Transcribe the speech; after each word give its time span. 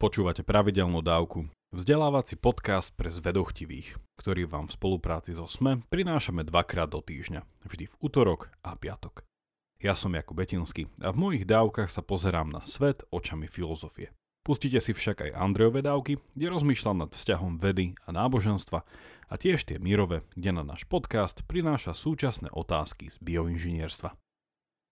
Počúvate 0.00 0.40
pravidelnú 0.40 1.04
dávku. 1.04 1.52
Vzdelávací 1.76 2.40
podcast 2.40 2.88
pre 2.96 3.12
zvedochtivých, 3.12 4.00
ktorý 4.16 4.48
vám 4.48 4.64
v 4.64 4.80
spolupráci 4.80 5.36
so 5.36 5.44
SME 5.44 5.84
prinášame 5.92 6.40
dvakrát 6.40 6.88
do 6.88 7.04
týždňa, 7.04 7.44
vždy 7.68 7.84
v 7.84 7.94
útorok 8.00 8.48
a 8.64 8.80
piatok. 8.80 9.28
Ja 9.76 9.92
som 10.00 10.16
Jakub 10.16 10.40
Betinsky 10.40 10.88
a 11.04 11.12
v 11.12 11.20
mojich 11.20 11.44
dávkach 11.44 11.92
sa 11.92 12.00
pozerám 12.00 12.48
na 12.48 12.64
svet 12.64 13.04
očami 13.12 13.44
filozofie. 13.44 14.08
Pustite 14.40 14.80
si 14.80 14.96
však 14.96 15.20
aj 15.20 15.36
Andrejové 15.36 15.84
dávky, 15.84 16.16
kde 16.32 16.48
rozmýšľam 16.48 17.04
nad 17.04 17.12
vzťahom 17.12 17.60
vedy 17.60 17.92
a 18.08 18.16
náboženstva 18.16 18.80
a 19.28 19.34
tiež 19.36 19.68
tie 19.68 19.76
mírové, 19.76 20.24
kde 20.32 20.56
na 20.56 20.64
náš 20.64 20.88
podcast 20.88 21.44
prináša 21.44 21.92
súčasné 21.92 22.48
otázky 22.56 23.12
z 23.12 23.20
bioinžinierstva. 23.20 24.16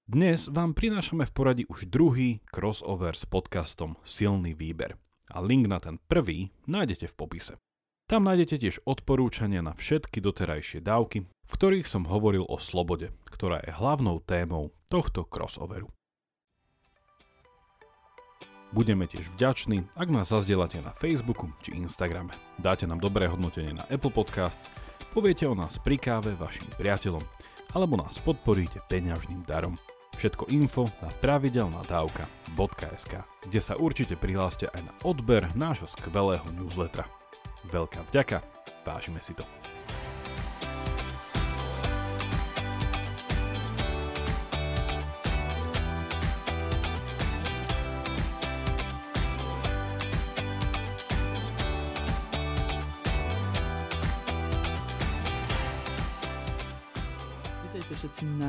Dnes 0.09 0.49
vám 0.49 0.73
prinášame 0.73 1.29
v 1.29 1.33
poradí 1.37 1.65
už 1.69 1.93
druhý 1.93 2.41
crossover 2.49 3.13
s 3.13 3.29
podcastom 3.29 4.01
Silný 4.09 4.57
výber 4.57 4.97
a 5.29 5.45
link 5.45 5.69
na 5.69 5.85
ten 5.85 6.01
prvý 6.01 6.49
nájdete 6.65 7.13
v 7.13 7.15
popise. 7.21 7.61
Tam 8.09 8.25
nájdete 8.25 8.57
tiež 8.57 8.81
odporúčania 8.89 9.61
na 9.61 9.77
všetky 9.77 10.25
doterajšie 10.25 10.81
dávky, 10.81 11.29
v 11.29 11.53
ktorých 11.53 11.85
som 11.85 12.09
hovoril 12.09 12.49
o 12.49 12.57
slobode, 12.57 13.13
ktorá 13.29 13.61
je 13.61 13.69
hlavnou 13.69 14.25
témou 14.25 14.73
tohto 14.89 15.29
crossoveru. 15.29 15.93
Budeme 18.73 19.05
tiež 19.05 19.29
vďační, 19.37 19.93
ak 19.93 20.09
nás 20.09 20.33
zazdielate 20.33 20.81
na 20.81 20.97
Facebooku 20.97 21.53
či 21.61 21.77
Instagrame. 21.77 22.33
Dáte 22.57 22.89
nám 22.89 23.05
dobré 23.05 23.29
hodnotenie 23.29 23.77
na 23.77 23.85
Apple 23.93 24.17
Podcasts, 24.17 24.73
poviete 25.13 25.45
o 25.45 25.53
nás 25.53 25.77
pri 25.77 26.01
káve 26.01 26.33
vašim 26.33 26.65
priateľom 26.81 27.21
alebo 27.77 28.01
nás 28.01 28.17
podporíte 28.25 28.81
peňažným 28.89 29.45
darom. 29.45 29.77
Všetko 30.19 30.51
info 30.51 30.91
na 30.99 31.15
pravidelnadavka.sk, 31.23 33.13
kde 33.47 33.61
sa 33.63 33.79
určite 33.79 34.19
prihláste 34.19 34.67
aj 34.67 34.83
na 34.83 34.93
odber 35.07 35.47
nášho 35.55 35.87
skvelého 35.87 36.43
newslettera. 36.59 37.07
Veľká 37.71 38.03
vďaka, 38.11 38.43
vážime 38.83 39.23
si 39.23 39.39
to. 39.39 39.47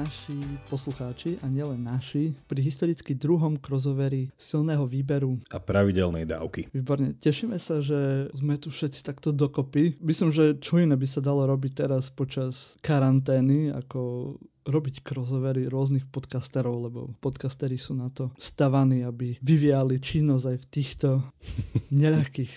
Naši 0.09 0.41
poslucháči 0.73 1.37
a 1.37 1.45
nielen 1.45 1.85
naši 1.85 2.33
pri 2.49 2.65
historicky 2.65 3.13
druhom 3.13 3.61
crossoveri 3.61 4.33
silného 4.33 4.89
výberu 4.89 5.37
a 5.53 5.61
pravidelnej 5.61 6.25
dávky. 6.25 6.65
Výborne, 6.73 7.13
tešíme 7.13 7.61
sa, 7.61 7.85
že 7.85 8.25
sme 8.33 8.57
tu 8.57 8.73
všetci 8.73 9.05
takto 9.05 9.29
dokopy. 9.29 10.01
Myslím, 10.01 10.33
že 10.33 10.57
čo 10.57 10.81
iné 10.81 10.97
by 10.97 11.05
sa 11.05 11.21
dalo 11.21 11.45
robiť 11.45 11.85
teraz 11.85 12.09
počas 12.09 12.81
karantény, 12.81 13.69
ako 13.69 14.33
robiť 14.65 15.05
crossovery 15.05 15.69
rôznych 15.69 16.09
podcasterov, 16.09 16.89
lebo 16.89 17.13
podcasteri 17.21 17.77
sú 17.77 17.93
na 17.93 18.09
to 18.09 18.33
stavaní, 18.41 19.05
aby 19.05 19.37
vyvíjali 19.45 20.01
činnosť 20.01 20.45
aj 20.49 20.57
v 20.57 20.69
týchto 20.73 21.09
neľahkých 22.01 22.53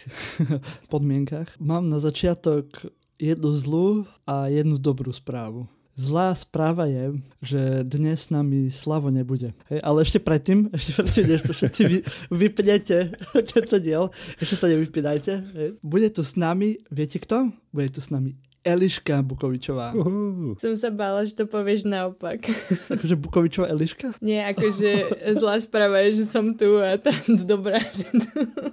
podmienkach. 0.88 1.52
Mám 1.60 1.92
na 1.92 2.00
začiatok 2.00 2.88
jednu 3.20 3.52
zlú 3.52 4.08
a 4.24 4.48
jednu 4.48 4.80
dobrú 4.80 5.12
správu. 5.12 5.68
Zlá 5.92 6.32
správa 6.32 6.88
je, 6.88 7.20
že 7.44 7.60
dnes 7.84 8.16
s 8.16 8.32
nami 8.32 8.72
Slavo 8.72 9.12
nebude. 9.12 9.52
Hej, 9.68 9.80
ale 9.84 9.98
ešte 10.00 10.24
predtým, 10.24 10.72
ešte 10.72 10.96
predtým, 10.96 11.24
než 11.28 11.44
to 11.44 11.52
všetci 11.52 11.82
vy, 11.84 11.96
vypnete 12.32 13.12
tento 13.52 13.76
diel, 13.76 14.08
ešte 14.40 14.56
to 14.56 14.66
nevypínajte. 14.72 15.32
Hej. 15.52 15.68
Bude 15.84 16.08
tu 16.08 16.24
s 16.24 16.32
nami, 16.40 16.80
viete 16.88 17.20
kto? 17.20 17.52
Bude 17.76 17.92
tu 17.92 18.00
s 18.00 18.08
nami 18.08 18.32
Eliška 18.62 19.26
Bukovičová. 19.26 19.90
Uh. 19.90 20.54
Som 20.54 20.78
sa 20.78 20.94
bála, 20.94 21.26
že 21.26 21.34
to 21.34 21.50
povieš 21.50 21.82
naopak. 21.82 22.46
Akože 22.94 23.18
Bukovičová 23.18 23.66
Eliška? 23.74 24.14
Nie, 24.22 24.46
akože 24.54 24.90
zlá 25.34 25.58
správa 25.58 25.98
je, 26.06 26.22
že 26.22 26.24
som 26.30 26.54
tu 26.54 26.78
a 26.78 26.94
tá 26.94 27.10
dobrá, 27.50 27.82
že 27.82 28.06
tu 28.14 28.30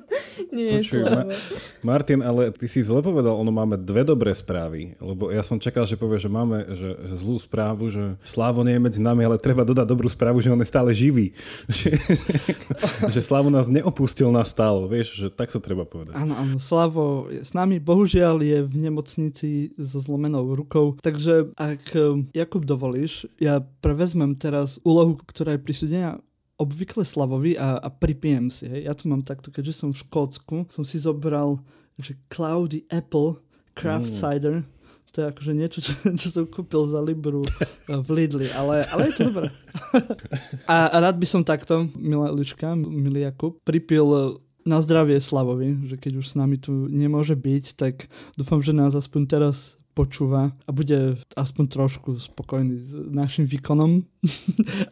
nie 0.56 0.78
Počuj, 0.78 1.02
je 1.02 1.10
Ma- 1.10 1.26
Martin, 1.82 2.22
ale 2.22 2.54
ty 2.54 2.70
si 2.70 2.86
zle 2.86 3.02
povedal, 3.02 3.34
ono 3.34 3.50
máme 3.50 3.82
dve 3.82 4.06
dobré 4.06 4.30
správy, 4.38 4.94
lebo 5.02 5.34
ja 5.34 5.42
som 5.42 5.58
čakal, 5.58 5.90
že 5.90 5.98
povie, 5.98 6.22
že 6.22 6.30
máme 6.30 6.70
že, 6.78 6.94
že 7.10 7.16
zlú 7.18 7.42
správu, 7.42 7.90
že 7.90 8.14
Slávo 8.22 8.62
nie 8.62 8.78
je 8.78 8.86
medzi 8.86 9.02
nami, 9.02 9.26
ale 9.26 9.42
treba 9.42 9.66
dodať 9.66 9.90
dobrú 9.90 10.06
správu, 10.06 10.38
že 10.38 10.54
on 10.54 10.62
je 10.62 10.70
stále 10.70 10.94
živý. 10.94 11.34
že, 11.66 11.98
že 13.10 13.22
Slávo 13.26 13.50
nás 13.50 13.66
neopustil 13.66 14.30
na 14.30 14.46
stále, 14.46 14.86
vieš, 14.86 15.18
že 15.18 15.28
tak 15.34 15.50
sa 15.50 15.58
treba 15.58 15.82
povedať. 15.82 16.14
Áno, 16.14 16.38
áno, 16.38 16.62
Slavo 16.62 17.26
je 17.34 17.42
s 17.42 17.58
nami, 17.58 17.82
bohužiaľ 17.82 18.38
je 18.46 18.60
v 18.62 18.76
nemocnici 18.78 19.50
so 19.80 20.00
zlomenou 20.04 20.44
rukou. 20.56 21.00
Takže 21.00 21.56
ak 21.56 21.96
um, 21.96 22.28
Jakub 22.36 22.68
dovolíš, 22.68 23.26
ja 23.40 23.64
prevezmem 23.80 24.36
teraz 24.36 24.78
úlohu, 24.84 25.16
ktorá 25.24 25.56
je 25.56 25.64
prisúdená 25.64 26.20
obvykle 26.60 27.08
Slavovi 27.08 27.56
a, 27.56 27.80
a 27.80 27.88
pripijem 27.88 28.52
si. 28.52 28.68
Hej. 28.68 28.92
Ja 28.92 28.94
tu 28.94 29.08
mám 29.08 29.24
takto, 29.24 29.48
keďže 29.48 29.80
som 29.80 29.90
v 29.96 30.02
Škótsku, 30.04 30.68
som 30.68 30.84
si 30.84 31.00
zobral 31.00 31.64
že 32.00 32.16
Cloudy 32.32 32.88
Apple 32.88 33.36
Craft 33.76 34.08
mm. 34.08 34.16
Cider. 34.16 34.56
To 35.10 35.16
je 35.20 35.26
akože 35.26 35.52
niečo, 35.58 35.80
čo, 35.84 35.92
čo 36.22 36.28
som 36.32 36.46
kúpil 36.48 36.88
za 36.88 37.04
Libru 37.04 37.44
v 37.88 38.10
Lidli, 38.16 38.48
ale, 38.56 38.86
ale 38.88 39.10
je 39.10 39.14
to 39.20 39.22
dobré. 39.34 39.48
a, 40.72 40.88
a 40.94 40.98
rád 41.02 41.20
by 41.20 41.28
som 41.28 41.42
takto, 41.44 41.90
milá 41.98 42.32
Lička, 42.32 42.78
milý 42.78 43.28
Jakub, 43.28 43.60
pripil 43.68 44.40
na 44.70 44.78
zdravie 44.86 45.18
Slavovi, 45.18 45.90
že 45.90 45.98
keď 45.98 46.22
už 46.22 46.26
s 46.30 46.38
nami 46.38 46.62
tu 46.62 46.86
nemôže 46.86 47.34
byť, 47.34 47.66
tak 47.74 48.06
dúfam, 48.38 48.62
že 48.62 48.78
nás 48.78 48.94
aspoň 48.94 49.22
teraz 49.26 49.82
počúva 49.98 50.56
a 50.64 50.70
bude 50.72 51.20
aspoň 51.36 51.66
trošku 51.68 52.16
spokojný 52.16 52.80
s 52.80 52.94
našim 53.12 53.44
výkonom 53.44 54.06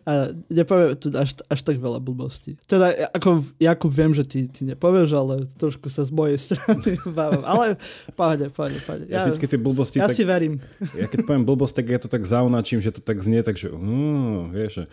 a 0.08 0.32
nepovie 0.48 0.96
tu 0.96 1.12
až, 1.12 1.36
až 1.52 1.60
tak 1.60 1.84
veľa 1.84 2.00
blbostí. 2.00 2.56
Teda 2.64 2.96
ako 3.12 3.44
Jakub 3.60 3.92
viem, 3.92 4.16
že 4.16 4.24
ty, 4.24 4.48
ty 4.48 4.64
nepovieš, 4.64 5.10
ale 5.20 5.44
trošku 5.60 5.92
sa 5.92 6.08
z 6.08 6.16
mojej 6.16 6.40
strany 6.48 6.96
bávam. 7.12 7.44
Ale 7.44 7.76
pohode, 8.16 8.48
pohode, 8.56 8.80
pohode. 8.88 9.04
Ja, 9.12 9.20
ja 9.20 9.28
vždycky 9.28 9.52
tie 9.52 9.60
blbosti... 9.60 10.00
Ja 10.00 10.08
tak, 10.08 10.16
si 10.16 10.24
verím. 10.24 10.64
Ja 10.96 11.12
keď 11.12 11.28
poviem 11.28 11.44
blbosť, 11.44 11.84
tak 11.84 11.86
ja 11.92 12.00
to 12.00 12.08
tak 12.08 12.24
zaunačím, 12.24 12.80
že 12.80 12.96
to 12.96 13.04
tak 13.04 13.20
znie, 13.20 13.44
takže 13.44 13.76
uh, 13.76 14.48
vieš, 14.48 14.72
že 14.80 14.84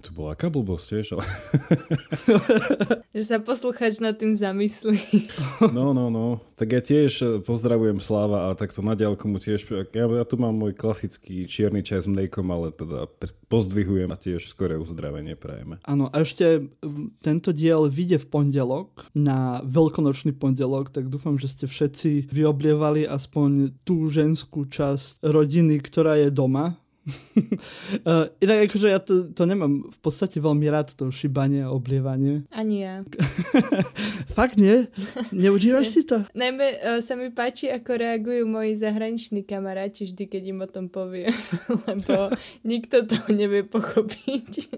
to 0.00 0.10
bola 0.16 0.32
aká 0.32 0.48
blbosť, 0.48 0.86
vieš, 0.96 1.08
ale... 1.20 1.24
že 3.16 3.22
sa 3.28 3.36
posluchač 3.44 4.00
nad 4.00 4.16
tým 4.16 4.32
zamyslí. 4.32 5.28
no, 5.76 5.92
no, 5.92 6.08
no. 6.08 6.40
Tak 6.56 6.68
ja 6.72 6.80
tiež 6.80 7.44
pozdravujem 7.44 8.00
Sláva 8.00 8.48
a 8.48 8.56
takto 8.56 8.80
na 8.80 8.96
diálku 8.96 9.28
mu 9.28 9.36
tiež 9.36 9.68
ja, 9.92 10.04
ja 10.06 10.24
tu 10.24 10.40
mám 10.40 10.56
môj 10.56 10.72
klasický 10.72 11.44
čierny 11.44 11.84
čaj 11.84 12.06
s 12.06 12.08
mliekom, 12.08 12.48
ale 12.48 12.72
teda 12.72 13.10
pozdvihujem 13.82 14.10
a 14.14 14.16
tiež 14.16 14.42
skoré 14.46 14.78
uzdravenie 14.78 15.34
prajeme. 15.34 15.82
Áno, 15.82 16.06
a 16.06 16.22
ešte 16.22 16.70
tento 17.18 17.50
diel 17.50 17.90
vyjde 17.90 18.22
v 18.22 18.30
pondelok, 18.30 19.10
na 19.18 19.58
veľkonočný 19.66 20.38
pondelok, 20.38 20.94
tak 20.94 21.10
dúfam, 21.10 21.34
že 21.34 21.50
ste 21.50 21.64
všetci 21.66 22.30
vyoblievali 22.30 23.02
aspoň 23.10 23.82
tú 23.82 24.06
ženskú 24.06 24.70
časť 24.70 25.26
rodiny, 25.26 25.82
ktorá 25.82 26.14
je 26.22 26.30
doma, 26.30 26.78
uh, 27.02 28.30
inak 28.44 28.70
akože 28.70 28.88
ja 28.88 29.00
to, 29.02 29.30
to 29.34 29.42
nemám 29.42 29.90
v 29.90 29.98
podstate 29.98 30.38
veľmi 30.38 30.66
rád, 30.70 30.94
to 30.94 31.10
šibanie 31.10 31.66
a 31.66 31.74
oblievanie. 31.74 32.46
Ani 32.54 32.86
ja. 32.86 33.02
Fakt 34.38 34.54
nie? 34.56 34.86
Neužívaš 35.34 35.88
si 35.94 36.02
to? 36.06 36.22
Najmä 36.32 36.66
uh, 36.78 37.00
sa 37.02 37.18
mi 37.18 37.34
páči, 37.34 37.68
ako 37.74 37.98
reagujú 37.98 38.46
moji 38.46 38.78
zahraniční 38.78 39.42
kamaráti 39.42 40.06
vždy, 40.06 40.24
keď 40.30 40.42
im 40.54 40.58
o 40.62 40.68
tom 40.70 40.86
poviem, 40.86 41.34
lebo 41.90 42.30
nikto 42.62 43.02
to 43.06 43.18
nevie 43.34 43.66
pochopiť. 43.66 44.70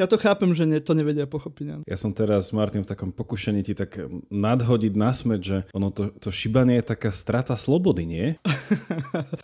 ja 0.00 0.06
to 0.10 0.18
chápem, 0.18 0.50
že 0.52 0.66
ne, 0.66 0.82
to 0.82 0.98
nevedia 0.98 1.30
pochopiť. 1.30 1.86
Ja 1.86 1.96
som 1.98 2.10
teraz, 2.10 2.50
Martin, 2.50 2.82
v 2.82 2.90
takom 2.90 3.14
pokušení 3.14 3.62
ti 3.62 3.78
tak 3.78 4.02
nadhodiť 4.30 4.92
na 4.98 5.14
smet, 5.14 5.40
že 5.46 5.56
ono 5.70 5.94
to, 5.94 6.10
to 6.18 6.34
šibanie 6.34 6.82
je 6.82 6.90
taká 6.96 7.14
strata 7.14 7.54
slobody, 7.54 8.02
nie? 8.08 8.26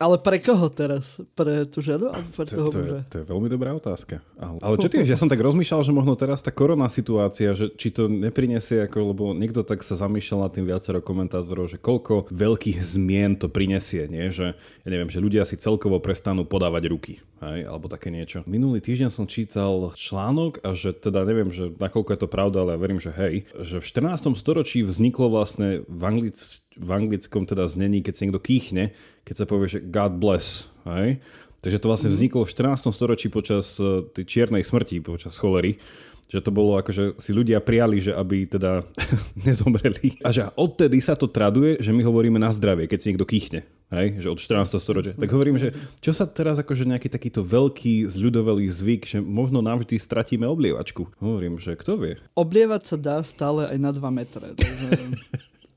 Ale 0.02 0.18
pre 0.18 0.42
koho 0.42 0.66
teraz? 0.72 1.20
Pre 1.38 1.62
tú 1.70 1.78
ženu 1.78 2.10
alebo 2.10 2.28
pre 2.34 2.44
toho 2.50 2.66
to, 2.66 2.74
to, 2.74 2.80
je, 2.82 2.98
to 3.06 3.16
je 3.22 3.24
veľmi 3.30 3.46
dobrá 3.46 3.70
otázka. 3.78 4.18
Ale, 4.34 4.58
ale 4.58 4.74
čo 4.82 4.90
ty, 4.90 4.98
ja 5.06 5.14
som 5.14 5.30
tak 5.30 5.38
rozmýšľal, 5.38 5.86
že 5.86 5.94
možno 5.94 6.18
teraz 6.18 6.42
tá 6.42 6.50
korona 6.50 6.90
situácia, 6.90 7.54
že 7.54 7.70
či 7.78 7.94
to 7.94 8.10
neprinesie, 8.10 8.82
ako, 8.82 9.14
lebo 9.14 9.24
niekto 9.38 9.62
tak 9.62 9.86
sa 9.86 9.94
zamýšľal 9.94 10.50
nad 10.50 10.52
tým 10.58 10.66
viacero 10.66 10.98
komentátorov, 10.98 11.70
že 11.70 11.78
koľko 11.78 12.26
veľkých 12.34 12.82
zmien 12.82 13.38
to 13.38 13.46
prinesie, 13.46 14.10
nie? 14.10 14.34
že 14.34 14.58
ja 14.58 14.88
neviem, 14.90 15.06
že 15.06 15.22
ľudia 15.22 15.46
si 15.46 15.54
celkovo 15.54 16.02
prestanú 16.02 16.42
podávať 16.42 16.90
ruky, 16.90 17.14
hej? 17.42 17.66
alebo 17.66 17.86
také 17.86 18.10
niečo. 18.10 18.42
Minulý 18.44 18.82
týždeň 18.82 19.10
som 19.10 19.30
čítal 19.30 19.92
článok 19.94 20.62
a 20.66 20.74
že 20.74 20.94
teda 20.94 21.22
neviem, 21.22 21.50
že 21.54 21.70
nakoľko 21.76 22.10
je 22.14 22.20
to 22.20 22.28
pravda, 22.28 22.64
ale 22.64 22.74
ja 22.74 22.82
verím, 22.82 23.00
že 23.02 23.14
hej, 23.14 23.46
že 23.62 23.78
v 23.78 23.86
14. 23.86 24.34
storočí 24.34 24.82
vzniklo 24.82 25.30
vlastne 25.30 25.82
v 25.86 26.02
Anglic 26.02 26.38
v 26.78 26.90
anglickom 26.94 27.42
teda 27.42 27.66
znení, 27.66 28.06
keď 28.06 28.14
si 28.14 28.22
niekto 28.26 28.38
kýchne, 28.38 28.94
keď 29.26 29.34
sa 29.34 29.46
povie, 29.50 29.66
že 29.66 29.82
God 29.82 30.22
bless, 30.22 30.70
hej? 30.86 31.18
Takže 31.58 31.82
to 31.82 31.90
vlastne 31.90 32.14
vzniklo 32.14 32.46
v 32.46 32.54
14. 32.54 32.94
storočí 32.94 33.34
počas 33.34 33.82
e, 33.82 34.06
tej 34.14 34.24
čiernej 34.30 34.62
smrti, 34.62 35.02
počas 35.02 35.34
cholery 35.42 35.82
že 36.28 36.44
to 36.44 36.52
bolo 36.52 36.76
ako, 36.76 36.90
že 36.92 37.04
si 37.16 37.32
ľudia 37.32 37.64
prijali, 37.64 38.04
že 38.04 38.12
aby 38.12 38.44
teda 38.44 38.84
nezomreli. 39.48 40.20
A 40.20 40.28
že 40.28 40.44
odtedy 40.60 41.00
sa 41.00 41.16
to 41.16 41.24
traduje, 41.24 41.80
že 41.80 41.90
my 41.96 42.04
hovoríme 42.04 42.36
na 42.36 42.52
zdravie, 42.52 42.84
keď 42.84 42.98
si 43.00 43.08
niekto 43.10 43.24
kýchne. 43.24 43.64
Hej, 43.88 44.20
že 44.20 44.28
od 44.28 44.36
14. 44.36 44.76
storočia. 44.76 45.16
Tak 45.16 45.32
hovorím, 45.32 45.56
že 45.56 45.72
čo 46.04 46.12
sa 46.12 46.28
teraz 46.28 46.60
akože 46.60 46.84
nejaký 46.84 47.08
takýto 47.08 47.40
veľký 47.40 48.04
zľudovelý 48.04 48.68
zvyk, 48.68 49.02
že 49.08 49.18
možno 49.24 49.64
navždy 49.64 49.96
stratíme 49.96 50.44
oblievačku. 50.44 51.08
Hovorím, 51.16 51.56
že 51.56 51.72
kto 51.72 51.96
vie. 51.96 52.20
Oblievať 52.36 52.82
sa 52.84 52.96
dá 53.00 53.16
stále 53.24 53.64
aj 53.64 53.78
na 53.80 53.90
2 53.96 54.04
metre. 54.12 54.46
Takže... 54.52 54.88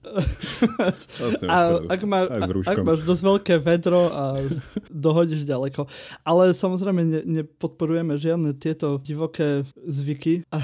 a 1.56 1.58
ak, 1.88 2.02
má, 2.04 2.26
ak 2.68 2.80
máš 2.84 3.06
dosť 3.08 3.24
veľké 3.24 3.56
vedro 3.64 4.12
a 4.12 4.36
dohodíš 4.92 5.48
ďaleko. 5.48 5.88
Ale 6.28 6.52
samozrejme 6.52 7.02
ne, 7.08 7.22
nepodporujeme 7.24 8.20
žiadne 8.20 8.52
tieto 8.60 9.00
divoké 9.00 9.64
zvyky 9.88 10.44
a, 10.52 10.60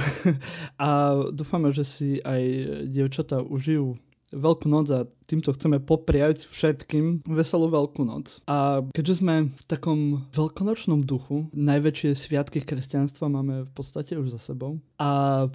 a 0.76 0.90
dúfame, 1.32 1.72
že 1.72 1.88
si 1.88 2.10
aj 2.28 2.44
dievčatá 2.92 3.40
užijú 3.40 3.96
Veľkú 4.28 4.68
noc 4.68 4.92
a 4.92 5.08
týmto 5.28 5.52
chceme 5.52 5.84
popriať 5.84 6.48
všetkým 6.48 7.28
veselú 7.28 7.68
Veľkú 7.68 8.08
noc. 8.08 8.40
A 8.48 8.82
keďže 8.96 9.20
sme 9.20 9.52
v 9.52 9.64
takom 9.68 10.00
veľkonočnom 10.32 11.04
duchu, 11.04 11.52
najväčšie 11.52 12.16
sviatky 12.16 12.64
kresťanstva 12.64 13.28
máme 13.28 13.68
v 13.68 13.72
podstate 13.76 14.16
už 14.16 14.32
za 14.34 14.40
sebou. 14.40 14.80
A 14.98 15.46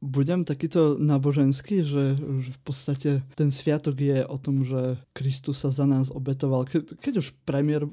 budem 0.00 0.42
takýto 0.42 0.96
náboženský, 0.98 1.84
že, 1.84 2.16
že 2.16 2.50
v 2.50 2.60
podstate 2.64 3.10
ten 3.36 3.52
sviatok 3.52 4.00
je 4.00 4.24
o 4.24 4.36
tom, 4.40 4.64
že 4.64 4.98
Kristus 5.12 5.60
sa 5.60 5.70
za 5.70 5.84
nás 5.84 6.08
obetoval. 6.08 6.64
Ke, 6.64 6.82
keď 6.82 7.20
už 7.22 7.36
premiér 7.44 7.84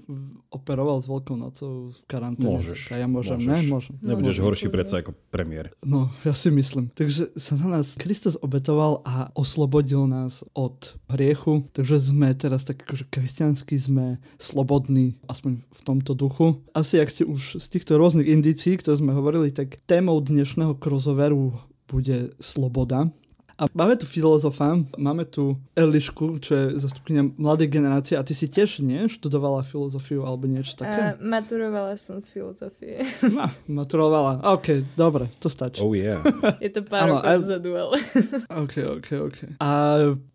operoval 0.50 1.04
s 1.04 1.06
Veľkou 1.06 1.36
nocou 1.36 1.92
v 1.92 2.00
karanténe, 2.08 2.58
môžeš, 2.58 2.90
tak 2.90 3.04
ja 3.04 3.08
môžem, 3.12 3.38
môžeš. 3.38 3.52
ne? 3.52 3.60
Môžem. 3.70 3.94
Nebudeš 4.02 4.38
môžem. 4.40 4.46
horší 4.48 4.68
predsa 4.72 4.96
ako 5.04 5.12
premiér. 5.30 5.76
No, 5.84 6.10
ja 6.24 6.34
si 6.34 6.50
myslím. 6.50 6.90
Takže 6.96 7.36
sa 7.36 7.54
za 7.60 7.68
nás 7.68 8.00
Kristus 8.00 8.40
obetoval 8.40 9.04
a 9.04 9.30
oslobodil 9.36 10.08
nás 10.08 10.42
od 10.56 10.96
hriechu, 11.26 11.66
takže 11.74 11.98
sme 11.98 12.38
teraz 12.38 12.70
tak 12.70 12.86
akože 12.86 13.10
kresťanskí, 13.10 13.74
sme 13.82 14.22
slobodní, 14.38 15.18
aspoň 15.26 15.58
v 15.58 15.82
tomto 15.82 16.14
duchu. 16.14 16.62
Asi 16.78 17.02
ak 17.02 17.10
ste 17.10 17.26
už 17.26 17.58
z 17.58 17.68
týchto 17.74 17.98
rôznych 17.98 18.30
indícií, 18.30 18.78
ktoré 18.78 19.02
sme 19.02 19.18
hovorili, 19.18 19.50
tak 19.50 19.82
témou 19.90 20.22
dnešného 20.22 20.78
crossoveru 20.78 21.58
bude 21.90 22.38
sloboda. 22.38 23.10
A 23.56 23.72
máme 23.72 23.96
tu 23.96 24.04
filozofa, 24.04 24.76
máme 25.00 25.24
tu 25.24 25.56
Elišku, 25.80 26.44
čo 26.44 26.52
je 26.56 26.66
zastupkynia 26.76 27.24
mladej 27.40 27.72
generácie 27.72 28.20
a 28.20 28.24
ty 28.28 28.36
si 28.36 28.52
tiež, 28.52 28.84
nie? 28.84 29.08
Študovala 29.08 29.64
filozofiu 29.64 30.28
alebo 30.28 30.44
niečo 30.44 30.76
také? 30.76 31.16
A 31.16 31.24
maturovala 31.24 31.96
som 31.96 32.20
z 32.20 32.36
filozofie. 32.36 33.08
No, 33.32 33.48
maturovala. 33.80 34.44
OK, 34.60 34.84
dobre, 35.00 35.32
to 35.40 35.48
stačí. 35.48 35.80
Oh 35.80 35.96
yeah. 35.96 36.20
Je 36.64 36.68
to 36.68 36.84
pár 36.84 37.08
rokov 37.08 37.32
a... 37.32 37.40
dozadu, 37.40 37.72
ale... 37.80 37.96
OK, 38.68 38.76
OK, 39.00 39.10
OK. 39.24 39.40
A 39.64 39.72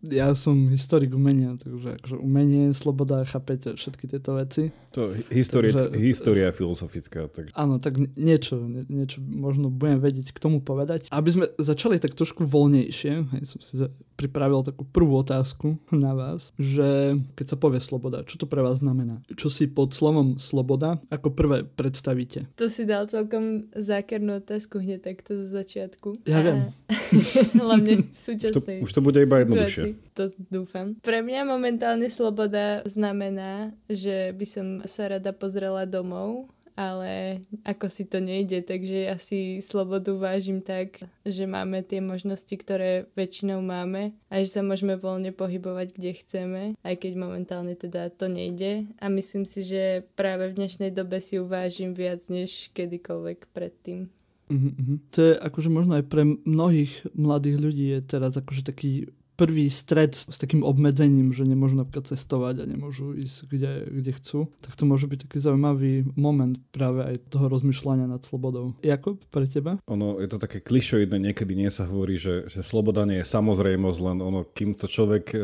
ja 0.09 0.33
som 0.33 0.57
historik 0.73 1.13
umenia, 1.13 1.53
takže 1.61 2.01
akože 2.01 2.17
umenie, 2.17 2.73
sloboda, 2.73 3.21
chápete 3.29 3.77
všetky 3.77 4.09
tieto 4.09 4.33
veci. 4.33 4.73
To 4.97 5.13
historick, 5.29 5.77
takže, 5.77 5.93
história 6.01 6.49
filozofická. 6.49 7.29
Tak... 7.29 7.53
Áno, 7.53 7.77
tak 7.77 8.01
niečo, 8.17 8.57
niečo 8.89 9.21
možno 9.21 9.69
budem 9.69 10.01
vedieť 10.01 10.33
k 10.33 10.41
tomu 10.41 10.57
povedať. 10.57 11.05
Aby 11.13 11.29
sme 11.29 11.45
začali 11.61 12.01
tak 12.01 12.17
trošku 12.17 12.49
voľnejšie, 12.49 13.10
hej, 13.35 13.43
som 13.43 13.59
si 13.61 13.75
pripravil 14.21 14.61
takú 14.61 14.85
prvú 14.85 15.17
otázku 15.25 15.81
na 15.89 16.13
vás, 16.13 16.53
že 16.61 17.17
keď 17.33 17.45
sa 17.49 17.57
povie 17.57 17.81
sloboda, 17.81 18.21
čo 18.21 18.37
to 18.37 18.45
pre 18.45 18.61
vás 18.61 18.85
znamená? 18.85 19.17
Čo 19.33 19.49
si 19.49 19.65
pod 19.65 19.97
slovom 19.97 20.37
sloboda 20.37 21.01
ako 21.09 21.33
prvé 21.33 21.65
predstavíte? 21.65 22.45
To 22.61 22.69
si 22.69 22.85
dal 22.85 23.09
celkom 23.09 23.65
zákernú 23.73 24.45
otázku 24.45 24.77
hneď 24.77 25.09
takto 25.09 25.33
zo 25.33 25.47
začiatku. 25.49 26.21
Ja 26.29 26.45
viem. 26.45 26.69
Hlavne 27.57 28.05
v 28.13 28.17
súčasnej 28.17 28.77
už, 28.85 28.85
to, 28.85 28.85
už 28.85 28.91
to 28.93 29.01
bude 29.01 29.17
iba 29.17 29.41
jednoduchšie. 29.41 29.83
To 30.13 30.23
dúfam. 30.53 31.01
Pre 31.01 31.19
mňa 31.25 31.41
momentálne 31.41 32.05
sloboda 32.05 32.85
znamená, 32.85 33.73
že 33.89 34.37
by 34.37 34.45
som 34.45 34.67
sa 34.85 35.09
rada 35.09 35.33
pozrela 35.33 35.89
domov 35.89 36.51
ale 36.75 37.43
ako 37.63 37.87
si 37.91 38.03
to 38.07 38.23
nejde, 38.23 38.63
takže 38.63 39.11
ja 39.11 39.15
si 39.19 39.59
slobodu 39.59 40.15
vážim 40.15 40.63
tak, 40.63 41.03
že 41.23 41.45
máme 41.45 41.83
tie 41.83 41.99
možnosti, 41.99 42.51
ktoré 42.51 43.09
väčšinou 43.15 43.59
máme 43.59 44.15
a 44.31 44.41
že 44.41 44.59
sa 44.59 44.61
môžeme 44.61 44.95
voľne 44.97 45.35
pohybovať, 45.35 45.87
kde 45.95 46.11
chceme, 46.17 46.61
aj 46.81 46.95
keď 46.97 47.11
momentálne 47.17 47.75
teda 47.75 48.11
to 48.11 48.31
nejde 48.31 48.87
a 48.97 49.11
myslím 49.11 49.43
si, 49.43 49.63
že 49.63 50.03
práve 50.15 50.51
v 50.51 50.57
dnešnej 50.57 50.91
dobe 50.91 51.19
si 51.19 51.37
uvážim 51.37 51.95
viac 51.95 52.25
než 52.27 52.71
kedykoľvek 52.75 53.51
predtým. 53.51 54.11
Mm-hmm. 54.51 55.15
To 55.15 55.19
je 55.31 55.33
akože 55.39 55.69
možno 55.71 55.95
aj 55.95 56.05
pre 56.11 56.27
mnohých 56.27 57.07
mladých 57.15 57.57
ľudí 57.57 57.85
je 57.95 57.99
teraz 58.03 58.35
akože 58.35 58.67
taký 58.67 59.07
prvý 59.41 59.73
stred 59.73 60.13
s 60.13 60.37
takým 60.37 60.61
obmedzením, 60.61 61.33
že 61.33 61.49
nemôžu 61.49 61.73
napríklad 61.73 62.05
cestovať 62.05 62.61
a 62.61 62.69
nemôžu 62.69 63.17
ísť 63.17 63.49
kde, 63.49 63.71
kde 63.89 64.11
chcú, 64.13 64.39
tak 64.61 64.77
to 64.77 64.85
môže 64.85 65.09
byť 65.09 65.25
taký 65.25 65.41
zaujímavý 65.41 66.13
moment 66.13 66.61
práve 66.69 67.01
aj 67.01 67.15
toho 67.33 67.49
rozmýšľania 67.49 68.05
nad 68.05 68.21
slobodou. 68.21 68.77
Jakub, 68.85 69.17
pre 69.33 69.49
teba? 69.49 69.81
Ono, 69.89 70.21
je 70.21 70.29
to 70.29 70.37
také 70.37 70.61
klišoidné, 70.61 71.17
niekedy 71.17 71.57
nie 71.57 71.73
sa 71.73 71.89
hovorí, 71.89 72.21
že, 72.21 72.45
že 72.53 72.61
sloboda 72.61 73.01
nie 73.09 73.25
je 73.25 73.25
samozrejmosť, 73.25 73.99
len 74.05 74.17
ono, 74.21 74.45
kým 74.45 74.77
to 74.77 74.85
človek 74.85 75.25
e, 75.33 75.37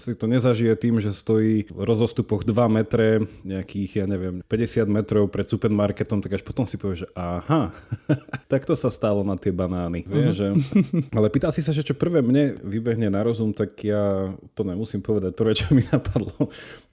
si 0.00 0.16
to 0.16 0.24
nezažije 0.24 0.72
tým, 0.80 0.96
že 0.96 1.12
stojí 1.12 1.68
v 1.68 1.80
rozostupoch 1.84 2.48
2 2.48 2.56
metre, 2.72 3.20
nejakých, 3.44 4.00
ja 4.00 4.06
neviem, 4.08 4.40
50 4.48 4.88
metrov 4.88 5.28
pred 5.28 5.44
supermarketom, 5.44 6.24
tak 6.24 6.40
až 6.40 6.42
potom 6.46 6.64
si 6.64 6.80
povie, 6.80 7.04
že 7.04 7.08
aha, 7.12 7.68
tak 8.52 8.64
to 8.64 8.72
sa 8.72 8.88
stalo 8.88 9.20
na 9.26 9.36
tie 9.36 9.52
banány. 9.52 10.08
Uh-huh. 10.08 10.14
Vie, 10.14 10.30
že... 10.32 10.48
Ale 11.18 11.28
pýtal 11.28 11.50
si 11.52 11.60
sa, 11.60 11.74
že 11.74 11.82
čo 11.82 11.98
prvé 11.98 12.22
mne 12.22 12.56
vybehne 12.62 13.10
na 13.10 13.20
rozum 13.26 13.41
rozum, 13.42 13.50
tak 13.50 13.74
ja 13.82 14.30
úplne 14.30 14.78
musím 14.78 15.02
povedať, 15.02 15.34
prvé, 15.34 15.58
čo 15.58 15.74
mi 15.74 15.82
napadlo, 15.90 16.30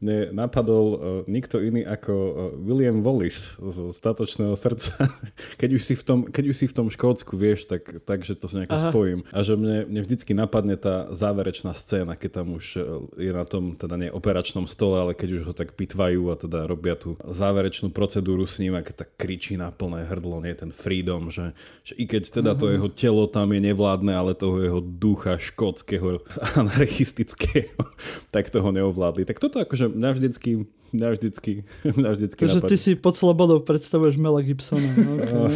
mne 0.02 0.34
napadol 0.34 0.86
uh, 0.90 1.00
nikto 1.30 1.62
iný 1.62 1.86
ako 1.86 2.14
uh, 2.14 2.34
William 2.66 3.06
Wallace 3.06 3.62
zo 3.62 3.94
Statočného 3.94 4.58
srdca. 4.58 5.06
keď, 5.62 5.70
už 5.78 5.82
si 5.86 5.94
v 5.94 6.04
tom, 6.04 6.20
keď 6.26 6.44
už 6.50 6.56
si 6.58 6.66
v 6.66 6.74
tom 6.74 6.88
Škótsku, 6.90 7.38
vieš, 7.38 7.70
tak, 7.70 7.86
tak 8.02 8.26
že 8.26 8.34
to 8.34 8.50
nejako 8.50 8.74
Aha. 8.74 8.90
spojím. 8.90 9.20
A 9.30 9.46
že 9.46 9.54
mne, 9.54 9.86
mne 9.86 10.02
vždycky 10.02 10.34
napadne 10.34 10.74
tá 10.74 11.14
záverečná 11.14 11.78
scéna, 11.78 12.18
keď 12.18 12.42
tam 12.42 12.58
už 12.58 12.66
uh, 12.82 13.06
je 13.22 13.30
na 13.30 13.46
tom, 13.46 13.78
teda 13.78 13.96
nie 14.02 14.10
operačnom 14.10 14.66
stole, 14.66 14.98
ale 14.98 15.14
keď 15.14 15.30
už 15.38 15.42
ho 15.46 15.54
tak 15.54 15.78
pitvajú 15.78 16.34
a 16.34 16.36
teda 16.36 16.66
robia 16.66 16.98
tú 16.98 17.14
záverečnú 17.22 17.94
procedúru 17.94 18.50
s 18.50 18.58
ním 18.58 18.74
a 18.74 18.82
keď 18.82 19.06
tak 19.06 19.10
kričí 19.22 19.54
na 19.54 19.70
plné 19.70 20.10
hrdlo, 20.10 20.42
nie 20.42 20.58
ten 20.58 20.74
freedom, 20.74 21.30
že, 21.30 21.54
že 21.86 21.94
i 22.00 22.10
keď 22.10 22.42
teda 22.42 22.52
uh-huh. 22.56 22.62
to 22.62 22.66
mhm. 22.66 22.74
jeho 22.80 22.90
telo 22.90 23.24
tam 23.30 23.54
je 23.54 23.62
nevládne, 23.62 24.14
ale 24.16 24.34
toho 24.34 24.58
jeho 24.64 24.82
ducha 24.82 25.36
škótskeho 25.38 26.24
anarchistického, 26.56 27.84
tak 28.34 28.50
toho 28.50 28.72
neovládli. 28.72 29.26
Tak 29.26 29.40
toto 29.40 29.60
akože 29.60 29.92
mňa 29.92 30.10
vždycky, 30.16 30.66
mňa 30.96 31.08
vždycky, 31.20 31.52
mňa 31.84 32.10
vždycky 32.16 32.40
Takže 32.48 32.62
ty 32.64 32.76
si 32.80 32.92
pod 32.96 33.20
slobodou 33.20 33.60
predstavuješ 33.60 34.16
Mela 34.16 34.40
Gibsona. 34.40 34.90
No, 34.96 35.12
okay. 35.20 35.52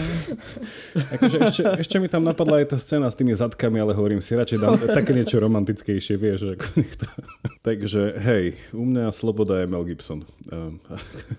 akože 1.16 1.38
ešte, 1.48 1.64
ešte 1.80 1.96
mi 2.04 2.12
tam 2.12 2.28
napadla 2.28 2.60
aj 2.60 2.76
tá 2.76 2.78
scéna 2.78 3.08
s 3.08 3.16
tými 3.16 3.32
zadkami, 3.32 3.80
ale 3.80 3.96
hovorím 3.96 4.20
si, 4.20 4.36
radšej 4.36 4.60
dám 4.60 4.76
také 4.92 5.16
niečo 5.16 5.40
romantickejšie, 5.40 6.20
vieš. 6.20 6.60
Ako 6.60 6.68
to... 6.76 7.08
Takže 7.64 8.20
hej, 8.20 8.60
u 8.76 8.84
mňa 8.84 9.16
sloboda 9.16 9.64
je 9.64 9.66
Mel 9.72 9.88
Gibson. 9.88 10.28
Um. 10.52 10.84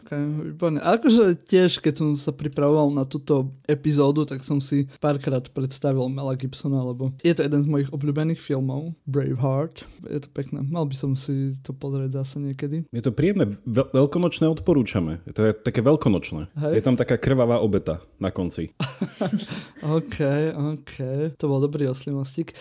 Okay, 0.09 0.81
A 0.81 0.97
akože 0.97 1.37
tiež, 1.45 1.85
keď 1.85 2.01
som 2.01 2.09
sa 2.17 2.33
pripravoval 2.33 2.89
na 2.89 3.05
túto 3.05 3.53
epizódu, 3.69 4.25
tak 4.25 4.41
som 4.41 4.59
si 4.59 4.89
párkrát 4.99 5.45
predstavil 5.53 6.09
Mela 6.09 6.33
Gibsona, 6.33 6.81
lebo 6.81 7.13
je 7.21 7.33
to 7.37 7.45
jeden 7.45 7.61
z 7.61 7.69
mojich 7.69 7.91
obľúbených 7.93 8.41
filmov, 8.41 8.97
Brave 9.05 9.35
Braveheart. 9.35 9.85
Je 10.11 10.21
to 10.21 10.29
pekné. 10.31 10.63
Mal 10.63 10.87
by 10.87 10.97
som 10.97 11.19
si 11.19 11.59
to 11.61 11.75
pozrieť 11.75 12.23
zase 12.23 12.39
niekedy. 12.39 12.87
Je 12.95 13.03
to 13.03 13.11
príjemné. 13.11 13.59
Veľ- 13.93 14.05
veľkonočné 14.15 14.47
odporúčame. 14.47 15.25
To 15.33 15.49
je 15.49 15.53
také 15.57 15.83
veľkonočné. 15.83 16.55
Hej. 16.55 16.73
Je 16.79 16.83
tam 16.85 16.95
taká 16.95 17.19
krvavá 17.19 17.59
obeta 17.59 17.99
na 18.23 18.31
konci. 18.31 18.71
OK, 19.97 20.19
OK. 20.55 20.95
To 21.41 21.45
bol 21.51 21.59
dobrý 21.59 21.91
oslimostík. 21.91 22.55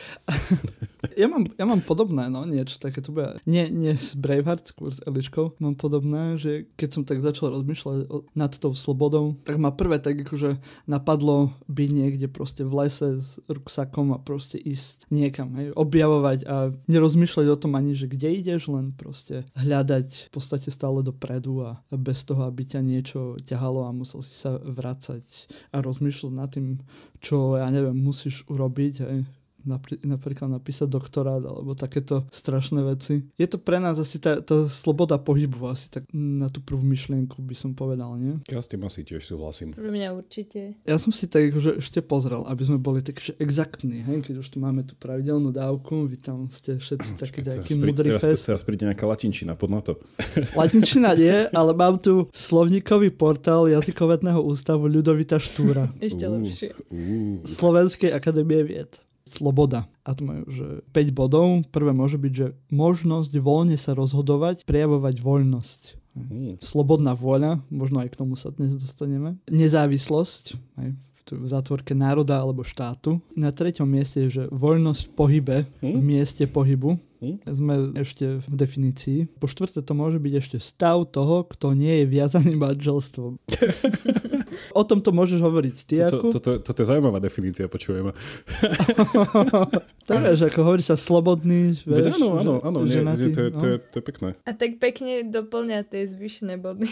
ja, 1.22 1.30
mám, 1.30 1.46
ja 1.46 1.65
mám 1.70 1.86
podobné, 1.86 2.32
no, 2.32 2.48
niečo 2.48 2.82
také. 2.82 3.06
To 3.06 3.13
bude, 3.13 3.38
nie, 3.46 3.70
nie 3.70 3.94
s 3.94 4.18
Braveheart, 4.18 4.65
skôr 4.65 4.89
s 4.89 5.03
Eliškou. 5.06 5.62
Mám 5.62 5.77
podobné, 5.77 6.42
že 6.42 6.65
keď 6.74 6.89
som 6.89 7.03
tak 7.06 7.22
začal 7.22 7.53
rozmýšľať 7.53 8.10
nad 8.34 8.51
tou 8.58 8.74
slobodou, 8.74 9.38
tak 9.46 9.62
ma 9.62 9.70
prvé 9.70 10.01
tak 10.01 10.25
akože 10.25 10.58
napadlo 10.89 11.53
byť 11.70 11.89
niekde 11.94 12.27
proste 12.32 12.65
v 12.65 12.74
lese 12.82 13.22
s 13.22 13.38
ruksakom 13.46 14.15
a 14.15 14.18
proste 14.18 14.58
ísť 14.58 15.06
niekam, 15.13 15.53
hej, 15.60 15.70
objavovať 15.77 16.39
a 16.50 16.74
nerozmýšľať 16.89 17.48
o 17.53 17.60
tom 17.60 17.77
ani, 17.77 17.94
že 17.94 18.10
kde 18.10 18.34
ideš, 18.34 18.74
len 18.74 18.96
proste 18.96 19.46
hľadať 19.53 20.27
v 20.27 20.32
podstate 20.34 20.74
stále 20.74 21.06
dopredu 21.13 21.62
a 21.62 21.77
bez 21.93 22.25
toho, 22.25 22.50
aby 22.50 22.65
ťa 22.65 22.82
niečo 22.82 23.38
ťahalo 23.46 23.86
a 23.86 23.93
musel 23.93 24.25
si 24.25 24.34
sa 24.34 24.58
vracať 24.58 25.24
a 25.70 25.79
rozmýšľať 25.86 26.34
nad 26.34 26.50
tým, 26.50 26.82
čo, 27.22 27.62
ja 27.62 27.70
neviem, 27.70 27.96
musíš 27.96 28.43
urobiť, 28.50 28.93
hej, 29.05 29.22
napr- 29.65 30.00
napríklad 30.03 30.51
napísať 30.51 30.88
doktorát 30.91 31.41
alebo 31.43 31.74
takéto 31.74 32.27
strašné 32.29 32.84
veci. 32.84 33.27
Je 33.39 33.48
to 33.48 33.58
pre 33.60 33.79
nás 33.79 33.98
asi 34.00 34.20
tá, 34.20 34.39
tá 34.39 34.67
sloboda 34.67 35.17
pohybu, 35.20 35.67
asi 35.72 35.89
tak 36.00 36.03
na 36.13 36.48
tú 36.48 36.60
prvú 36.60 36.84
myšlienku 36.84 37.41
by 37.41 37.55
som 37.55 37.72
povedal, 37.74 38.15
nie? 38.20 38.39
Ja 38.48 38.62
s 38.62 38.70
tým 38.70 38.84
asi 38.86 39.03
tiež 39.03 39.24
súhlasím. 39.24 39.74
Pre 39.74 39.89
mňa 39.89 40.10
určite. 40.15 40.77
Ja 40.86 40.98
som 41.00 41.12
si 41.12 41.25
tak 41.27 41.53
že 41.53 41.79
ešte 41.79 42.00
pozrel, 42.03 42.43
aby 42.48 42.63
sme 42.65 42.77
boli 42.79 43.00
tak 43.00 43.20
exaktní, 43.38 44.03
hej? 44.03 44.20
keď 44.25 44.43
už 44.43 44.48
tu 44.53 44.58
máme 44.60 44.84
tú 44.84 44.96
pravidelnú 44.98 45.53
dávku, 45.53 46.08
vy 46.08 46.17
tam 46.20 46.48
ste 46.51 46.77
všetci 46.77 47.10
takí 47.20 47.39
nejaký 47.43 47.74
mudrý 47.79 48.15
fest. 48.20 48.50
Teraz 48.50 48.63
príde 48.65 48.88
nejaká 48.88 49.05
latinčina, 49.08 49.55
pod 49.55 49.70
na 49.72 49.82
to. 49.82 50.00
Latinčina 50.60 51.13
nie, 51.15 51.48
ale 51.51 51.72
mám 51.74 51.98
tu 52.00 52.27
slovníkový 52.34 53.13
portál 53.13 53.70
jazykovetného 53.70 54.39
ústavu 54.41 54.89
Ľudovita 54.89 55.38
Štúra. 55.38 55.88
Ešte 56.00 56.25
lepšie. 56.27 56.70
Slovenskej 57.46 58.12
akadémie 58.13 58.62
vied. 58.65 59.00
Sloboda. 59.24 59.88
A 60.03 60.12
to 60.12 60.27
majú, 60.27 60.44
že 60.51 60.84
5 60.92 61.15
bodov. 61.15 61.63
Prvé 61.72 61.96
môže 61.96 62.20
byť, 62.20 62.34
že 62.34 62.48
možnosť 62.72 63.32
voľne 63.39 63.80
sa 63.80 63.96
rozhodovať, 63.96 64.68
prejavovať 64.68 65.15
voľnosť. 65.24 65.82
Mm. 66.13 66.62
Slobodná 66.62 67.18
vôľa, 67.18 67.63
možno 67.74 68.03
aj 68.03 68.13
k 68.13 68.20
tomu 68.20 68.38
sa 68.38 68.53
dnes 68.53 68.77
dostaneme. 68.77 69.39
Nezávislosť, 69.50 70.44
aj 70.77 70.88
v 71.24 71.48
zátvorke 71.48 71.96
národa 71.96 72.36
alebo 72.36 72.68
štátu. 72.68 73.24
Na 73.34 73.56
treťom 73.56 73.88
mieste 73.88 74.27
je, 74.27 74.44
že 74.44 74.44
voľnosť 74.51 75.01
v 75.08 75.12
pohybe, 75.15 75.58
mm. 75.80 75.96
v 75.96 76.01
mieste 76.03 76.44
pohybu. 76.46 77.00
Mm. 77.24 77.39
Sme 77.48 77.74
ešte 77.96 78.44
v 78.44 78.56
definícii. 78.60 79.39
Po 79.39 79.48
štvrté 79.48 79.80
to 79.80 79.96
môže 79.96 80.20
byť 80.20 80.34
ešte 80.36 80.58
stav 80.60 81.08
toho, 81.08 81.48
kto 81.48 81.72
nie 81.72 82.03
je 82.03 82.06
viazaný 82.12 82.60
manželstvom. 82.60 83.39
o 84.80 84.84
tom 84.84 85.00
to 85.00 85.15
môžeš 85.15 85.39
hovoriť 85.42 85.75
ty, 85.88 85.96
toto, 86.08 86.36
toto, 86.36 86.51
toto 86.62 86.80
je 86.84 86.88
zaujímavá 86.88 87.18
definícia, 87.24 87.72
počujeme. 87.72 88.12
to 90.08 90.12
vieš, 90.20 90.50
ako 90.50 90.60
hovorí 90.65 90.84
sa 90.84 91.00
slobodný, 91.00 91.77
vieš. 91.86 92.20
Áno, 92.20 92.39
áno, 92.39 92.53
áno, 92.62 92.80
nie, 92.86 93.00
ženatý, 93.00 93.32
to, 93.32 93.39
je, 93.39 93.50
to, 93.53 93.65
je, 93.65 93.77
no. 93.80 93.88
to 93.89 93.96
je 94.00 94.03
pekné. 94.03 94.30
A 94.44 94.51
tak 94.53 94.77
pekne 94.77 95.13
doplňa 95.27 95.80
tie 95.88 96.03
zvyšné 96.06 96.60
body. 96.60 96.88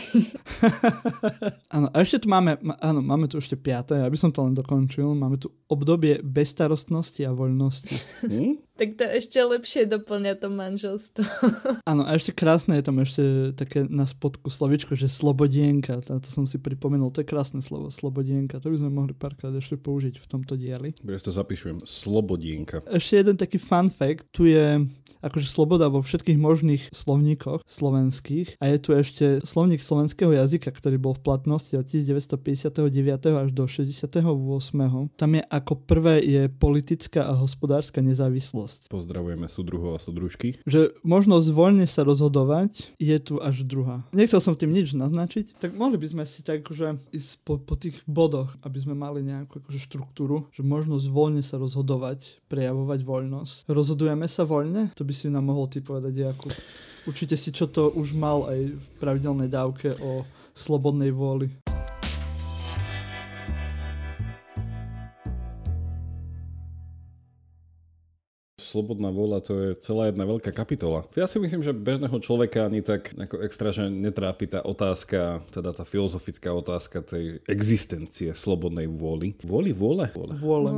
áno, 1.75 1.87
a 1.91 1.95
ešte 2.01 2.25
tu 2.25 2.27
máme, 2.31 2.57
áno, 2.79 2.99
máme 3.03 3.27
tu 3.27 3.37
ešte 3.37 3.59
piaté, 3.59 4.01
aby 4.01 4.17
som 4.17 4.31
to 4.31 4.41
len 4.45 4.55
dokončil, 4.55 5.13
máme 5.13 5.37
tu 5.37 5.51
obdobie 5.67 6.23
bezstarostnosti 6.23 7.21
a 7.25 7.31
voľnosti. 7.35 7.95
Hm? 8.25 8.70
Tak 8.81 8.97
to 8.97 9.05
ešte 9.05 9.37
lepšie 9.37 9.85
doplňa 9.85 10.41
to 10.41 10.49
manželstvo. 10.49 11.21
Áno, 11.91 12.01
a 12.01 12.17
ešte 12.17 12.33
krásne 12.33 12.81
je 12.81 12.85
tam 12.89 12.97
ešte 12.97 13.53
také 13.53 13.85
na 13.85 14.09
spodku 14.09 14.49
slovičko, 14.49 14.97
že 14.97 15.05
slobodienka. 15.05 16.01
To, 16.01 16.17
to 16.17 16.29
som 16.33 16.49
si 16.49 16.57
pripomenul, 16.57 17.13
to 17.13 17.21
je 17.21 17.29
krásne 17.29 17.61
slovo, 17.61 17.93
slobodienka. 17.93 18.57
To 18.57 18.73
by 18.73 18.81
sme 18.81 18.89
mohli 18.89 19.13
párkrát 19.13 19.53
ešte 19.53 19.77
použiť 19.77 20.17
v 20.17 20.25
tomto 20.25 20.57
dieli. 20.57 20.97
Ja 21.05 21.21
to 21.21 21.29
zapíšujem, 21.29 21.85
slobodienka. 21.85 22.81
Ešte 22.89 23.21
jeden 23.21 23.37
taký 23.37 23.61
fun 23.61 23.85
fact, 23.85 24.33
tu 24.33 24.49
je 24.49 24.81
akože 25.21 25.47
sloboda 25.47 25.87
vo 25.87 26.01
všetkých 26.01 26.37
možných 26.41 26.83
slovníkoch 26.89 27.63
slovenských 27.69 28.57
a 28.57 28.65
je 28.73 28.77
tu 28.81 28.89
ešte 28.97 29.25
slovník 29.45 29.79
slovenského 29.79 30.33
jazyka, 30.33 30.73
ktorý 30.73 30.97
bol 30.97 31.13
v 31.13 31.23
platnosti 31.23 31.73
od 31.77 31.85
1959 31.85 32.81
až 33.37 33.49
do 33.53 33.63
68. 33.69 34.25
Tam 35.13 35.31
je 35.37 35.43
ako 35.45 35.73
prvé 35.85 36.25
je 36.25 36.49
politická 36.49 37.29
a 37.29 37.37
hospodárska 37.37 38.01
nezávislosť. 38.01 38.70
Pozdravujeme 38.87 39.47
súdruhov 39.49 39.97
a 39.97 40.03
súdružky. 40.03 40.59
Že 40.67 40.95
možnosť 41.01 41.47
voľne 41.51 41.85
sa 41.89 42.05
rozhodovať 42.05 42.95
je 43.01 43.17
tu 43.19 43.41
až 43.41 43.63
druhá. 43.67 44.05
Nechcel 44.15 44.39
som 44.39 44.55
tým 44.55 44.71
nič 44.71 44.93
naznačiť, 44.93 45.57
tak 45.59 45.75
mohli 45.75 45.97
by 45.97 46.07
sme 46.07 46.23
si 46.27 46.45
tak 46.45 46.63
že 46.71 46.95
ísť 47.11 47.31
po, 47.43 47.59
po 47.59 47.75
tých 47.75 47.99
bodoch, 48.07 48.53
aby 48.61 48.77
sme 48.79 48.95
mali 48.95 49.25
nejakú 49.25 49.59
akože 49.63 49.79
štruktúru, 49.81 50.47
že 50.53 50.63
možnosť 50.63 51.05
voľne 51.11 51.43
sa 51.43 51.59
rozhodovať, 51.59 52.43
prejavovať 52.47 52.99
voľnosť. 53.03 53.55
Rozhodujeme 53.71 54.27
sa 54.29 54.47
voľne? 54.47 54.93
To 54.95 55.03
by 55.03 55.13
si 55.15 55.27
nám 55.27 55.49
mohol 55.49 55.67
ty 55.67 55.81
povedať, 55.81 56.13
Jakub. 56.21 56.53
Určite 57.09 57.33
si 57.33 57.49
čo 57.49 57.65
to 57.65 57.89
už 57.97 58.13
mal 58.13 58.45
aj 58.45 58.59
v 58.77 58.85
pravidelnej 59.01 59.49
dávke 59.49 59.97
o 59.99 60.21
slobodnej 60.53 61.09
vôli. 61.09 61.49
Slobodná 68.71 69.11
vôľa 69.11 69.39
to 69.43 69.53
je 69.59 69.69
celá 69.83 70.07
jedna 70.07 70.23
veľká 70.23 70.55
kapitola. 70.55 71.03
Ja 71.19 71.27
si 71.27 71.43
myslím, 71.43 71.59
že 71.59 71.75
bežného 71.75 72.15
človeka 72.23 72.71
ani 72.71 72.79
tak 72.79 73.11
ako 73.11 73.43
extra, 73.43 73.75
že 73.75 73.91
netrápi 73.91 74.47
tá 74.47 74.63
otázka, 74.63 75.43
teda 75.51 75.75
tá 75.75 75.83
filozofická 75.83 76.55
otázka 76.55 77.03
tej 77.03 77.43
existencie 77.51 78.31
slobodnej 78.31 78.87
vôly. 78.87 79.35
Vôli, 79.43 79.75
vôle? 79.75 80.07
Vôle. 80.15 80.33
Vôle. 80.39 80.71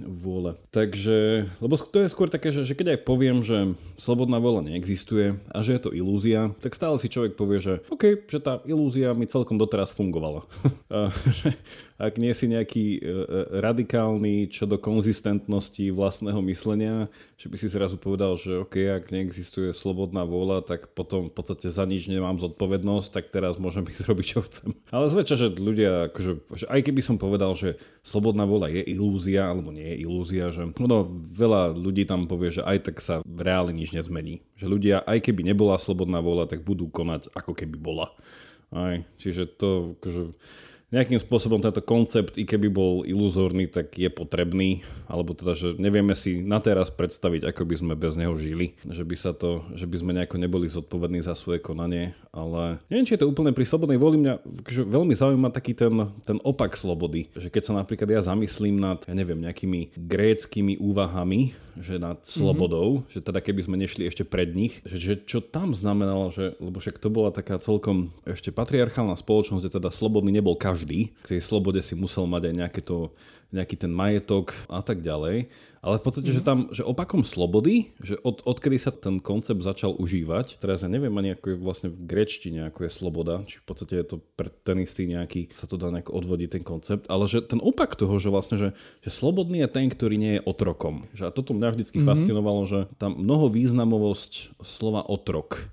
vôle. 0.00 0.50
Takže, 0.72 1.44
lebo 1.60 1.76
to 1.76 1.98
je 2.00 2.08
skôr 2.08 2.32
také, 2.32 2.48
že, 2.48 2.64
že 2.64 2.72
keď 2.72 2.96
aj 2.96 3.00
poviem, 3.04 3.44
že 3.44 3.76
slobodná 4.00 4.40
vôľa 4.40 4.72
neexistuje 4.72 5.36
a 5.52 5.58
že 5.60 5.76
je 5.76 5.80
to 5.84 5.90
ilúzia, 5.92 6.56
tak 6.64 6.72
stále 6.72 6.96
si 6.96 7.12
človek 7.12 7.36
povie, 7.36 7.60
že 7.60 7.74
OK, 7.92 8.24
že 8.24 8.40
tá 8.40 8.64
ilúzia 8.64 9.12
mi 9.12 9.28
celkom 9.28 9.60
doteraz 9.60 9.92
fungovala. 9.92 10.48
ak 11.96 12.14
nie 12.20 12.32
si 12.36 12.48
nejaký 12.48 12.86
e, 12.96 13.00
e, 13.00 13.10
radikálny 13.60 14.48
čo 14.52 14.68
do 14.68 14.76
konzistentnosti 14.76 15.88
vlastného 15.92 16.40
myslenia, 16.48 17.08
že 17.34 17.50
by 17.50 17.56
si 17.58 17.68
zrazu 17.68 17.98
povedal, 18.00 18.38
že 18.38 18.62
OK, 18.62 18.80
ak 18.86 19.10
neexistuje 19.10 19.74
slobodná 19.74 20.24
vôľa, 20.24 20.64
tak 20.64 20.94
potom 20.96 21.28
v 21.28 21.34
podstate 21.34 21.68
za 21.68 21.84
nič 21.84 22.08
nemám 22.08 22.40
zodpovednosť, 22.40 23.08
tak 23.12 23.24
teraz 23.34 23.60
môžem 23.60 23.84
ísť 23.84 24.08
robiť, 24.08 24.26
čo 24.26 24.40
chcem. 24.46 24.70
Ale 24.88 25.12
zväčša, 25.12 25.36
že 25.36 25.48
ľudia, 25.58 26.08
akože, 26.08 26.32
že 26.56 26.66
aj 26.70 26.80
keby 26.86 27.00
som 27.04 27.20
povedal, 27.20 27.52
že 27.52 27.76
slobodná 28.00 28.48
vôľa 28.48 28.72
je 28.72 28.82
ilúzia, 28.96 29.52
alebo 29.52 29.74
nie 29.74 29.84
je 29.84 29.96
ilúzia, 30.08 30.48
že 30.48 30.64
no, 30.64 30.98
veľa 31.12 31.76
ľudí 31.76 32.08
tam 32.08 32.24
povie, 32.24 32.54
že 32.54 32.62
aj 32.64 32.78
tak 32.88 32.96
sa 33.04 33.20
v 33.20 33.40
reáli 33.44 33.76
nič 33.76 33.92
nezmení. 33.92 34.40
Že 34.56 34.66
ľudia, 34.72 34.96
aj 35.04 35.26
keby 35.28 35.44
nebola 35.44 35.76
slobodná 35.76 36.24
vôľa, 36.24 36.48
tak 36.48 36.64
budú 36.64 36.88
konať, 36.88 37.34
ako 37.36 37.52
keby 37.52 37.76
bola. 37.76 38.14
Aj, 38.74 38.98
čiže 39.20 39.46
to, 39.46 39.94
akože, 40.00 40.34
nejakým 40.94 41.18
spôsobom 41.18 41.58
tento 41.58 41.82
koncept, 41.82 42.38
i 42.38 42.46
keby 42.46 42.70
bol 42.70 43.02
iluzórny, 43.02 43.66
tak 43.66 43.98
je 43.98 44.06
potrebný, 44.06 44.86
alebo 45.10 45.34
teda, 45.34 45.58
že 45.58 45.68
nevieme 45.82 46.14
si 46.14 46.46
na 46.46 46.62
teraz 46.62 46.94
predstaviť, 46.94 47.50
ako 47.50 47.62
by 47.66 47.74
sme 47.74 47.94
bez 47.98 48.14
neho 48.14 48.34
žili, 48.38 48.78
že 48.86 49.02
by 49.02 49.16
sa 49.18 49.34
to, 49.34 49.66
že 49.74 49.90
by 49.90 49.96
sme 49.98 50.14
nejako 50.14 50.38
neboli 50.38 50.70
zodpovední 50.70 51.26
za 51.26 51.34
svoje 51.34 51.58
konanie, 51.58 52.14
ale 52.30 52.78
neviem, 52.86 53.06
či 53.06 53.18
je 53.18 53.26
to 53.26 53.30
úplne 53.30 53.50
pri 53.50 53.66
slobodnej 53.66 53.98
voli. 53.98 54.22
Mňa 54.22 54.34
že 54.70 54.86
veľmi 54.86 55.14
zaujíma 55.14 55.50
taký 55.50 55.74
ten, 55.74 56.14
ten 56.22 56.38
opak 56.46 56.78
slobody, 56.78 57.26
že 57.34 57.50
keď 57.50 57.62
sa 57.66 57.72
napríklad 57.74 58.06
ja 58.06 58.22
zamyslím 58.22 58.78
nad, 58.78 59.02
ja 59.10 59.14
neviem, 59.14 59.42
nejakými 59.42 59.98
gréckými 59.98 60.78
úvahami, 60.78 61.65
že 61.80 62.00
nad 62.00 62.20
slobodou, 62.24 63.00
mm-hmm. 63.00 63.12
že 63.12 63.20
teda 63.20 63.40
keby 63.44 63.60
sme 63.64 63.76
nešli 63.80 64.08
ešte 64.08 64.24
pred 64.24 64.52
nich, 64.52 64.80
že, 64.84 64.96
že 64.96 65.14
čo 65.22 65.44
tam 65.44 65.76
znamenalo, 65.76 66.32
že, 66.32 66.56
lebo 66.60 66.80
však 66.80 67.00
to 67.00 67.08
bola 67.12 67.32
taká 67.32 67.60
celkom 67.60 68.12
ešte 68.24 68.52
patriarchálna 68.52 69.16
spoločnosť, 69.16 69.62
kde 69.66 69.76
teda 69.82 69.90
slobodný 69.92 70.32
nebol 70.32 70.56
každý, 70.56 71.12
k 71.24 71.36
tej 71.36 71.40
slobode 71.44 71.80
si 71.84 71.98
musel 71.98 72.24
mať 72.28 72.42
aj 72.48 72.54
nejaké 72.54 72.80
to 72.84 73.12
nejaký 73.54 73.78
ten 73.78 73.92
majetok 73.92 74.54
a 74.66 74.82
tak 74.82 75.02
ďalej. 75.02 75.50
Ale 75.86 76.02
v 76.02 76.04
podstate, 76.04 76.34
že 76.34 76.42
tam, 76.42 76.66
že 76.74 76.82
opakom 76.82 77.22
slobody, 77.22 77.94
že 78.02 78.18
od, 78.26 78.42
odkedy 78.42 78.74
sa 78.74 78.90
ten 78.90 79.22
koncept 79.22 79.62
začal 79.62 79.94
užívať, 79.94 80.58
teraz 80.58 80.82
ja 80.82 80.90
neviem 80.90 81.14
ani 81.14 81.38
ako 81.38 81.54
je 81.54 81.56
vlastne 81.62 81.88
v 81.94 82.02
grečtine, 82.02 82.66
ako 82.66 82.86
je 82.86 82.90
sloboda, 82.90 83.46
či 83.46 83.62
v 83.62 83.66
podstate 83.70 83.94
je 84.02 84.06
to 84.10 84.16
pre 84.34 84.50
ten 84.50 84.82
istý 84.82 85.06
nejaký, 85.06 85.54
sa 85.54 85.70
to 85.70 85.78
dá 85.78 85.94
nejako 85.94 86.18
odvodiť 86.18 86.58
ten 86.58 86.64
koncept, 86.66 87.06
ale 87.06 87.30
že 87.30 87.38
ten 87.46 87.62
opak 87.62 87.94
toho, 87.94 88.18
že 88.18 88.34
vlastne, 88.34 88.58
že, 88.58 88.68
že 89.06 89.10
slobodný 89.14 89.62
je 89.62 89.70
ten, 89.70 89.86
ktorý 89.86 90.18
nie 90.18 90.42
je 90.42 90.46
otrokom. 90.46 91.06
Že 91.14 91.30
a 91.30 91.30
toto 91.30 91.54
mňa 91.54 91.78
vždycky 91.78 92.02
mm-hmm. 92.02 92.10
fascinovalo, 92.18 92.62
že 92.66 92.80
tam 92.98 93.14
mnoho 93.14 93.46
významovosť 93.46 94.58
slova 94.66 95.06
otrok 95.06 95.70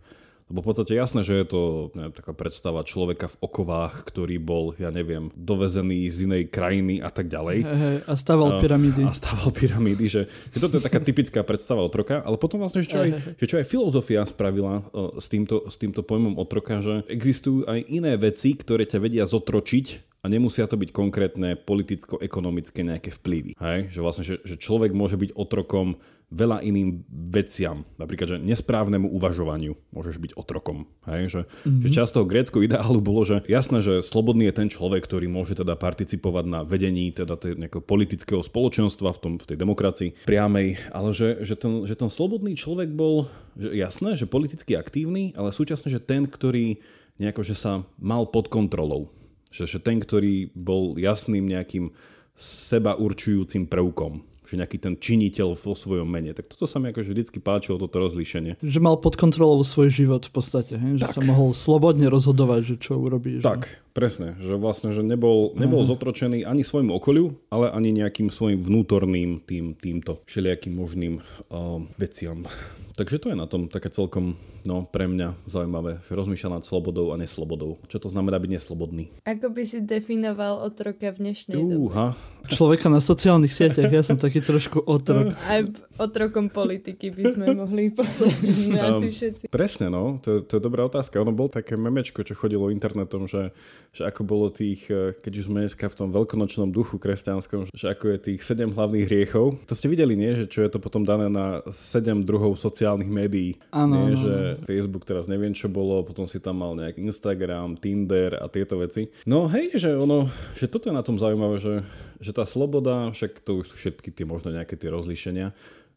lebo 0.54 0.62
v 0.62 0.70
podstate 0.70 0.94
jasné, 0.94 1.26
že 1.26 1.34
je 1.34 1.48
to 1.50 1.62
neviem, 1.98 2.14
taká 2.14 2.30
predstava 2.30 2.86
človeka 2.86 3.26
v 3.26 3.42
okovách, 3.42 4.06
ktorý 4.06 4.38
bol, 4.38 4.78
ja 4.78 4.94
neviem, 4.94 5.34
dovezený 5.34 6.06
z 6.14 6.30
inej 6.30 6.54
krajiny 6.54 7.02
a 7.02 7.10
tak 7.10 7.26
ďalej. 7.26 7.66
He, 7.66 7.74
he, 7.74 7.92
a 8.06 8.14
staval 8.14 8.62
pyramídy. 8.62 9.02
A 9.02 9.18
staval 9.18 9.50
pyramídy, 9.50 10.06
že, 10.06 10.30
že 10.30 10.62
toto 10.62 10.78
je 10.78 10.86
taká 10.86 11.02
typická 11.02 11.42
predstava 11.42 11.82
otroka, 11.82 12.22
ale 12.22 12.38
potom 12.38 12.62
vlastne, 12.62 12.86
že 12.86 12.94
čo, 12.94 13.02
aj, 13.02 13.10
že 13.34 13.46
čo 13.50 13.58
aj 13.58 13.66
filozofia 13.66 14.22
spravila 14.30 14.86
uh, 14.94 15.18
s, 15.18 15.26
týmto, 15.26 15.66
s 15.66 15.74
týmto 15.82 16.06
pojmom 16.06 16.38
otroka, 16.38 16.86
že 16.86 17.02
existujú 17.10 17.66
aj 17.66 17.90
iné 17.90 18.14
veci, 18.22 18.54
ktoré 18.54 18.86
ťa 18.86 19.02
vedia 19.02 19.26
zotročiť 19.26 20.14
a 20.24 20.32
nemusia 20.32 20.70
to 20.72 20.80
byť 20.80 20.90
konkrétne 20.96 21.60
politicko-ekonomické 21.68 22.88
nejaké 22.88 23.12
vplyvy. 23.12 23.60
Hej? 23.60 23.92
Že 23.92 24.00
vlastne, 24.00 24.24
že, 24.24 24.40
že 24.48 24.56
človek 24.56 24.96
môže 24.96 25.20
byť 25.20 25.36
otrokom 25.36 26.00
veľa 26.34 26.66
iným 26.66 27.06
veciam. 27.10 27.86
Napríklad, 28.02 28.36
že 28.36 28.38
nesprávnemu 28.42 29.06
uvažovaniu 29.14 29.78
môžeš 29.94 30.18
byť 30.18 30.32
otrokom. 30.34 30.90
Hej? 31.06 31.22
Že, 31.30 31.42
mm-hmm. 31.46 31.82
že 31.86 31.90
často 31.94 32.26
grécko 32.26 32.66
ideálu 32.66 33.00
bolo, 33.00 33.22
že 33.24 33.46
jasné, 33.46 33.86
že 33.86 34.02
slobodný 34.02 34.50
je 34.50 34.58
ten 34.58 34.70
človek, 34.74 35.06
ktorý 35.06 35.30
môže 35.30 35.54
teda 35.54 35.78
participovať 35.78 36.46
na 36.50 36.60
vedení 36.66 37.14
teda 37.14 37.38
nejakého 37.38 37.86
politického 37.86 38.42
spoločenstva 38.42 39.14
v, 39.14 39.20
tom, 39.22 39.34
v 39.38 39.48
tej 39.54 39.58
demokracii 39.62 40.10
priamej, 40.26 40.82
ale 40.90 41.14
že, 41.14 41.46
že, 41.46 41.54
ten, 41.54 41.86
že 41.86 41.94
ten 41.94 42.10
slobodný 42.10 42.58
človek 42.58 42.90
bol 42.90 43.30
že 43.54 43.70
jasné, 43.78 44.18
že 44.18 44.26
politicky 44.26 44.74
aktívny, 44.74 45.30
ale 45.38 45.54
súčasne, 45.54 45.94
že 45.94 46.02
ten, 46.02 46.26
ktorý 46.26 46.82
nejako, 47.22 47.46
že 47.46 47.54
sa 47.54 47.86
mal 48.02 48.26
pod 48.26 48.50
kontrolou 48.50 49.14
že, 49.54 49.70
že 49.70 49.78
ten, 49.78 50.02
ktorý 50.02 50.50
bol 50.58 50.98
jasným 50.98 51.46
nejakým 51.46 51.94
seba 52.34 52.98
určujúcim 52.98 53.70
prvkom. 53.70 54.26
Že 54.44 54.60
nejaký 54.60 54.78
ten 54.80 54.94
činiteľ 55.00 55.56
vo 55.56 55.74
svojom 55.74 56.08
mene. 56.08 56.36
Tak 56.36 56.52
toto 56.52 56.68
sa 56.68 56.78
mi 56.78 56.92
akože 56.92 57.10
vždycky 57.10 57.40
páčilo, 57.40 57.80
toto 57.80 57.98
rozlíšenie. 58.00 58.60
Že 58.60 58.80
mal 58.84 59.00
pod 59.00 59.16
kontrolou 59.16 59.64
svoj 59.64 59.90
život 59.90 60.28
v 60.28 60.32
podstate, 60.32 60.76
he? 60.76 61.00
že 61.00 61.08
tak. 61.08 61.16
sa 61.18 61.22
mohol 61.24 61.56
slobodne 61.56 62.12
rozhodovať, 62.12 62.62
že 62.64 62.76
čo 62.80 63.00
urobí. 63.00 63.40
Že... 63.40 63.48
Tak, 63.48 63.62
presne, 63.94 64.36
že 64.42 64.58
vlastne, 64.58 64.90
že 64.92 65.06
nebol, 65.06 65.54
nebol 65.54 65.86
zotročený 65.86 66.44
ani 66.44 66.66
svojmu 66.66 66.98
okoliu, 66.98 67.38
ale 67.54 67.70
ani 67.70 67.94
nejakým 67.94 68.34
svojim 68.34 68.58
vnútorným 68.60 69.46
tým, 69.46 69.78
týmto 69.78 70.20
všelijakým 70.26 70.74
možným 70.74 71.14
uh, 71.22 71.80
veciam. 72.02 72.44
Takže 72.94 73.18
to 73.18 73.34
je 73.34 73.38
na 73.38 73.50
tom 73.50 73.66
také 73.66 73.90
celkom 73.90 74.38
no, 74.70 74.86
pre 74.86 75.10
mňa 75.10 75.34
zaujímavé, 75.50 76.06
že 76.06 76.14
rozmýšľa 76.14 76.62
nad 76.62 76.64
slobodou 76.64 77.10
a 77.10 77.18
neslobodou. 77.18 77.82
Čo 77.90 78.06
to 78.06 78.08
znamená 78.14 78.38
byť 78.38 78.52
neslobodný? 78.54 79.10
Ako 79.26 79.50
by 79.50 79.66
si 79.66 79.82
definoval 79.82 80.62
otroka 80.62 81.10
v 81.10 81.18
dnešnej 81.26 81.58
Uha. 81.58 82.14
dobe? 82.14 82.54
Človeka 82.54 82.94
na 82.94 83.02
sociálnych 83.02 83.50
sieťach, 83.50 83.90
ja 83.90 84.06
som 84.06 84.22
taký 84.22 84.46
trošku 84.46 84.86
otrok. 84.86 85.34
Aj 85.50 85.66
otrokom 85.98 86.54
politiky 86.54 87.10
by 87.10 87.24
sme 87.34 87.46
mohli 87.58 87.90
povedať, 87.90 88.42
že 88.46 88.54
sme 88.70 88.78
um, 88.86 88.86
asi 89.02 89.08
všetci. 89.10 89.44
Presne, 89.50 89.90
no, 89.90 90.22
to, 90.22 90.46
to 90.46 90.60
je 90.60 90.62
dobrá 90.62 90.86
otázka. 90.86 91.18
Ono 91.18 91.34
bol 91.34 91.50
také 91.50 91.74
memečko, 91.74 92.22
čo 92.22 92.38
chodilo 92.38 92.70
internetom, 92.70 93.26
že, 93.26 93.50
že 93.94 94.10
ako 94.10 94.22
bolo 94.26 94.50
tých, 94.50 94.90
eh, 94.90 95.14
keď 95.14 95.34
už 95.38 95.46
sme 95.48 95.64
dneska 95.64 95.86
v 95.86 95.96
tom 95.96 96.10
veľkonočnom 96.10 96.74
duchu 96.74 96.98
kresťanskom, 96.98 97.70
že 97.70 97.86
ako 97.94 98.18
je 98.18 98.34
tých 98.34 98.42
sedem 98.42 98.74
hlavných 98.74 99.06
hriechov. 99.06 99.62
To 99.70 99.74
ste 99.78 99.86
videli, 99.86 100.18
nie? 100.18 100.34
Že 100.34 100.46
čo 100.50 100.60
je 100.66 100.70
to 100.74 100.82
potom 100.82 101.06
dané 101.06 101.30
na 101.30 101.62
sedem 101.70 102.26
druhov 102.26 102.58
sociálnych 102.58 103.14
médií. 103.14 103.62
Nie, 103.70 104.18
že 104.18 104.34
Facebook 104.66 105.06
teraz 105.06 105.30
neviem 105.30 105.54
čo 105.54 105.70
bolo, 105.70 106.02
potom 106.02 106.26
si 106.26 106.42
tam 106.42 106.66
mal 106.66 106.74
nejak 106.74 106.98
Instagram, 106.98 107.78
Tinder 107.78 108.42
a 108.42 108.50
tieto 108.50 108.82
veci. 108.82 109.14
No 109.30 109.46
hej, 109.46 109.78
že 109.78 109.94
ono, 109.94 110.26
že 110.58 110.66
toto 110.66 110.90
je 110.90 110.98
na 110.98 111.06
tom 111.06 111.22
zaujímavé, 111.22 111.62
že, 111.62 111.86
že 112.18 112.34
tá 112.34 112.50
sloboda, 112.50 113.14
však 113.14 113.46
to 113.46 113.62
už 113.62 113.70
sú 113.70 113.76
všetky 113.78 114.10
tie 114.10 114.26
možno 114.26 114.50
nejaké 114.50 114.74
tie 114.74 114.90
rozlíšenia, 114.90 115.54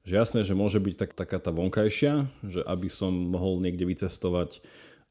že 0.07 0.15
jasné, 0.15 0.47
že 0.47 0.55
môže 0.55 0.79
byť 0.79 0.95
tak, 0.95 1.11
taká 1.19 1.43
tá 1.43 1.51
vonkajšia, 1.51 2.31
že 2.47 2.61
aby 2.63 2.87
som 2.87 3.11
mohol 3.11 3.59
niekde 3.59 3.83
vycestovať 3.83 4.63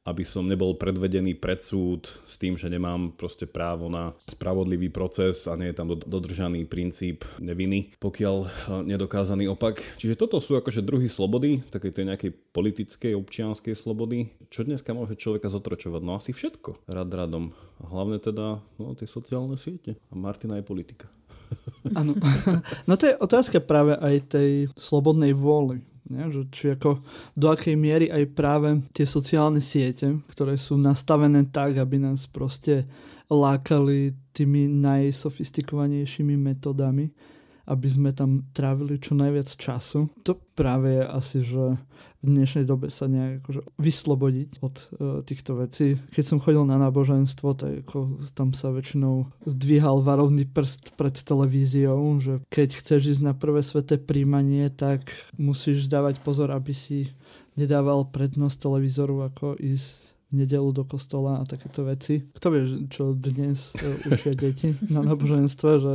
aby 0.05 0.21
som 0.21 0.45
nebol 0.45 0.77
predvedený 0.77 1.41
pred 1.41 1.57
súd 1.65 2.05
s 2.05 2.38
tým, 2.38 2.55
že 2.55 2.69
nemám 2.69 3.17
proste 3.17 3.50
právo 3.50 3.89
na 3.89 4.13
spravodlivý 4.29 4.93
proces 4.93 5.50
a 5.50 5.57
nie 5.57 5.74
je 5.74 5.77
tam 5.81 5.97
dodržaný 5.97 6.69
princíp 6.69 7.25
neviny, 7.41 7.97
pokiaľ 7.97 8.38
eh, 8.45 8.50
nedokázaný 8.85 9.50
opak. 9.50 9.81
Čiže 9.97 10.15
toto 10.15 10.38
sú 10.38 10.62
akože 10.62 10.85
druhy 10.85 11.09
slobody, 11.09 11.65
takej 11.74 11.91
tej 11.91 12.05
nejakej 12.05 12.31
politickej, 12.53 13.17
občianskej 13.17 13.74
slobody. 13.74 14.29
Čo 14.53 14.69
dneska 14.69 14.93
môže 14.93 15.17
človeka 15.17 15.50
zotročovať? 15.50 16.01
No 16.05 16.21
asi 16.21 16.31
všetko. 16.31 16.85
Rad 16.85 17.09
radom. 17.09 17.50
A 17.81 17.89
hlavne 17.89 18.21
teda 18.21 18.62
no, 18.77 18.93
tie 18.93 19.09
sociálne 19.09 19.57
siete. 19.57 19.97
A 20.09 20.13
Martina 20.13 20.62
je 20.62 20.69
politika. 20.69 21.09
Áno. 21.97 22.13
No 22.89 22.93
to 22.97 23.09
je 23.09 23.17
otázka 23.17 23.62
práve 23.62 23.97
aj 23.97 24.38
tej 24.38 24.51
slobodnej 24.77 25.33
vôly 25.33 25.81
nie? 26.09 26.24
Že, 26.29 26.41
či 26.53 26.65
ako 26.74 27.01
do 27.33 27.47
akej 27.50 27.75
miery 27.77 28.07
aj 28.09 28.24
práve 28.38 28.81
tie 28.93 29.05
sociálne 29.05 29.62
siete, 29.62 30.21
ktoré 30.29 30.55
sú 30.55 30.77
nastavené 30.77 31.45
tak, 31.50 31.77
aby 31.77 31.97
nás 32.01 32.29
proste 32.29 32.85
lákali 33.29 34.13
tými 34.35 34.69
najsofistikovanejšími 34.69 36.35
metodami, 36.38 37.09
aby 37.65 37.88
sme 37.89 38.10
tam 38.13 38.45
trávili 38.53 39.01
čo 39.01 39.17
najviac 39.17 39.50
času. 39.50 40.10
To 40.25 40.38
práve 40.53 41.01
je 41.01 41.03
asi, 41.05 41.39
že 41.41 41.63
v 42.22 42.25
dnešnej 42.25 42.65
dobe 42.65 42.89
sa 42.89 43.05
nejak 43.05 43.45
akože 43.45 43.62
vyslobodiť 43.77 44.50
od 44.65 44.75
uh, 44.75 44.88
týchto 45.22 45.62
vecí. 45.62 45.93
Keď 46.13 46.25
som 46.25 46.41
chodil 46.41 46.65
na 46.65 46.81
náboženstvo, 46.81 47.53
tak 47.53 47.86
ako 47.86 48.17
tam 48.34 48.53
sa 48.57 48.74
väčšinou 48.74 49.29
zdvíhal 49.45 50.01
varovný 50.01 50.50
prst 50.50 50.98
pred 50.98 51.13
televíziou, 51.13 52.01
že 52.17 52.41
keď 52.50 52.69
chceš 52.81 53.17
ísť 53.17 53.24
na 53.25 53.34
prvé 53.38 53.62
sveté 53.62 54.01
príjmanie, 54.01 54.74
tak 54.74 55.05
musíš 55.38 55.86
dávať 55.86 56.17
pozor, 56.25 56.50
aby 56.50 56.74
si 56.74 57.13
nedával 57.53 58.10
prednosť 58.10 58.57
televízoru 58.57 59.29
ako 59.29 59.55
ísť 59.62 60.14
nedelu 60.36 60.70
do 60.75 60.84
kostola 60.84 61.39
a 61.39 61.48
takéto 61.48 61.88
veci. 61.88 62.27
Kto 62.36 62.48
vie, 62.51 62.63
čo 62.92 63.15
dnes 63.15 63.74
e, 63.80 64.12
učia 64.12 64.36
deti 64.36 64.75
na 64.92 65.01
náboženstve, 65.01 65.72
že 65.80 65.94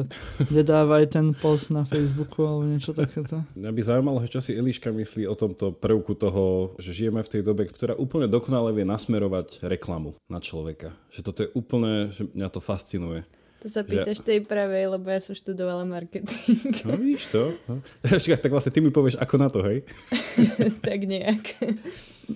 nedávaj 0.49 1.12
ten 1.12 1.37
post 1.37 1.68
na 1.68 1.85
Facebooku 1.85 2.42
alebo 2.49 2.64
niečo 2.64 2.97
takéto? 2.97 3.44
Mňa 3.54 3.70
by 3.70 3.80
zaujímalo, 3.85 4.25
čo 4.25 4.40
si 4.40 4.56
Eliška 4.56 4.88
myslí 4.90 5.28
o 5.28 5.37
tomto 5.37 5.76
prvku 5.76 6.16
toho, 6.16 6.73
že 6.80 6.97
žijeme 6.97 7.20
v 7.20 7.32
tej 7.38 7.42
dobe, 7.44 7.68
ktorá 7.68 7.93
úplne 7.95 8.26
dokonale 8.26 8.73
vie 8.73 8.88
nasmerovať 8.88 9.60
reklamu 9.69 10.17
na 10.32 10.41
človeka. 10.41 10.97
Že 11.12 11.21
toto 11.21 11.38
je 11.45 11.49
úplne, 11.52 11.93
že 12.10 12.26
mňa 12.32 12.49
to 12.49 12.60
fascinuje. 12.64 13.23
To 13.60 13.69
sa 13.69 13.84
pýtaš 13.84 14.25
ja... 14.25 14.26
tej 14.32 14.38
pravej, 14.49 14.88
lebo 14.88 15.04
ja 15.12 15.21
som 15.21 15.36
študovala 15.36 15.84
marketing. 15.84 16.73
No 16.88 16.97
vidíš 16.97 17.28
to. 17.28 17.52
No. 17.69 17.76
tak 18.41 18.49
vlastne 18.49 18.73
ty 18.73 18.80
mi 18.80 18.88
povieš 18.88 19.21
ako 19.21 19.36
na 19.36 19.52
to, 19.52 19.60
hej? 19.60 19.84
tak 20.88 21.04
nejak. 21.04 21.45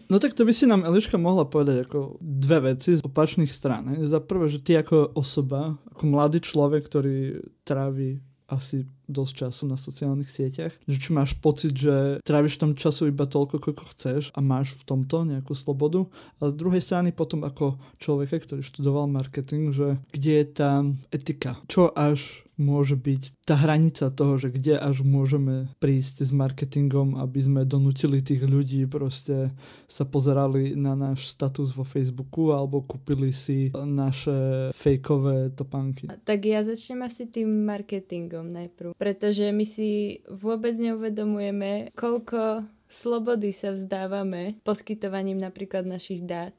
No 0.08 0.16
tak 0.22 0.34
to 0.34 0.46
by 0.46 0.52
si 0.52 0.64
nám 0.68 0.86
Eliška 0.86 1.18
mohla 1.18 1.48
povedať 1.48 1.84
ako 1.88 2.18
dve 2.20 2.74
veci 2.74 2.98
z 2.98 3.04
opačných 3.04 3.50
strán. 3.50 3.90
Za 4.02 4.22
prvé, 4.22 4.46
že 4.50 4.62
ty 4.62 4.78
ako 4.78 5.14
osoba, 5.16 5.76
ako 5.90 6.02
mladý 6.06 6.38
človek, 6.42 6.86
ktorý 6.86 7.42
trávi 7.66 8.22
asi 8.48 8.86
dosť 9.08 9.32
času 9.46 9.62
na 9.68 9.76
sociálnych 9.76 10.30
sieťach, 10.30 10.72
že 10.84 10.96
či 10.96 11.10
máš 11.12 11.36
pocit, 11.38 11.76
že 11.76 12.18
tráviš 12.24 12.60
tam 12.60 12.76
času 12.76 13.12
iba 13.12 13.28
toľko, 13.28 13.60
koľko 13.60 13.84
chceš 13.96 14.32
a 14.32 14.40
máš 14.40 14.80
v 14.80 14.82
tomto 14.84 15.28
nejakú 15.28 15.52
slobodu. 15.52 16.08
A 16.40 16.50
z 16.50 16.54
druhej 16.56 16.82
strany 16.82 17.12
potom 17.12 17.44
ako 17.44 17.76
človeka, 18.00 18.40
ktorý 18.40 18.64
študoval 18.64 19.08
marketing, 19.08 19.72
že 19.72 20.00
kde 20.12 20.32
je 20.40 20.46
tá 20.48 20.72
etika? 21.12 21.60
Čo 21.68 21.92
až 21.92 22.44
môže 22.54 22.94
byť 22.94 23.42
tá 23.42 23.58
hranica 23.58 24.14
toho, 24.14 24.38
že 24.38 24.54
kde 24.54 24.78
až 24.78 25.02
môžeme 25.02 25.74
prísť 25.82 26.22
s 26.22 26.30
marketingom, 26.30 27.18
aby 27.18 27.40
sme 27.42 27.60
donútili 27.66 28.22
tých 28.22 28.46
ľudí 28.46 28.86
proste 28.86 29.50
sa 29.90 30.06
pozerali 30.06 30.78
na 30.78 30.94
náš 30.94 31.34
status 31.34 31.74
vo 31.74 31.82
Facebooku 31.82 32.54
alebo 32.54 32.82
kúpili 32.86 33.34
si 33.34 33.74
naše 33.74 34.70
fejkové 34.70 35.50
topánky. 35.52 36.06
Tak 36.22 36.40
ja 36.46 36.62
začnem 36.62 37.02
asi 37.02 37.26
tým 37.26 37.66
marketingom 37.66 38.54
najprv 38.54 38.93
pretože 38.96 39.50
my 39.50 39.66
si 39.66 40.22
vôbec 40.30 40.74
neuvedomujeme, 40.78 41.94
koľko 41.98 42.68
slobody 42.86 43.50
sa 43.50 43.74
vzdávame 43.74 44.60
poskytovaním 44.62 45.40
napríklad 45.40 45.82
našich 45.82 46.22
dát. 46.22 46.54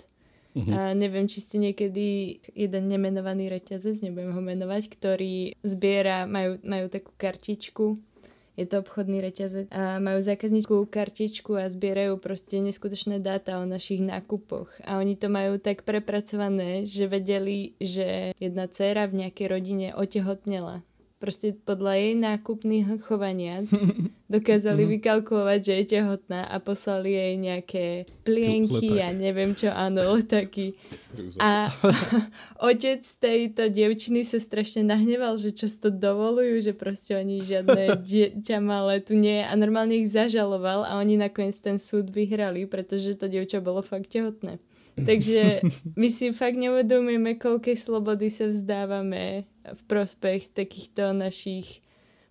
Uh-huh. 0.55 0.71
A 0.71 0.79
neviem, 0.95 1.27
či 1.27 1.43
ste 1.43 1.59
niekedy 1.59 2.39
jeden 2.55 2.87
nemenovaný 2.87 3.51
reťazec, 3.51 3.99
nebudem 3.99 4.31
ho 4.31 4.39
menovať, 4.39 4.87
ktorý 4.87 5.55
zbiera, 5.63 6.23
majú, 6.23 6.59
majú 6.63 6.87
takú 6.87 7.11
kartičku, 7.19 7.99
je 8.55 8.63
to 8.63 8.79
obchodný 8.79 9.19
reťazec 9.19 9.67
a 9.67 9.99
majú 9.99 10.23
zákazníckú 10.23 10.87
kartičku 10.87 11.59
a 11.59 11.67
zbierajú 11.67 12.15
proste 12.23 12.63
neskutočné 12.63 13.19
dáta 13.19 13.59
o 13.59 13.67
našich 13.67 13.99
nákupoch. 13.99 14.71
A 14.87 14.95
oni 14.95 15.19
to 15.19 15.27
majú 15.27 15.59
tak 15.59 15.83
prepracované, 15.83 16.87
že 16.87 17.11
vedeli, 17.11 17.75
že 17.83 18.31
jedna 18.39 18.71
dcéra 18.71 19.11
v 19.11 19.27
nejakej 19.27 19.47
rodine 19.51 19.87
otehotnela 19.91 20.87
proste 21.19 21.55
podľa 21.55 21.93
jej 21.95 22.13
nákupných 22.19 22.85
chovania 23.07 23.63
dokázali 24.35 24.83
mm-hmm. 24.83 24.95
vykalkulovať, 24.99 25.59
že 25.61 25.73
je 25.79 25.85
tehotná 25.97 26.49
a 26.49 26.57
poslali 26.59 27.13
jej 27.13 27.33
nejaké 27.39 27.85
plienky 28.25 28.99
a 28.99 29.13
neviem 29.13 29.55
čo, 29.55 29.71
áno, 29.71 30.01
letáky. 30.17 30.75
A 31.39 31.71
otec 32.69 33.01
tejto 33.01 33.71
dievčiny 33.71 34.27
sa 34.27 34.41
strašne 34.41 34.83
nahneval, 34.83 35.39
že 35.39 35.55
čo 35.55 35.69
to 35.69 35.93
dovolujú, 35.93 36.61
že 36.61 36.73
proste 36.75 37.15
oni 37.15 37.45
žiadne 37.45 38.01
dieťa 38.01 38.57
malé 38.59 38.99
tu 38.99 39.15
nie 39.15 39.45
a 39.45 39.53
normálne 39.55 39.95
ich 39.95 40.11
zažaloval 40.11 40.83
a 40.83 40.99
oni 40.99 41.15
nakoniec 41.15 41.55
ten 41.61 41.79
súd 41.79 42.11
vyhrali, 42.11 42.67
pretože 42.67 43.15
to 43.15 43.31
dievča 43.31 43.63
bolo 43.63 43.79
fakt 43.79 44.11
tehotné. 44.11 44.59
Takže 44.95 45.59
my 45.99 46.07
si 46.07 46.31
fakt 46.31 46.55
neuvedomujeme, 46.55 47.35
koľkej 47.35 47.75
slobody 47.75 48.31
sa 48.31 48.47
vzdávame 48.47 49.43
v 49.67 49.81
prospech 49.91 50.55
takýchto 50.55 51.11
našich 51.11 51.83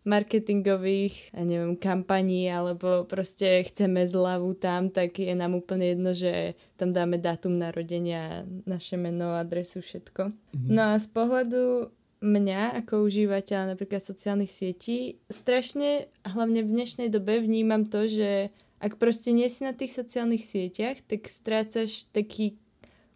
marketingových, 0.04 1.32
ja 1.32 1.42
neviem, 1.48 1.80
kampaní, 1.80 2.52
alebo 2.52 3.08
proste 3.08 3.64
chceme 3.64 4.04
zľavu 4.04 4.52
tam, 4.60 4.92
tak 4.92 5.16
je 5.16 5.32
nám 5.32 5.56
úplne 5.56 5.96
jedno, 5.96 6.12
že 6.12 6.60
tam 6.76 6.92
dáme 6.92 7.16
dátum 7.16 7.56
narodenia, 7.56 8.44
naše 8.68 9.00
meno, 9.00 9.32
adresu, 9.32 9.80
všetko. 9.80 10.28
Mm-hmm. 10.28 10.68
No 10.68 10.92
a 10.92 11.00
z 11.00 11.08
pohľadu 11.08 11.88
mňa 12.20 12.84
ako 12.84 13.04
užívateľa 13.04 13.76
napríklad 13.76 14.04
sociálnych 14.04 14.52
sietí, 14.52 15.20
strašne, 15.32 16.12
hlavne 16.24 16.60
v 16.64 16.72
dnešnej 16.72 17.08
dobe 17.08 17.40
vnímam 17.40 17.84
to, 17.84 18.04
že 18.04 18.52
ak 18.84 19.00
proste 19.00 19.32
nie 19.32 19.48
si 19.48 19.64
na 19.64 19.72
tých 19.72 19.96
sociálnych 19.96 20.44
sieťach, 20.44 21.00
tak 21.08 21.24
strácaš 21.32 22.04
taký 22.12 22.60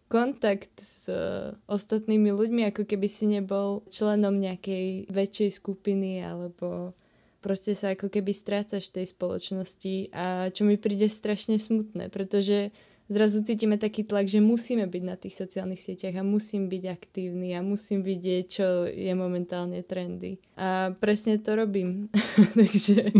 kontakt 0.09 0.73
s 0.81 1.05
uh, 1.05 1.53
ostatnými 1.69 2.33
ľuďmi, 2.33 2.73
ako 2.73 2.89
keby 2.89 3.05
si 3.05 3.29
nebol 3.29 3.85
členom 3.93 4.41
nejakej 4.41 5.05
väčšej 5.13 5.61
skupiny 5.61 6.25
alebo 6.25 6.97
proste 7.45 7.77
sa 7.77 7.93
ako 7.93 8.09
keby 8.09 8.33
strácaš 8.33 8.89
tej 8.89 9.13
spoločnosti 9.13 10.09
a 10.11 10.49
čo 10.49 10.65
mi 10.65 10.81
príde 10.81 11.05
strašne 11.05 11.61
smutné, 11.61 12.09
pretože 12.09 12.73
zrazu 13.09 13.41
cítime 13.41 13.75
taký 13.75 14.05
tlak, 14.05 14.29
že 14.29 14.39
musíme 14.39 14.85
byť 14.85 15.03
na 15.03 15.17
tých 15.17 15.35
sociálnych 15.35 15.81
sieťach 15.81 16.21
a 16.21 16.23
musím 16.23 16.69
byť 16.69 16.83
aktívny 16.85 17.57
a 17.57 17.65
musím 17.65 18.05
vidieť, 18.05 18.43
čo 18.45 18.85
je 18.85 19.11
momentálne 19.17 19.81
trendy. 19.81 20.37
A 20.55 20.93
presne 20.95 21.41
to 21.41 21.57
robím. 21.57 22.13
Takže 22.59 23.11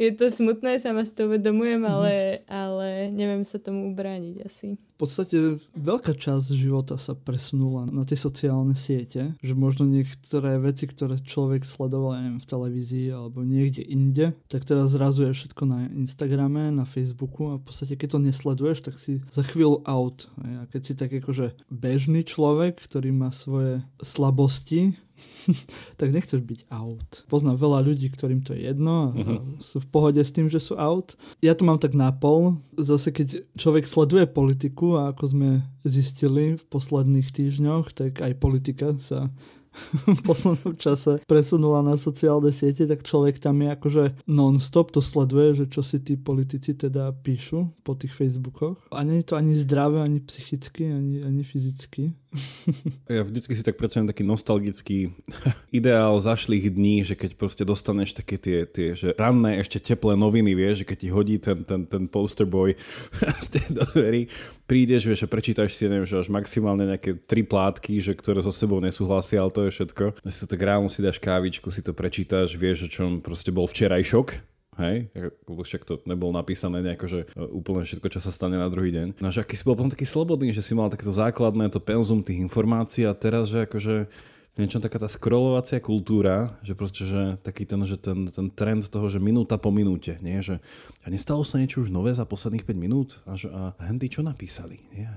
je 0.00 0.10
to 0.16 0.26
smutné, 0.32 0.80
sama 0.80 1.04
si 1.04 1.12
to 1.12 1.28
uvedomujem, 1.28 1.84
ale, 1.84 2.42
ale 2.48 3.12
neviem 3.12 3.44
sa 3.44 3.60
tomu 3.60 3.92
ubrániť 3.92 4.36
asi 4.42 4.80
podstate 5.02 5.58
veľká 5.74 6.14
časť 6.14 6.54
života 6.54 6.94
sa 6.94 7.18
presunula 7.18 7.90
na 7.90 8.06
tie 8.06 8.14
sociálne 8.14 8.78
siete, 8.78 9.34
že 9.42 9.58
možno 9.58 9.90
niektoré 9.90 10.62
veci, 10.62 10.86
ktoré 10.86 11.18
človek 11.18 11.66
sledoval 11.66 12.22
neviem, 12.22 12.38
v 12.38 12.46
televízii 12.46 13.10
alebo 13.10 13.42
niekde 13.42 13.82
inde, 13.82 14.38
tak 14.46 14.62
teraz 14.62 14.94
zrazu 14.94 15.26
je 15.26 15.34
všetko 15.34 15.62
na 15.66 15.90
Instagrame, 15.90 16.70
na 16.70 16.86
Facebooku 16.86 17.50
a 17.50 17.58
v 17.58 17.66
podstate 17.66 17.98
keď 17.98 18.14
to 18.14 18.18
nesleduješ, 18.62 18.86
tak 18.86 18.94
si 18.94 19.18
za 19.26 19.42
chvíľu 19.42 19.82
out. 19.82 20.30
A 20.38 20.70
keď 20.70 20.80
si 20.86 20.92
tak 20.94 21.10
akože 21.10 21.58
bežný 21.66 22.22
človek, 22.22 22.78
ktorý 22.78 23.10
má 23.10 23.34
svoje 23.34 23.82
slabosti, 23.98 24.94
tak 26.00 26.14
nechceš 26.14 26.42
byť 26.42 26.60
out. 26.70 27.26
Poznám 27.26 27.58
veľa 27.58 27.82
ľudí, 27.82 28.06
ktorým 28.10 28.46
to 28.46 28.54
je 28.54 28.70
jedno 28.70 29.10
a 29.10 29.14
uh-huh. 29.14 29.58
sú 29.58 29.82
v 29.82 29.90
pohode 29.90 30.22
s 30.22 30.34
tým, 30.34 30.46
že 30.46 30.62
sú 30.62 30.78
out. 30.78 31.18
Ja 31.42 31.58
to 31.58 31.66
mám 31.66 31.82
tak 31.82 31.94
na 31.94 32.14
pol. 32.14 32.58
Zase 32.78 33.10
keď 33.10 33.42
človek 33.58 33.86
sleduje 33.86 34.26
politiku 34.30 34.98
a 34.98 35.10
ako 35.10 35.24
sme 35.34 35.50
zistili 35.82 36.54
v 36.54 36.64
posledných 36.70 37.28
týždňoch, 37.34 37.90
tak 37.90 38.22
aj 38.22 38.38
politika 38.38 38.94
sa 38.98 39.30
v 40.18 40.20
poslednom 40.24 40.76
čase 40.76 41.20
presunula 41.24 41.80
na 41.80 41.96
sociálne 41.96 42.52
siete, 42.52 42.84
tak 42.84 43.02
človek 43.02 43.40
tam 43.40 43.60
je 43.64 43.68
akože 43.72 44.04
non-stop 44.28 44.92
to 44.92 45.00
sleduje, 45.00 45.64
že 45.64 45.64
čo 45.72 45.80
si 45.80 46.00
tí 46.00 46.20
politici 46.20 46.76
teda 46.76 47.12
píšu 47.24 47.72
po 47.82 47.96
tých 47.96 48.12
Facebookoch. 48.12 48.78
A 48.92 49.02
nie 49.02 49.20
je 49.20 49.32
to 49.32 49.34
ani 49.36 49.56
zdravé, 49.56 50.04
ani 50.04 50.20
psychicky, 50.20 50.92
ani, 50.92 51.24
ani 51.24 51.42
fyzicky. 51.42 52.12
Ja 53.12 53.28
vždycky 53.28 53.52
si 53.52 53.60
tak 53.60 53.76
predstavím 53.76 54.08
taký 54.08 54.24
nostalgický 54.24 55.12
ideál 55.78 56.16
zašlých 56.16 56.72
dní, 56.72 57.04
že 57.04 57.12
keď 57.12 57.36
proste 57.36 57.64
dostaneš 57.68 58.16
také 58.16 58.40
tie, 58.40 58.64
tie 58.64 58.96
že 58.96 59.12
ranné 59.20 59.60
ešte 59.60 59.76
teplé 59.76 60.16
noviny, 60.16 60.56
vieš, 60.56 60.84
že 60.84 60.88
keď 60.88 60.96
ti 60.96 61.08
hodí 61.12 61.36
ten, 61.36 61.60
ten, 61.64 61.84
ten 61.84 62.08
poster 62.08 62.48
boy 62.48 62.72
do 63.76 63.82
dverí, 63.92 64.32
prídeš, 64.72 65.04
vieš, 65.04 65.28
a 65.28 65.28
prečítaš 65.28 65.76
si, 65.76 65.84
neviem, 65.84 66.08
že 66.08 66.16
až 66.16 66.32
maximálne 66.32 66.88
nejaké 66.88 67.20
tri 67.28 67.44
plátky, 67.44 68.00
že 68.00 68.16
ktoré 68.16 68.40
so 68.40 68.48
sebou 68.48 68.80
nesúhlasia, 68.80 69.44
ale 69.44 69.52
to 69.52 69.68
je 69.68 69.70
všetko. 69.76 70.24
Si 70.24 70.40
to 70.40 70.48
tak 70.48 70.64
ráno 70.64 70.88
si 70.88 71.04
dáš 71.04 71.20
kávičku, 71.20 71.68
si 71.68 71.84
to 71.84 71.92
prečítaš, 71.92 72.56
vieš, 72.56 72.88
o 72.88 72.92
čom 72.92 73.20
proste 73.20 73.52
bol 73.52 73.68
včerajšok, 73.68 74.48
Hej, 74.80 75.12
však 75.44 75.84
to 75.84 76.00
nebolo 76.08 76.32
napísané 76.32 76.80
nejako, 76.80 77.04
že 77.04 77.28
e, 77.28 77.44
úplne 77.44 77.84
všetko, 77.84 78.08
čo 78.08 78.24
sa 78.24 78.32
stane 78.32 78.56
na 78.56 78.72
druhý 78.72 78.88
deň. 78.88 79.20
No 79.20 79.28
že 79.28 79.44
aký 79.44 79.52
si 79.52 79.68
bol 79.68 79.76
potom 79.76 79.92
taký 79.92 80.08
slobodný, 80.08 80.48
že 80.56 80.64
si 80.64 80.72
mal 80.72 80.88
takéto 80.88 81.12
základné 81.12 81.68
to 81.68 81.76
penzum 81.76 82.24
tých 82.24 82.40
informácií 82.40 83.04
a 83.04 83.12
teraz, 83.12 83.52
že 83.52 83.68
akože 83.68 84.08
niečo 84.60 84.84
taká 84.84 85.00
tá 85.00 85.08
scrollovacia 85.08 85.80
kultúra, 85.80 86.60
že 86.60 86.76
proste, 86.76 87.08
že 87.08 87.40
taký 87.40 87.64
ten, 87.64 87.80
že 87.88 87.96
ten, 87.96 88.28
ten 88.28 88.52
trend 88.52 88.84
toho, 88.92 89.08
že 89.08 89.16
minúta 89.16 89.56
po 89.56 89.72
minúte, 89.72 90.20
nie, 90.20 90.44
že 90.44 90.60
a 91.00 91.08
nestalo 91.08 91.40
sa 91.40 91.56
niečo 91.56 91.80
už 91.80 91.88
nové 91.88 92.12
za 92.12 92.28
posledných 92.28 92.68
5 92.68 92.76
minút? 92.76 93.24
A, 93.24 93.32
že, 93.32 93.48
a 93.48 93.72
hendy 93.88 94.12
čo 94.12 94.20
napísali, 94.20 94.84
nie. 94.92 95.08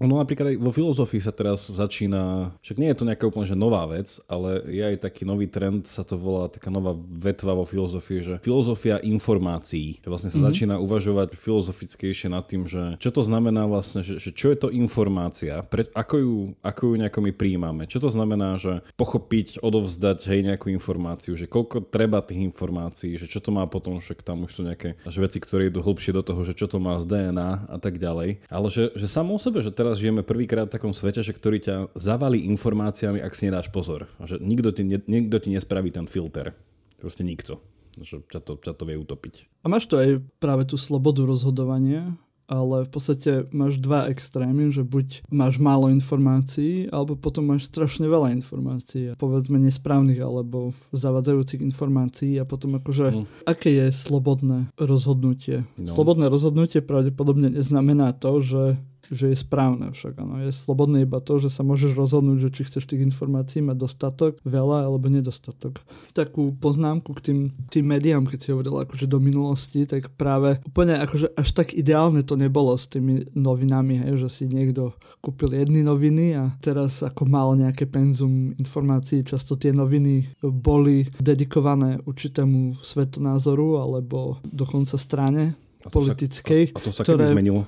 No 0.00 0.18
napríklad 0.18 0.54
aj 0.54 0.56
vo 0.60 0.72
filozofii 0.72 1.22
sa 1.22 1.34
teraz 1.34 1.68
začína, 1.68 2.54
však 2.64 2.76
nie 2.80 2.90
je 2.90 2.98
to 2.98 3.08
nejaká 3.08 3.24
úplne 3.28 3.46
že 3.48 3.58
nová 3.58 3.84
vec, 3.90 4.08
ale 4.30 4.62
je 4.70 4.82
aj 4.82 5.04
taký 5.04 5.26
nový 5.28 5.50
trend, 5.50 5.84
sa 5.84 6.06
to 6.06 6.16
volá 6.16 6.48
taká 6.48 6.70
nová 6.70 6.96
vetva 6.96 7.52
vo 7.52 7.66
filozofii, 7.66 8.20
že 8.22 8.34
filozofia 8.40 9.02
informácií. 9.02 10.00
Vlastne 10.06 10.30
sa 10.30 10.38
mm-hmm. 10.38 10.48
začína 10.48 10.74
uvažovať 10.78 11.34
filozofickejšie 11.36 12.28
nad 12.32 12.46
tým, 12.46 12.66
že 12.66 12.96
čo 12.98 13.10
to 13.12 13.22
znamená 13.26 13.66
vlastne, 13.66 14.00
že, 14.06 14.18
že 14.22 14.30
čo 14.32 14.54
je 14.54 14.58
to 14.58 14.68
informácia, 14.72 15.62
pre, 15.66 15.86
ako, 15.92 16.16
ju, 16.18 16.36
ako 16.62 16.82
ju 16.92 16.94
nejako 16.98 17.20
my 17.22 17.32
príjmame, 17.34 17.82
čo 17.86 17.98
to 17.98 18.08
znamená, 18.10 18.56
že 18.56 18.84
pochopiť, 18.94 19.62
odovzdať 19.62 20.18
hej 20.30 20.40
nejakú 20.46 20.70
informáciu, 20.70 21.34
že 21.34 21.50
koľko 21.50 21.88
treba 21.88 22.22
tých 22.22 22.42
informácií, 22.42 23.16
že 23.16 23.26
čo 23.26 23.42
to 23.42 23.50
má 23.50 23.66
potom, 23.66 23.98
však 23.98 24.22
tam 24.22 24.44
už 24.44 24.50
sú 24.50 24.62
nejaké 24.66 24.98
veci, 25.06 25.38
ktoré 25.38 25.70
idú 25.70 25.82
hlbšie 25.82 26.12
do 26.12 26.22
toho, 26.26 26.42
že 26.42 26.58
čo 26.58 26.66
to 26.66 26.82
má 26.82 26.98
z 26.98 27.06
DNA 27.06 27.70
a 27.70 27.76
tak 27.78 28.02
ďalej. 28.02 28.42
Ale 28.50 28.66
že, 28.68 28.90
že 28.98 29.06
samo 29.06 29.38
o 29.38 29.40
sebe, 29.40 29.62
že 29.62 29.70
teraz 29.82 29.98
žijeme 29.98 30.22
prvýkrát 30.22 30.70
v 30.70 30.74
takom 30.78 30.94
svete, 30.94 31.26
že 31.26 31.34
ktorý 31.34 31.58
ťa 31.58 31.76
zavalí 31.98 32.46
informáciami, 32.54 33.18
ak 33.18 33.34
si 33.34 33.50
nedáš 33.50 33.68
pozor. 33.74 34.06
A 34.22 34.30
že 34.30 34.38
nikto 34.38 34.70
ti, 34.70 34.86
ne, 34.86 35.02
nikto 35.02 35.42
ti 35.42 35.50
nespraví 35.50 35.90
ten 35.90 36.06
filter. 36.06 36.54
Proste 37.02 37.26
nikto. 37.26 37.58
Že 37.98 38.22
ťa 38.30 38.40
to, 38.46 38.52
ťa 38.62 38.72
to 38.78 38.82
vie 38.86 38.96
utopiť. 38.96 39.50
A 39.60 39.66
máš 39.66 39.90
to 39.90 39.98
aj 39.98 40.22
práve 40.38 40.64
tú 40.70 40.78
slobodu 40.78 41.26
rozhodovania, 41.26 42.14
ale 42.52 42.84
v 42.84 42.90
podstate 42.92 43.30
máš 43.48 43.80
dva 43.80 44.12
extrémy, 44.12 44.68
že 44.68 44.84
buď 44.84 45.24
máš 45.32 45.56
málo 45.56 45.88
informácií, 45.88 46.92
alebo 46.92 47.16
potom 47.16 47.48
máš 47.48 47.72
strašne 47.72 48.04
veľa 48.04 48.36
informácií, 48.36 49.16
povedzme 49.16 49.56
nesprávnych 49.56 50.20
alebo 50.20 50.76
zavadzajúcich 50.92 51.64
informácií 51.64 52.36
a 52.36 52.44
potom 52.44 52.76
akože, 52.76 53.06
mm. 53.24 53.24
aké 53.48 53.70
je 53.72 53.86
slobodné 53.88 54.68
rozhodnutie. 54.76 55.64
No. 55.80 55.88
Slobodné 55.88 56.28
rozhodnutie 56.28 56.84
pravdepodobne 56.84 57.48
neznamená 57.48 58.12
to, 58.12 58.44
že 58.44 58.62
že 59.12 59.28
je 59.30 59.36
správne 59.36 59.92
však. 59.92 60.16
Ano. 60.16 60.40
Je 60.40 60.48
slobodné 60.48 61.04
iba 61.04 61.20
to, 61.20 61.36
že 61.36 61.52
sa 61.52 61.60
môžeš 61.60 61.92
rozhodnúť, 61.92 62.48
že 62.48 62.50
či 62.50 62.62
chceš 62.64 62.88
tých 62.88 63.04
informácií 63.04 63.60
mať 63.60 63.76
dostatok, 63.76 64.32
veľa 64.42 64.88
alebo 64.88 65.12
nedostatok. 65.12 65.84
Takú 66.16 66.56
poznámku 66.56 67.12
k 67.12 67.20
tým, 67.20 67.38
tým 67.68 67.84
médiám, 67.84 68.24
keď 68.24 68.38
si 68.40 68.48
hovoril 68.56 68.88
akože 68.88 69.04
do 69.04 69.20
minulosti, 69.20 69.84
tak 69.84 70.08
práve 70.16 70.56
úplne 70.64 70.96
akože 70.96 71.36
až 71.36 71.48
tak 71.52 71.76
ideálne 71.76 72.24
to 72.24 72.40
nebolo 72.40 72.72
s 72.72 72.88
tými 72.88 73.28
novinami, 73.36 74.00
hej, 74.08 74.16
že 74.24 74.28
si 74.32 74.44
niekto 74.48 74.96
kúpil 75.20 75.52
jedny 75.52 75.84
noviny 75.84 76.40
a 76.40 76.56
teraz 76.64 77.04
ako 77.04 77.28
mal 77.28 77.52
nejaké 77.52 77.84
penzum 77.84 78.56
informácií, 78.56 79.20
často 79.22 79.60
tie 79.60 79.76
noviny 79.76 80.40
boli 80.40 81.04
dedikované 81.20 82.00
určitému 82.08 82.80
svetonázoru 82.80 83.84
alebo 83.84 84.40
dokonca 84.48 84.96
strane 84.96 85.71
a 85.82 85.88
politickej. 85.90 86.62
Sa, 86.70 86.74
a, 86.74 86.78
a 86.78 86.82
to 86.82 86.90
sa 86.94 87.02
ktoré... 87.02 87.26
kedy 87.26 87.34
zmenilo? 87.34 87.62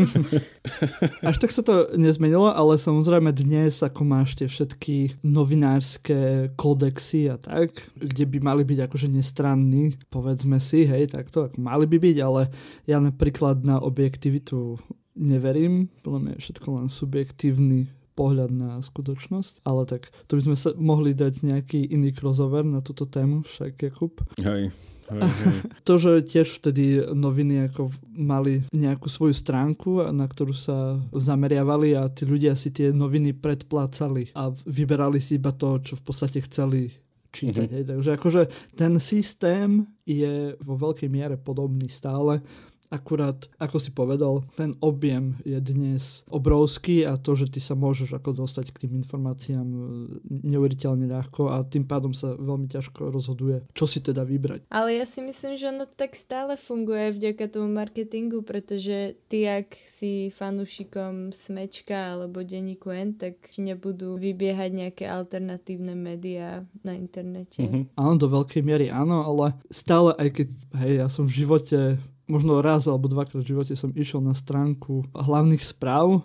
Až 1.28 1.36
tak 1.36 1.52
sa 1.52 1.60
to 1.60 1.92
nezmenilo, 1.96 2.48
ale 2.48 2.80
samozrejme 2.80 3.28
dnes, 3.36 3.84
ako 3.84 4.02
máš 4.04 4.36
tie 4.40 4.48
všetky 4.48 5.20
novinárske 5.20 6.52
kódexy 6.56 7.28
a 7.28 7.36
tak, 7.36 7.76
kde 8.00 8.24
by 8.28 8.38
mali 8.40 8.62
byť 8.64 8.78
akože 8.88 9.08
nestranní, 9.12 10.00
povedzme 10.08 10.56
si, 10.56 10.88
hej, 10.88 11.12
takto, 11.12 11.52
ako 11.52 11.60
mali 11.60 11.84
by 11.84 11.98
byť, 12.00 12.16
ale 12.24 12.48
ja 12.88 12.96
napríklad 12.96 13.64
na 13.68 13.76
objektivitu 13.82 14.80
neverím, 15.12 15.92
podľa 16.00 16.20
mňa 16.24 16.32
je 16.36 16.42
všetko 16.48 16.68
len 16.80 16.88
subjektívny 16.88 17.80
pohľad 18.12 18.52
na 18.52 18.70
skutočnosť, 18.80 19.64
ale 19.64 19.88
tak 19.88 20.08
to 20.28 20.36
by 20.36 20.42
sme 20.44 20.56
sa 20.56 20.76
mohli 20.76 21.16
dať 21.16 21.48
nejaký 21.48 21.92
iný 21.92 22.12
crossover 22.12 22.64
na 22.64 22.84
túto 22.84 23.08
tému, 23.08 23.44
však 23.44 23.88
Jakub. 23.88 24.20
Hej, 24.36 24.68
to, 25.88 25.94
že 25.98 26.22
tiež 26.24 26.62
vtedy 26.62 27.02
noviny 27.12 27.68
ako 27.70 27.90
mali 28.14 28.62
nejakú 28.70 29.10
svoju 29.10 29.34
stránku, 29.34 30.02
na 30.14 30.26
ktorú 30.26 30.54
sa 30.54 31.00
zameriavali 31.12 31.98
a 31.98 32.08
tí 32.08 32.24
ľudia 32.24 32.54
si 32.54 32.70
tie 32.70 32.94
noviny 32.94 33.36
predplácali 33.36 34.32
a 34.36 34.50
vyberali 34.52 35.18
si 35.18 35.36
iba 35.36 35.50
to, 35.50 35.82
čo 35.82 35.98
v 35.98 36.02
podstate 36.06 36.38
chceli 36.44 36.92
čítať. 37.32 37.68
Mm-hmm. 37.68 37.88
Takže 37.88 38.10
akože 38.20 38.42
ten 38.76 38.92
systém 39.00 39.88
je 40.04 40.52
vo 40.60 40.76
veľkej 40.76 41.08
miere 41.08 41.40
podobný 41.40 41.88
stále 41.88 42.44
Akurát, 42.92 43.48
ako 43.56 43.80
si 43.80 43.88
povedal, 43.88 44.44
ten 44.52 44.76
objem 44.84 45.40
je 45.48 45.56
dnes 45.64 46.28
obrovský 46.28 47.08
a 47.08 47.16
to, 47.16 47.32
že 47.32 47.48
ty 47.48 47.56
sa 47.56 47.72
môžeš 47.72 48.20
ako 48.20 48.44
dostať 48.44 48.68
k 48.68 48.84
tým 48.84 49.00
informáciám 49.00 49.64
e, 49.64 49.80
neuveriteľne 50.52 51.08
ľahko 51.08 51.48
a 51.48 51.64
tým 51.64 51.88
pádom 51.88 52.12
sa 52.12 52.36
veľmi 52.36 52.68
ťažko 52.68 53.08
rozhoduje, 53.08 53.64
čo 53.72 53.88
si 53.88 54.04
teda 54.04 54.28
vybrať. 54.28 54.68
Ale 54.68 54.92
ja 54.92 55.08
si 55.08 55.24
myslím, 55.24 55.56
že 55.56 55.72
ono 55.72 55.88
tak 55.88 56.12
stále 56.12 56.60
funguje 56.60 57.16
vďaka 57.16 57.48
tomu 57.48 57.72
marketingu, 57.72 58.44
pretože 58.44 59.16
ty, 59.32 59.48
ak 59.48 59.72
si 59.88 60.28
fanúšikom 60.28 61.32
Smečka 61.32 62.12
alebo 62.12 62.44
denníku 62.44 62.92
N, 62.92 63.16
tak 63.16 63.40
ti 63.48 63.64
nebudú 63.64 64.20
vybiehať 64.20 64.70
nejaké 64.70 65.04
alternatívne 65.08 65.96
médiá 65.96 66.68
na 66.84 66.92
internete. 66.92 67.64
Mm-hmm. 67.64 67.96
Áno, 67.96 68.14
do 68.20 68.28
veľkej 68.28 68.60
miery 68.60 68.92
áno, 68.92 69.24
ale 69.24 69.56
stále 69.72 70.12
aj 70.20 70.28
keď, 70.36 70.48
hej, 70.84 70.92
ja 71.00 71.06
som 71.08 71.24
v 71.24 71.36
živote 71.42 71.96
možno 72.30 72.62
raz 72.62 72.86
alebo 72.86 73.10
dvakrát 73.10 73.42
v 73.42 73.50
živote 73.54 73.74
som 73.74 73.94
išiel 73.94 74.22
na 74.22 74.34
stránku 74.36 75.06
hlavných 75.14 75.62
správ, 75.62 76.24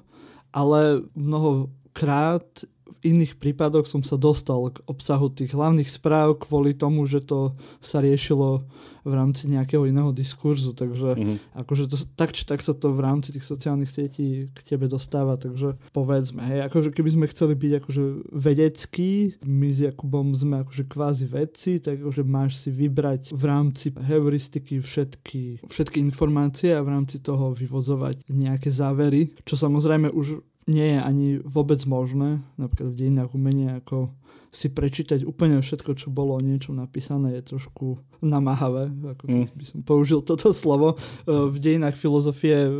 ale 0.54 1.06
mnohokrát 1.18 2.46
v 2.88 3.14
iných 3.14 3.36
prípadoch 3.38 3.86
som 3.86 4.02
sa 4.02 4.16
dostal 4.16 4.72
k 4.72 4.82
obsahu 4.88 5.28
tých 5.30 5.54
hlavných 5.54 5.88
správ 5.88 6.40
kvôli 6.40 6.74
tomu, 6.74 7.04
že 7.04 7.20
to 7.22 7.52
sa 7.84 8.00
riešilo 8.00 8.64
v 9.08 9.14
rámci 9.16 9.48
nejakého 9.48 9.88
iného 9.88 10.12
diskurzu, 10.12 10.76
takže 10.76 11.16
mm-hmm. 11.16 11.38
akože 11.64 11.88
to, 11.88 11.96
tak 12.20 12.36
či 12.36 12.44
tak 12.44 12.60
sa 12.60 12.76
to 12.76 12.92
v 12.92 13.00
rámci 13.00 13.32
tých 13.32 13.48
sociálnych 13.48 13.88
sietí 13.88 14.52
k 14.52 14.60
tebe 14.68 14.92
dostáva, 14.92 15.40
takže 15.40 15.80
povedzme, 15.96 16.44
hej, 16.44 16.68
akože 16.68 16.92
keby 16.92 17.10
sme 17.16 17.32
chceli 17.32 17.56
byť 17.56 17.72
akože 17.80 18.04
vedecký, 18.36 19.40
my 19.48 19.68
s 19.72 19.80
Jakubom 19.88 20.36
sme 20.36 20.68
akože 20.68 20.84
kvázi 20.92 21.26
vedci, 21.32 21.80
tak 21.80 22.04
akože 22.04 22.24
máš 22.28 22.60
si 22.60 22.70
vybrať 22.76 23.32
v 23.32 23.44
rámci 23.48 23.96
heuristiky 23.96 24.84
všetky, 24.84 25.64
všetky 25.64 26.04
informácie 26.04 26.76
a 26.76 26.84
v 26.84 26.92
rámci 26.92 27.24
toho 27.24 27.56
vyvozovať 27.56 28.28
nejaké 28.28 28.68
závery, 28.68 29.32
čo 29.48 29.56
samozrejme 29.56 30.12
už 30.12 30.44
nie 30.68 30.96
je 30.96 31.00
ani 31.00 31.28
vôbec 31.42 31.80
možné, 31.88 32.44
napríklad 32.60 32.92
v 32.92 33.00
dejinách 33.00 33.32
umenia, 33.34 33.80
ako 33.80 34.12
si 34.48 34.72
prečítať 34.72 35.28
úplne 35.28 35.60
všetko, 35.60 35.92
čo 36.00 36.08
bolo 36.10 36.40
o 36.40 36.44
niečom 36.44 36.80
napísané, 36.80 37.40
je 37.40 37.56
trošku 37.56 38.00
namáhavé, 38.24 38.90
ako 38.90 39.24
mm. 39.28 39.48
by 39.54 39.66
som 39.68 39.80
použil 39.84 40.20
toto 40.24 40.50
slovo. 40.56 40.96
E, 40.96 40.98
v 41.30 41.58
dejinách 41.60 41.94
filozofie 42.00 42.68
e, 42.68 42.72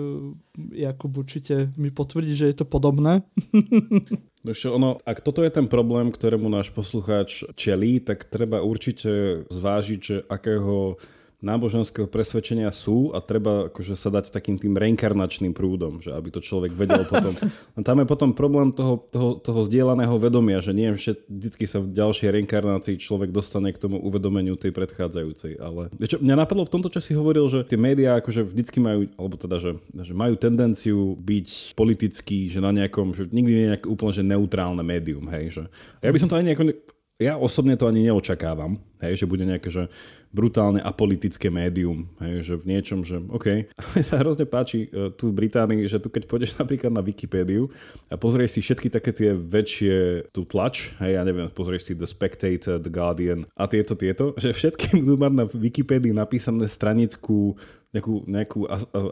Jakub 0.74 1.12
určite 1.14 1.70
mi 1.76 1.92
potvrdí, 1.92 2.34
že 2.34 2.50
je 2.50 2.56
to 2.64 2.66
podobné. 2.68 3.24
No 4.46 4.54
ono, 4.54 4.96
ak 5.04 5.28
toto 5.28 5.44
je 5.44 5.52
ten 5.52 5.68
problém, 5.68 6.08
ktorému 6.08 6.48
náš 6.48 6.72
poslucháč 6.72 7.44
čelí, 7.60 8.00
tak 8.00 8.32
treba 8.32 8.64
určite 8.64 9.44
zvážiť, 9.52 10.00
že 10.00 10.24
akého 10.24 10.96
náboženského 11.38 12.10
presvedčenia 12.10 12.74
sú 12.74 13.14
a 13.14 13.22
treba 13.22 13.70
akože 13.70 13.94
sa 13.94 14.10
dať 14.10 14.34
takým 14.34 14.58
tým 14.58 14.74
reinkarnačným 14.74 15.54
prúdom, 15.54 16.02
že 16.02 16.10
aby 16.10 16.34
to 16.34 16.42
človek 16.42 16.74
vedel 16.74 17.06
potom. 17.06 17.30
A 17.78 17.86
tam 17.86 18.02
je 18.02 18.10
potom 18.10 18.34
problém 18.34 18.74
toho, 18.74 19.06
toho, 19.14 19.38
toho 19.38 19.62
zdieľaného 19.62 20.18
vedomia, 20.18 20.58
že 20.66 20.74
nie 20.74 20.90
vždycky 20.90 21.70
sa 21.70 21.78
v 21.78 21.94
ďalšej 21.94 22.34
reinkarnácii 22.34 22.98
človek 22.98 23.30
dostane 23.30 23.70
k 23.70 23.78
tomu 23.78 24.02
uvedomeniu 24.02 24.58
tej 24.58 24.74
predchádzajúcej. 24.74 25.62
Ale 25.62 25.94
čo, 26.10 26.18
mňa 26.18 26.42
napadlo 26.42 26.66
v 26.66 26.74
tomto, 26.74 26.90
čo 26.90 26.98
si 26.98 27.14
hovoril, 27.14 27.46
že 27.54 27.70
tie 27.70 27.78
médiá 27.78 28.18
akože 28.18 28.42
vždycky 28.42 28.82
majú, 28.82 29.06
alebo 29.22 29.38
teda, 29.38 29.62
že, 29.62 29.78
že 29.94 30.14
majú 30.18 30.34
tendenciu 30.42 31.14
byť 31.22 31.78
politický, 31.78 32.50
že 32.50 32.66
na 32.66 32.74
nejakom, 32.74 33.14
že 33.14 33.30
nikdy 33.30 33.52
nie 33.54 33.66
je 33.70 33.72
nejak 33.78 33.86
úplne 33.86 34.14
že 34.18 34.26
neutrálne 34.26 34.82
médium, 34.82 35.30
hej, 35.30 35.54
že 35.54 35.64
ja 36.02 36.10
by 36.10 36.18
som 36.18 36.30
to 36.34 36.38
ani 36.40 36.50
nejako 36.50 36.74
ja 37.18 37.34
osobne 37.34 37.74
to 37.74 37.90
ani 37.90 38.06
neočakávam, 38.06 38.78
hej, 39.02 39.24
že 39.24 39.30
bude 39.30 39.46
nejaké 39.46 39.70
že 39.70 39.90
brutálne 40.34 40.84
apolitické 40.84 41.48
médium, 41.50 42.06
hej, 42.22 42.44
že 42.44 42.54
v 42.60 42.66
niečom, 42.78 43.02
že 43.02 43.22
OK. 43.32 43.70
Ale 43.70 44.00
sa 44.08 44.20
hrozne 44.22 44.46
páči 44.46 44.90
uh, 44.92 45.10
tu 45.14 45.32
v 45.32 45.46
Británii, 45.46 45.88
že 45.88 46.02
tu 46.02 46.12
keď 46.12 46.30
pôjdeš 46.30 46.56
napríklad 46.62 46.92
na 46.94 47.02
Wikipédiu 47.02 47.70
a 48.12 48.16
pozrieš 48.16 48.58
si 48.58 48.62
všetky 48.66 48.88
také 48.92 49.12
tie 49.14 49.32
väčšie 49.34 50.30
tu 50.34 50.44
tlač, 50.46 50.94
hej, 51.02 51.18
ja 51.18 51.22
neviem, 51.24 51.50
pozrieš 51.52 51.90
si 51.90 51.94
The 51.94 52.10
Spectator, 52.10 52.78
The 52.82 52.92
Guardian 52.92 53.46
a 53.56 53.66
tieto, 53.66 53.98
tieto, 53.98 54.38
že 54.38 54.54
všetky 54.54 55.00
budú 55.02 55.16
mať 55.18 55.34
na 55.34 55.46
Wikipédii 55.48 56.14
napísané 56.14 56.68
stranickú 56.68 57.58
nejakú, 57.88 58.16
nejakú 58.28 58.60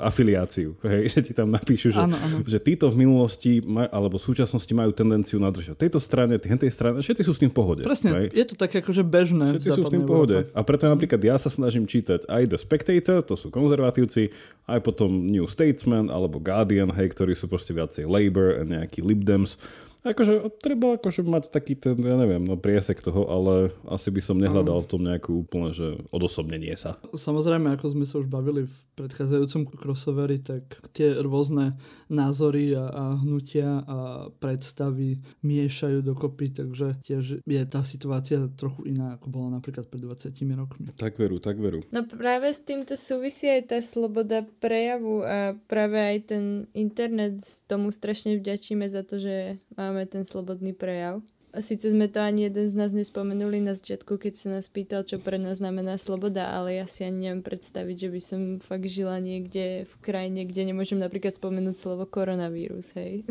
afiliáciu, 0.04 0.76
hej, 0.84 1.08
že 1.14 1.20
ti 1.24 1.32
tam 1.32 1.48
napíšu, 1.48 1.96
že, 1.96 2.02
ano, 2.04 2.20
ano. 2.20 2.44
že 2.44 2.60
títo 2.60 2.92
v 2.92 3.08
minulosti 3.08 3.64
maj, 3.64 3.88
alebo 3.88 4.20
v 4.20 4.24
súčasnosti 4.28 4.70
majú 4.76 4.92
tendenciu 4.92 5.40
nadržať 5.40 5.80
tejto 5.80 6.04
strane, 6.04 6.36
tej 6.38 6.72
strane, 6.72 7.00
všetci 7.00 7.24
sú 7.24 7.32
s 7.32 7.40
tým 7.40 7.52
v 7.52 7.56
pohode. 7.56 7.82
Presne, 7.88 8.12
hej. 8.12 8.28
je 8.36 8.46
to 8.46 8.56
tak 8.60 8.76
akože 8.76 9.08
bežné. 9.08 9.56
Všetci 9.56 9.72
sú 9.76 9.84
s 9.84 9.92
tým 9.92 10.04
v 10.04 10.10
pohode. 10.10 10.38
A 10.56 10.62
preto 10.64 10.88
napríklad 10.88 11.20
ja 11.20 11.36
sa 11.36 11.52
snažím 11.52 11.84
čítať 11.84 12.24
aj 12.32 12.56
The 12.56 12.60
Spectator, 12.60 13.20
to 13.22 13.36
sú 13.36 13.52
konzervatívci, 13.52 14.32
aj 14.72 14.80
potom 14.82 15.12
New 15.28 15.46
Statesman 15.46 16.08
alebo 16.08 16.40
Guardian, 16.40 16.90
hej, 16.96 17.12
ktorí 17.12 17.36
sú 17.36 17.52
proste 17.52 17.76
viacej 17.76 18.08
Labour 18.08 18.60
a 18.60 18.64
nejaký 18.64 19.04
Lib 19.04 19.28
Dems 19.28 19.60
Akože 20.06 20.54
treba 20.62 21.02
akože 21.02 21.26
mať 21.26 21.50
taký 21.50 21.74
ten, 21.74 21.98
ja 21.98 22.14
neviem, 22.14 22.46
no 22.46 22.54
priesek 22.62 23.02
toho, 23.02 23.26
ale 23.26 23.74
asi 23.90 24.14
by 24.14 24.22
som 24.22 24.38
nehľadal 24.38 24.86
v 24.86 24.90
tom 24.90 25.02
nejakú 25.02 25.44
úplne, 25.46 25.74
že 25.74 25.98
odosobnenie 26.14 26.78
sa. 26.78 27.02
Samozrejme, 27.10 27.74
ako 27.74 27.98
sme 27.98 28.06
sa 28.06 28.22
už 28.22 28.30
bavili 28.30 28.70
v 28.70 28.76
predchádzajúcom 28.96 29.62
crossoveri, 29.74 30.38
tak 30.40 30.62
tie 30.94 31.18
rôzne 31.20 31.74
názory 32.08 32.78
a, 32.78 32.86
a 32.94 33.04
hnutia 33.26 33.82
a 33.86 33.98
predstavy 34.38 35.20
miešajú 35.42 36.06
dokopy, 36.06 36.54
takže 36.54 37.02
tiež 37.02 37.42
je 37.42 37.64
tá 37.66 37.82
situácia 37.82 38.46
trochu 38.54 38.94
iná, 38.94 39.18
ako 39.18 39.28
bola 39.34 39.58
napríklad 39.58 39.90
pred 39.90 40.06
20 40.06 40.32
rokmi. 40.54 40.94
Tak 40.94 41.18
veru, 41.18 41.42
tak 41.42 41.58
veru. 41.58 41.82
No 41.90 42.06
práve 42.06 42.54
s 42.54 42.62
týmto 42.62 42.94
súvisí 42.94 43.50
aj 43.50 43.74
tá 43.74 43.80
sloboda 43.82 44.46
prejavu 44.62 45.26
a 45.26 45.58
práve 45.68 45.98
aj 45.98 46.18
ten 46.30 46.46
internet 46.78 47.42
tomu 47.66 47.90
strašne 47.90 48.38
vďačíme 48.38 48.86
za 48.88 49.02
to, 49.02 49.18
že 49.18 49.58
máme 49.76 49.95
máme 49.96 50.12
ten 50.12 50.28
slobodný 50.28 50.76
prejav. 50.76 51.24
Síce 51.56 51.88
sme 51.88 52.12
to 52.12 52.20
ani 52.20 52.52
jeden 52.52 52.68
z 52.68 52.76
nás 52.76 52.92
nespomenuli 52.92 53.64
na 53.64 53.80
začiatku, 53.80 54.20
keď 54.20 54.34
sa 54.36 54.48
nás 54.60 54.68
pýtal, 54.68 55.08
čo 55.08 55.24
pre 55.24 55.40
nás 55.40 55.64
znamená 55.64 55.96
sloboda, 55.96 56.52
ale 56.52 56.76
ja 56.76 56.84
si 56.84 57.08
ani 57.08 57.32
neviem 57.32 57.48
predstaviť, 57.48 57.96
že 57.96 58.10
by 58.12 58.20
som 58.20 58.42
fakt 58.60 58.92
žila 58.92 59.24
niekde 59.24 59.88
v 59.88 59.94
krajine, 60.04 60.44
kde 60.44 60.68
nemôžem 60.68 61.00
napríklad 61.00 61.32
spomenúť 61.32 61.80
slovo 61.80 62.04
koronavírus, 62.12 62.92
hej. 63.00 63.24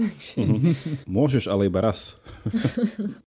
Môžeš, 1.05 1.53
ale 1.53 1.69
iba 1.69 1.85
raz. 1.85 2.17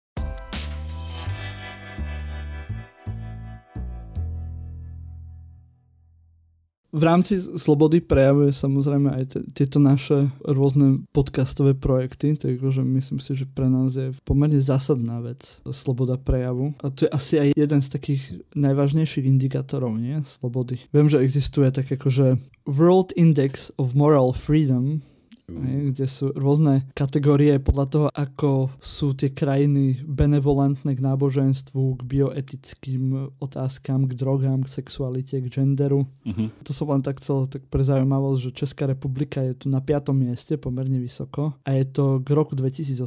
V 6.97 7.05
rámci 7.05 7.37
Slobody 7.61 8.01
prejavuje 8.01 8.57
samozrejme 8.57 9.21
aj 9.21 9.25
t- 9.29 9.45
tieto 9.53 9.77
naše 9.77 10.33
rôzne 10.49 11.05
podcastové 11.13 11.77
projekty, 11.77 12.41
takže 12.41 12.81
myslím 12.81 13.21
si, 13.21 13.37
že 13.37 13.45
pre 13.45 13.69
nás 13.69 13.93
je 14.01 14.17
pomerne 14.25 14.57
zásadná 14.57 15.21
vec 15.21 15.61
sloboda 15.69 16.17
prejavu. 16.17 16.73
A 16.81 16.89
to 16.89 17.05
je 17.05 17.11
asi 17.13 17.35
aj 17.37 17.49
jeden 17.53 17.81
z 17.85 17.89
takých 17.93 18.23
najvážnejších 18.57 19.29
indikátorov, 19.29 20.01
nie? 20.01 20.17
Slobody. 20.25 20.81
Viem, 20.89 21.13
že 21.13 21.21
existuje 21.21 21.69
tak 21.69 21.93
akože 21.93 22.41
World 22.65 23.13
Index 23.13 23.77
of 23.77 23.93
Moral 23.93 24.33
Freedom, 24.33 25.05
Hej, 25.47 25.95
kde 25.95 26.07
sú 26.11 26.35
rôzne 26.35 26.91
kategórie 26.99 27.55
podľa 27.63 27.87
toho, 27.87 28.07
ako 28.11 28.75
sú 28.83 29.15
tie 29.15 29.31
krajiny 29.31 30.03
benevolentné 30.03 30.99
k 30.99 31.05
náboženstvu, 31.07 32.03
k 32.03 32.03
bioetickým 32.03 33.31
otázkam, 33.39 34.11
k 34.11 34.19
drogám, 34.19 34.67
k 34.67 34.83
sexualite, 34.83 35.39
k 35.39 35.47
genderu. 35.47 36.11
Uh-huh. 36.27 36.51
To 36.67 36.71
som 36.75 36.91
len 36.91 37.07
tak 37.07 37.23
chcel 37.23 37.47
tak 37.47 37.63
pre 37.71 37.87
zaujímavosť, 37.87 38.41
že 38.43 38.57
Česká 38.59 38.91
republika 38.91 39.39
je 39.39 39.55
tu 39.55 39.67
na 39.71 39.79
piatom 39.79 40.19
mieste, 40.19 40.59
pomerne 40.59 40.99
vysoko 40.99 41.55
a 41.63 41.71
je 41.79 41.87
to 41.87 42.19
k 42.27 42.29
roku 42.35 42.59
2018. 42.59 43.07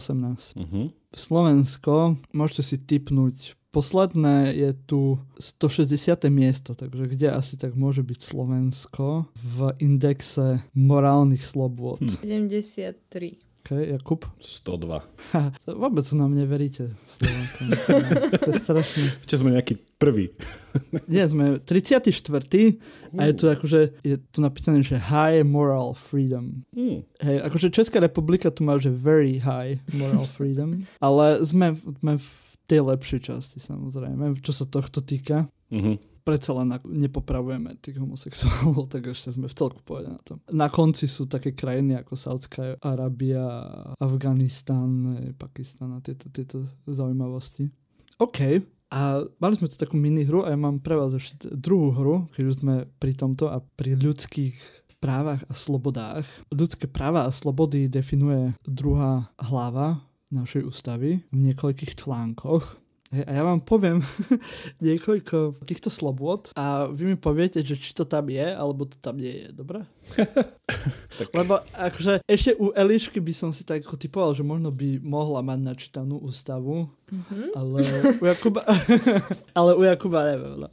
Uh-huh. 0.55 0.95
Slovensko, 1.11 2.15
môžete 2.31 2.63
si 2.63 2.75
typnúť 2.79 3.58
Posledné 3.69 4.57
je 4.57 4.71
tu 4.73 5.21
160. 5.37 6.25
miesto, 6.33 6.73
takže 6.73 7.05
kde 7.05 7.29
asi 7.29 7.53
tak 7.53 7.77
môže 7.77 8.01
byť 8.01 8.17
Slovensko 8.17 9.29
v 9.37 9.77
indexe 9.77 10.65
morálnych 10.73 11.45
slobôd? 11.45 12.01
Hm. 12.01 12.49
73. 13.05 13.49
OK, 13.59 13.69
Jakub? 13.77 14.25
102. 14.41 15.05
Ha, 15.35 15.53
vôbec 15.77 16.01
nám 16.17 16.33
neveríte, 16.33 16.89
Slovenkom. 17.05 17.65
To, 18.41 18.49
je 18.49 18.55
strašné. 18.57 19.03
Ešte 19.21 19.35
sme 19.37 19.53
nejaký 19.53 19.77
prvý. 20.01 20.33
Nie, 21.05 21.29
sme 21.29 21.61
34. 21.61 22.09
A 23.13 23.21
je 23.29 23.33
tu 23.37 23.45
akože, 23.45 24.01
je 24.01 24.17
tu 24.17 24.39
napísané, 24.41 24.81
že 24.81 24.97
high 24.97 25.45
moral 25.45 25.93
freedom. 25.93 26.65
Mm. 26.73 27.05
Hej, 27.21 27.37
akože 27.45 27.67
Česká 27.69 28.01
republika 28.01 28.49
tu 28.49 28.65
má, 28.65 28.79
že 28.81 28.89
very 28.89 29.37
high 29.37 29.77
moral 29.93 30.25
freedom, 30.25 30.87
ale 30.97 31.45
sme, 31.45 31.77
sme 31.77 32.17
v 32.17 32.48
tej 32.69 32.85
lepšej 32.85 33.33
časti 33.33 33.57
samozrejme, 33.57 34.37
čo 34.45 34.53
sa 34.53 34.69
tohto 34.69 35.01
týka. 35.01 35.49
Mm-hmm. 35.73 36.21
Predsa 36.21 36.53
len 36.61 36.77
nepopravujeme 36.85 37.81
tých 37.81 37.97
homosexuálov, 37.97 38.85
tak 38.93 39.09
ešte 39.09 39.33
sme 39.33 39.49
v 39.49 39.57
celku 39.57 39.81
povedali 39.81 40.13
na 40.13 40.21
tom. 40.21 40.37
Na 40.53 40.69
konci 40.69 41.09
sú 41.09 41.25
také 41.25 41.57
krajiny 41.57 41.97
ako 41.97 42.13
Saudská 42.13 42.77
Arábia, 42.77 43.41
Afganistan, 43.97 45.17
Pakistan 45.33 45.97
a 45.97 45.99
tieto, 46.05 46.29
tieto 46.29 46.61
zaujímavosti. 46.85 47.65
OK, 48.21 48.61
a 48.93 49.21
mali 49.41 49.53
sme 49.57 49.69
tu 49.69 49.77
takú 49.77 49.97
mini 49.97 50.25
hru 50.25 50.45
a 50.45 50.53
ja 50.53 50.57
mám 50.57 50.81
pre 50.81 50.97
vás 50.97 51.13
ešte 51.13 51.49
druhú 51.53 51.93
hru, 51.93 52.15
keď 52.33 52.43
už 52.45 52.55
sme 52.61 52.75
pri 53.01 53.13
tomto 53.17 53.49
a 53.49 53.61
pri 53.77 53.97
ľudských 53.97 54.57
právach 54.99 55.45
a 55.47 55.53
slobodách. 55.55 56.27
Ľudské 56.51 56.85
práva 56.89 57.25
a 57.25 57.31
slobody 57.31 57.87
definuje 57.87 58.53
druhá 58.67 59.31
hlava 59.39 60.03
našej 60.29 60.65
ústavy 60.65 61.25
v 61.29 61.35
niekoľkých 61.49 61.97
článkoch. 61.97 62.77
Hej, 63.09 63.25
a 63.25 63.31
ja 63.33 63.41
vám 63.41 63.65
poviem 63.65 64.05
niekoľko 64.85 65.65
týchto 65.65 65.89
slobod 65.89 66.53
a 66.53 66.85
vy 66.93 67.13
mi 67.13 67.17
poviete, 67.17 67.65
že 67.65 67.73
či 67.73 67.97
to 67.97 68.05
tam 68.05 68.29
je, 68.29 68.53
alebo 68.53 68.85
to 68.85 69.01
tam 69.01 69.17
nie 69.17 69.33
je, 69.33 69.47
dobre? 69.49 69.81
Lebo 71.37 71.57
akože 71.73 72.21
ešte 72.29 72.53
u 72.61 72.69
Elišky 72.69 73.17
by 73.17 73.33
som 73.33 73.49
si 73.49 73.65
tak 73.65 73.81
typoval, 73.81 74.37
že 74.37 74.45
možno 74.45 74.69
by 74.69 75.01
mohla 75.01 75.41
mať 75.41 75.59
načítanú 75.73 76.21
ústavu, 76.21 76.85
mm-hmm. 77.09 77.45
ale 77.57 77.77
u 78.21 78.25
Jakuba, 78.29 78.61
ale 79.57 79.71
u 79.73 79.81
Jakuba 79.81 80.19
neviem. 80.29 80.53
No. 80.61 80.69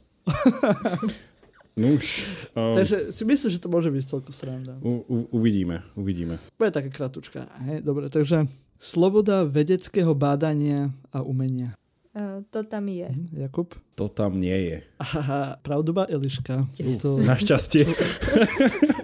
Nuž. 1.77 2.25
Um, 2.57 2.73
Takže 2.73 3.13
si 3.13 3.25
myslím, 3.25 3.49
že 3.53 3.61
to 3.61 3.69
môže 3.69 3.89
byť 3.93 4.03
celko 4.05 4.33
sranda. 4.33 4.77
U, 4.81 5.05
u, 5.05 5.15
uvidíme, 5.41 5.85
uvidíme. 5.93 6.41
Bude 6.57 6.73
taká 6.73 6.89
kratučka. 6.89 7.49
Hej, 7.69 7.85
dobre, 7.85 8.09
takže 8.09 8.49
Sloboda 8.77 9.43
vedeckého 9.43 10.13
bádania 10.13 10.93
a 11.09 11.25
umenia. 11.25 11.73
Uh, 12.17 12.41
to 12.49 12.65
tam 12.65 12.89
je. 12.89 13.05
Hm, 13.05 13.45
Jakub? 13.45 13.77
To 13.93 14.09
tam 14.09 14.41
nie 14.41 14.53
je. 14.53 14.77
Aha, 14.97 15.61
pravduba 15.61 16.09
Eliška. 16.09 16.65
Yes. 16.81 17.05
To, 17.05 17.21
Našťastie. 17.29 17.85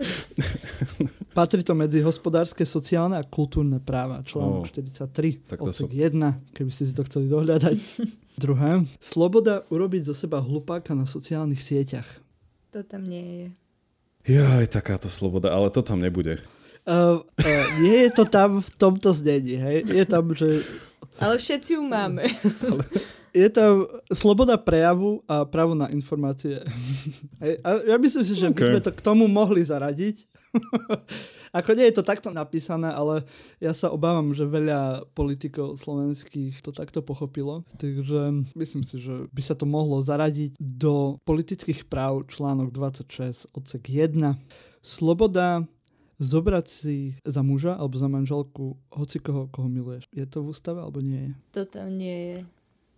patrí 1.34 1.66
to 1.66 1.74
medzi 1.74 2.00
hospodárske, 2.06 2.64
sociálne 2.64 3.18
a 3.18 3.24
kultúrne 3.26 3.82
práva. 3.82 4.22
Článok 4.22 4.66
Ó, 4.66 4.70
43, 4.70 5.50
tak 5.50 5.60
to 5.60 5.74
odsek 5.74 5.90
1, 5.90 6.54
keby 6.54 6.70
ste 6.70 6.84
si 6.86 6.94
to 6.94 7.02
chceli 7.06 7.26
dohľadať. 7.28 7.78
Druhé. 8.44 8.86
Sloboda 8.98 9.62
urobiť 9.70 10.10
zo 10.10 10.16
seba 10.18 10.42
hlupáka 10.42 10.98
na 10.98 11.06
sociálnych 11.06 11.62
sieťach. 11.62 12.08
To 12.74 12.82
tam 12.82 13.06
nie 13.06 13.54
je. 14.26 14.40
Jaj, 14.40 14.72
takáto 14.72 15.12
sloboda, 15.12 15.52
ale 15.52 15.70
to 15.70 15.84
tam 15.84 16.00
nebude. 16.00 16.40
Uh, 16.84 17.24
uh, 17.24 17.66
nie 17.80 18.08
je 18.08 18.12
to 18.12 18.24
tam 18.28 18.60
v 18.60 18.70
tomto 18.76 19.16
znení, 19.16 19.56
hej? 19.56 19.78
Je 19.88 20.04
tam, 20.04 20.28
že 20.36 20.60
Ale 21.16 21.40
všetci 21.40 21.80
ju 21.80 21.84
máme. 21.84 22.28
je 23.34 23.50
tam 23.50 23.88
sloboda 24.14 24.60
prejavu 24.60 25.24
a 25.26 25.48
právo 25.48 25.74
na 25.74 25.90
informácie. 25.90 26.62
Hej, 27.44 27.54
a 27.66 27.70
ja 27.88 27.96
myslím 27.98 28.24
si, 28.24 28.34
že 28.36 28.52
by 28.52 28.62
OK. 28.62 28.70
sme 28.70 28.82
to 28.84 28.92
k 28.94 29.02
tomu 29.02 29.26
mohli 29.26 29.64
zaradiť. 29.66 30.28
Ako 31.58 31.74
nie 31.78 31.86
je 31.90 31.98
to 31.98 32.06
takto 32.06 32.30
napísané, 32.30 32.90
ale 32.90 33.26
ja 33.62 33.74
sa 33.74 33.90
obávam, 33.90 34.34
že 34.34 34.46
veľa 34.46 35.06
politikov 35.14 35.78
slovenských 35.78 36.62
to 36.62 36.74
takto 36.74 37.02
pochopilo. 37.06 37.66
Takže 37.78 38.54
myslím 38.58 38.82
si, 38.86 38.98
že 39.02 39.30
by 39.30 39.42
sa 39.42 39.54
to 39.58 39.66
mohlo 39.66 40.02
zaradiť 40.02 40.58
do 40.58 41.18
politických 41.26 41.86
práv 41.90 42.26
článok 42.30 42.74
26 42.74 43.54
odsek 43.54 43.84
1. 43.90 44.34
Sloboda 44.82 45.66
zobrať 46.22 46.66
si 46.70 46.98
za 47.26 47.42
muža 47.42 47.78
alebo 47.78 47.96
za 47.98 48.08
manželku 48.10 48.78
hoci 48.94 49.18
koho, 49.20 49.50
koho 49.50 49.70
miluješ. 49.70 50.06
Je 50.14 50.26
to 50.26 50.46
v 50.46 50.54
ústave 50.54 50.80
alebo 50.82 51.02
nie 51.02 51.30
je? 51.30 51.32
To 51.58 51.62
tam 51.66 51.94
nie 51.96 52.20
je. 52.34 52.38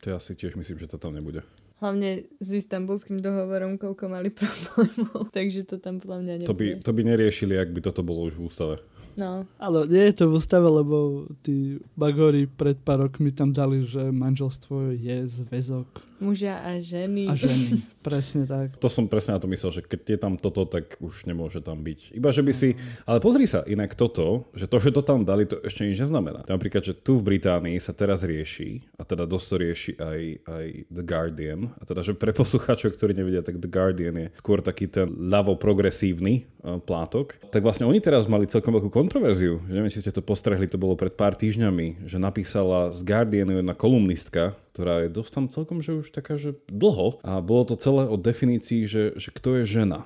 To 0.04 0.14
ja 0.14 0.20
si 0.20 0.38
tiež 0.38 0.60
myslím, 0.60 0.78
že 0.78 0.92
to 0.92 1.02
tam 1.02 1.16
nebude. 1.16 1.42
Hlavne 1.84 2.24
s 2.40 2.50
istambulským 2.56 3.20
dohovorom, 3.20 3.76
koľko 3.76 4.08
mali 4.08 4.32
problémov. 4.32 5.28
Takže 5.36 5.68
to 5.68 5.76
tam 5.76 6.00
podľa 6.00 6.20
mňa 6.24 6.34
nebude. 6.40 6.52
To 6.52 6.56
by, 6.56 6.66
to 6.80 6.92
by 6.96 7.02
neriešili, 7.04 7.60
ak 7.60 7.76
by 7.76 7.84
toto 7.84 8.00
bolo 8.00 8.32
už 8.32 8.40
v 8.40 8.48
ústave. 8.48 8.76
No, 9.20 9.44
Ale 9.60 9.88
nie 9.88 10.08
je 10.12 10.24
to 10.24 10.32
v 10.32 10.40
ústave, 10.40 10.68
lebo 10.68 11.28
tí 11.44 11.84
bagori 12.00 12.48
pred 12.48 12.80
pár 12.80 13.08
rokmi 13.08 13.32
tam 13.36 13.52
dali, 13.52 13.84
že 13.84 14.08
manželstvo 14.12 14.96
je 14.96 15.28
zväzok 15.28 15.88
muža 16.20 16.62
a 16.64 16.80
ženy. 16.80 17.28
a 17.28 17.36
ženy. 17.36 17.82
Presne 18.06 18.46
tak. 18.46 18.78
To 18.80 18.88
som 18.88 19.10
presne 19.10 19.36
na 19.36 19.42
to 19.42 19.50
myslel, 19.50 19.72
že 19.72 19.82
keď 19.82 20.00
je 20.06 20.20
tam 20.20 20.34
toto, 20.38 20.64
tak 20.70 20.96
už 21.02 21.26
nemôže 21.26 21.60
tam 21.60 21.82
byť. 21.82 22.16
Iba, 22.16 22.30
že 22.30 22.46
by 22.46 22.54
si... 22.54 22.78
Ale 23.10 23.18
pozri 23.20 23.50
sa, 23.50 23.66
inak 23.66 23.98
toto, 23.98 24.48
že 24.54 24.70
to, 24.70 24.78
že 24.78 24.94
to 24.94 25.02
tam 25.02 25.26
dali, 25.26 25.50
to 25.50 25.58
ešte 25.66 25.84
nič 25.84 26.06
neznamená. 26.06 26.46
Napríklad, 26.46 26.86
že 26.86 26.94
tu 26.94 27.20
v 27.20 27.36
Británii 27.36 27.82
sa 27.82 27.92
teraz 27.92 28.24
rieši, 28.24 28.86
a 28.96 29.04
teda 29.04 29.26
dosť 29.26 29.46
to 29.50 29.56
rieši 29.58 29.92
aj, 29.98 30.22
aj 30.46 30.66
The 30.94 31.04
Guardian, 31.04 31.62
a 31.76 31.84
teda, 31.84 32.06
že 32.06 32.14
pre 32.14 32.32
poslucháčov, 32.32 32.94
ktorí 32.96 33.18
nevedia, 33.18 33.42
tak 33.42 33.58
The 33.58 33.70
Guardian 33.72 34.16
je 34.16 34.28
skôr 34.38 34.62
taký 34.62 34.86
ten 34.88 35.10
ľavo-progresívny 35.10 36.34
eh, 36.42 36.80
plátok, 36.84 37.42
tak 37.50 37.66
vlastne 37.66 37.90
oni 37.90 38.00
teraz 38.00 38.30
mali 38.30 38.46
celkom 38.46 38.76
veľkú 38.78 38.94
kontroverziu. 38.94 39.66
Že 39.66 39.74
neviem, 39.74 39.92
či 39.92 40.02
ste 40.06 40.14
to 40.14 40.22
postrehli, 40.22 40.70
to 40.70 40.82
bolo 40.82 40.94
pred 40.94 41.14
pár 41.14 41.34
týždňami, 41.34 42.06
že 42.06 42.22
napísala 42.22 42.94
z 42.94 43.02
Guardianu 43.02 43.60
jedna 43.60 43.74
kolumnistka, 43.74 44.54
ktorá 44.76 45.08
je 45.08 45.16
dosť 45.16 45.32
tam 45.32 45.46
celkom, 45.48 45.80
že 45.80 45.96
už 45.96 46.12
taká, 46.12 46.36
že 46.36 46.60
dlho. 46.68 47.24
A 47.24 47.40
bolo 47.40 47.64
to 47.64 47.80
celé 47.80 48.04
o 48.12 48.20
definícii, 48.20 48.84
že, 48.92 49.16
že 49.16 49.32
kto 49.32 49.64
je 49.64 49.80
žena. 49.80 50.04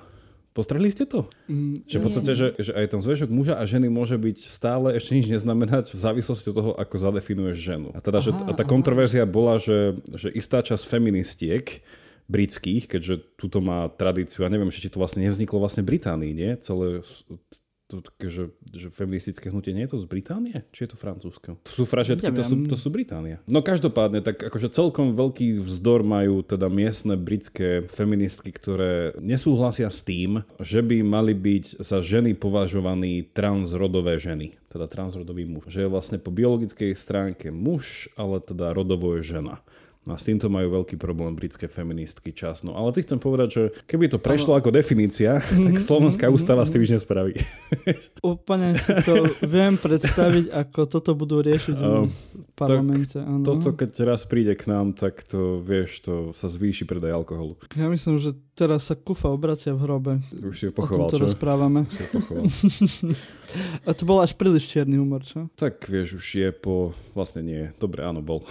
Postrehli 0.50 0.90
ste 0.90 1.06
to? 1.06 1.26
Mm, 1.46 1.82
Že 1.86 1.96
v 1.98 2.02
podstate, 2.02 2.30
že, 2.34 2.48
že 2.58 2.74
aj 2.74 2.86
ten 2.90 3.00
zväžok 3.02 3.30
muža 3.30 3.54
a 3.58 3.66
ženy 3.66 3.86
môže 3.86 4.18
byť 4.18 4.38
stále 4.38 4.94
ešte 4.98 5.14
nič 5.14 5.26
neznamenať 5.30 5.94
v 5.94 5.98
závislosti 5.98 6.46
od 6.50 6.56
toho, 6.58 6.70
ako 6.74 6.94
zadefinuješ 6.98 7.58
ženu. 7.58 7.88
A 7.94 8.02
teda, 8.02 8.18
že 8.22 8.30
Aha, 8.34 8.50
a 8.50 8.52
tá 8.54 8.66
kontroverzia 8.66 9.26
bola, 9.26 9.62
že, 9.62 9.98
že 10.10 10.30
istá 10.30 10.62
časť 10.62 10.86
feministiek 10.86 11.82
britských, 12.30 12.86
keďže 12.86 13.38
túto 13.38 13.58
má 13.58 13.90
tradíciu, 13.90 14.46
a 14.46 14.50
neviem, 14.50 14.70
či 14.70 14.86
to 14.86 15.02
vlastne 15.02 15.22
nevzniklo 15.22 15.58
vlastne 15.58 15.82
Británii, 15.82 16.30
nie? 16.34 16.50
Celé 16.62 17.02
to, 17.90 17.98
také, 17.98 18.30
že, 18.30 18.54
že 18.70 18.86
feministické 18.94 19.50
hnutie 19.50 19.74
nie 19.74 19.90
je 19.90 19.98
to 19.98 19.98
z 19.98 20.06
Británie? 20.06 20.62
Či 20.70 20.86
je 20.86 20.90
to 20.94 20.98
francúzsko? 20.98 21.58
Sufražetky 21.66 22.30
to 22.30 22.46
sú, 22.46 22.54
to 22.70 22.78
sú 22.78 22.88
Británia. 22.94 23.42
No 23.50 23.66
každopádne, 23.66 24.22
tak 24.22 24.38
akože 24.46 24.70
celkom 24.70 25.18
veľký 25.18 25.58
vzdor 25.58 26.06
majú 26.06 26.46
teda 26.46 26.70
miestne 26.70 27.18
britské 27.18 27.82
feministky, 27.90 28.54
ktoré 28.54 29.18
nesúhlasia 29.18 29.90
s 29.90 30.06
tým, 30.06 30.46
že 30.62 30.86
by 30.86 31.02
mali 31.02 31.34
byť 31.34 31.82
za 31.82 31.98
ženy 31.98 32.38
považovaní 32.38 33.26
transrodové 33.34 34.16
ženy. 34.22 34.54
Teda 34.70 34.86
transrodový 34.86 35.50
muž. 35.50 35.66
Že 35.66 35.86
je 35.86 35.92
vlastne 35.92 36.18
po 36.22 36.30
biologickej 36.30 36.94
stránke 36.94 37.50
muž, 37.50 38.06
ale 38.14 38.38
teda 38.38 38.70
rodovo 38.70 39.18
je 39.18 39.26
žena. 39.26 39.58
No 40.08 40.16
a 40.16 40.18
s 40.18 40.24
týmto 40.24 40.48
majú 40.48 40.80
veľký 40.80 40.96
problém 40.96 41.36
britské 41.36 41.68
feministky 41.68 42.32
časno. 42.32 42.72
Ale 42.72 42.88
ty 42.96 43.04
chcem 43.04 43.20
povedať, 43.20 43.48
že 43.52 43.62
keby 43.84 44.08
to 44.08 44.16
prešlo 44.16 44.56
ako 44.56 44.72
definícia, 44.72 45.44
tak 45.44 45.76
slovenská 45.76 46.24
ústava 46.32 46.64
s 46.64 46.72
tým 46.72 46.88
nič 46.88 46.96
nespraví. 46.96 47.36
Úplne 48.24 48.80
si 48.80 48.96
to 49.04 49.28
viem 49.44 49.76
predstaviť, 49.76 50.56
ako 50.56 50.80
toto 50.88 51.12
budú 51.12 51.44
riešiť 51.44 51.76
v 51.76 52.08
parlamente. 52.56 53.20
Toto 53.44 53.76
keď 53.76 54.08
raz 54.08 54.24
príde 54.24 54.56
k 54.56 54.72
nám, 54.72 54.96
tak 54.96 55.20
to, 55.20 55.60
vieš, 55.60 56.00
to 56.08 56.32
sa 56.32 56.48
zvýši 56.48 56.88
predaj 56.88 57.20
alkoholu. 57.20 57.60
Ja 57.76 57.92
myslím, 57.92 58.16
že 58.16 58.32
teraz 58.60 58.84
sa 58.84 58.94
kufa 58.94 59.26
obracia 59.26 59.72
v 59.72 59.80
hrobe. 59.80 60.12
Už 60.36 60.52
si 60.52 60.64
ho 60.68 60.72
O 60.72 60.76
pochoval, 60.76 61.08
čo? 61.08 61.24
rozprávame. 61.24 61.88
Si 61.88 62.04
ho 62.04 62.08
pochoval. 62.12 62.44
A 63.88 63.96
to 63.96 64.04
bol 64.04 64.20
až 64.20 64.36
príliš 64.36 64.68
čierny 64.68 64.94
humor, 64.94 65.24
čo? 65.24 65.48
tak 65.56 65.80
vieš, 65.82 66.14
už 66.14 66.26
je 66.30 66.48
po... 66.52 66.92
Vlastne 67.12 67.40
nie. 67.40 67.72
Dobre, 67.76 68.04
áno, 68.04 68.20
bol. 68.20 68.44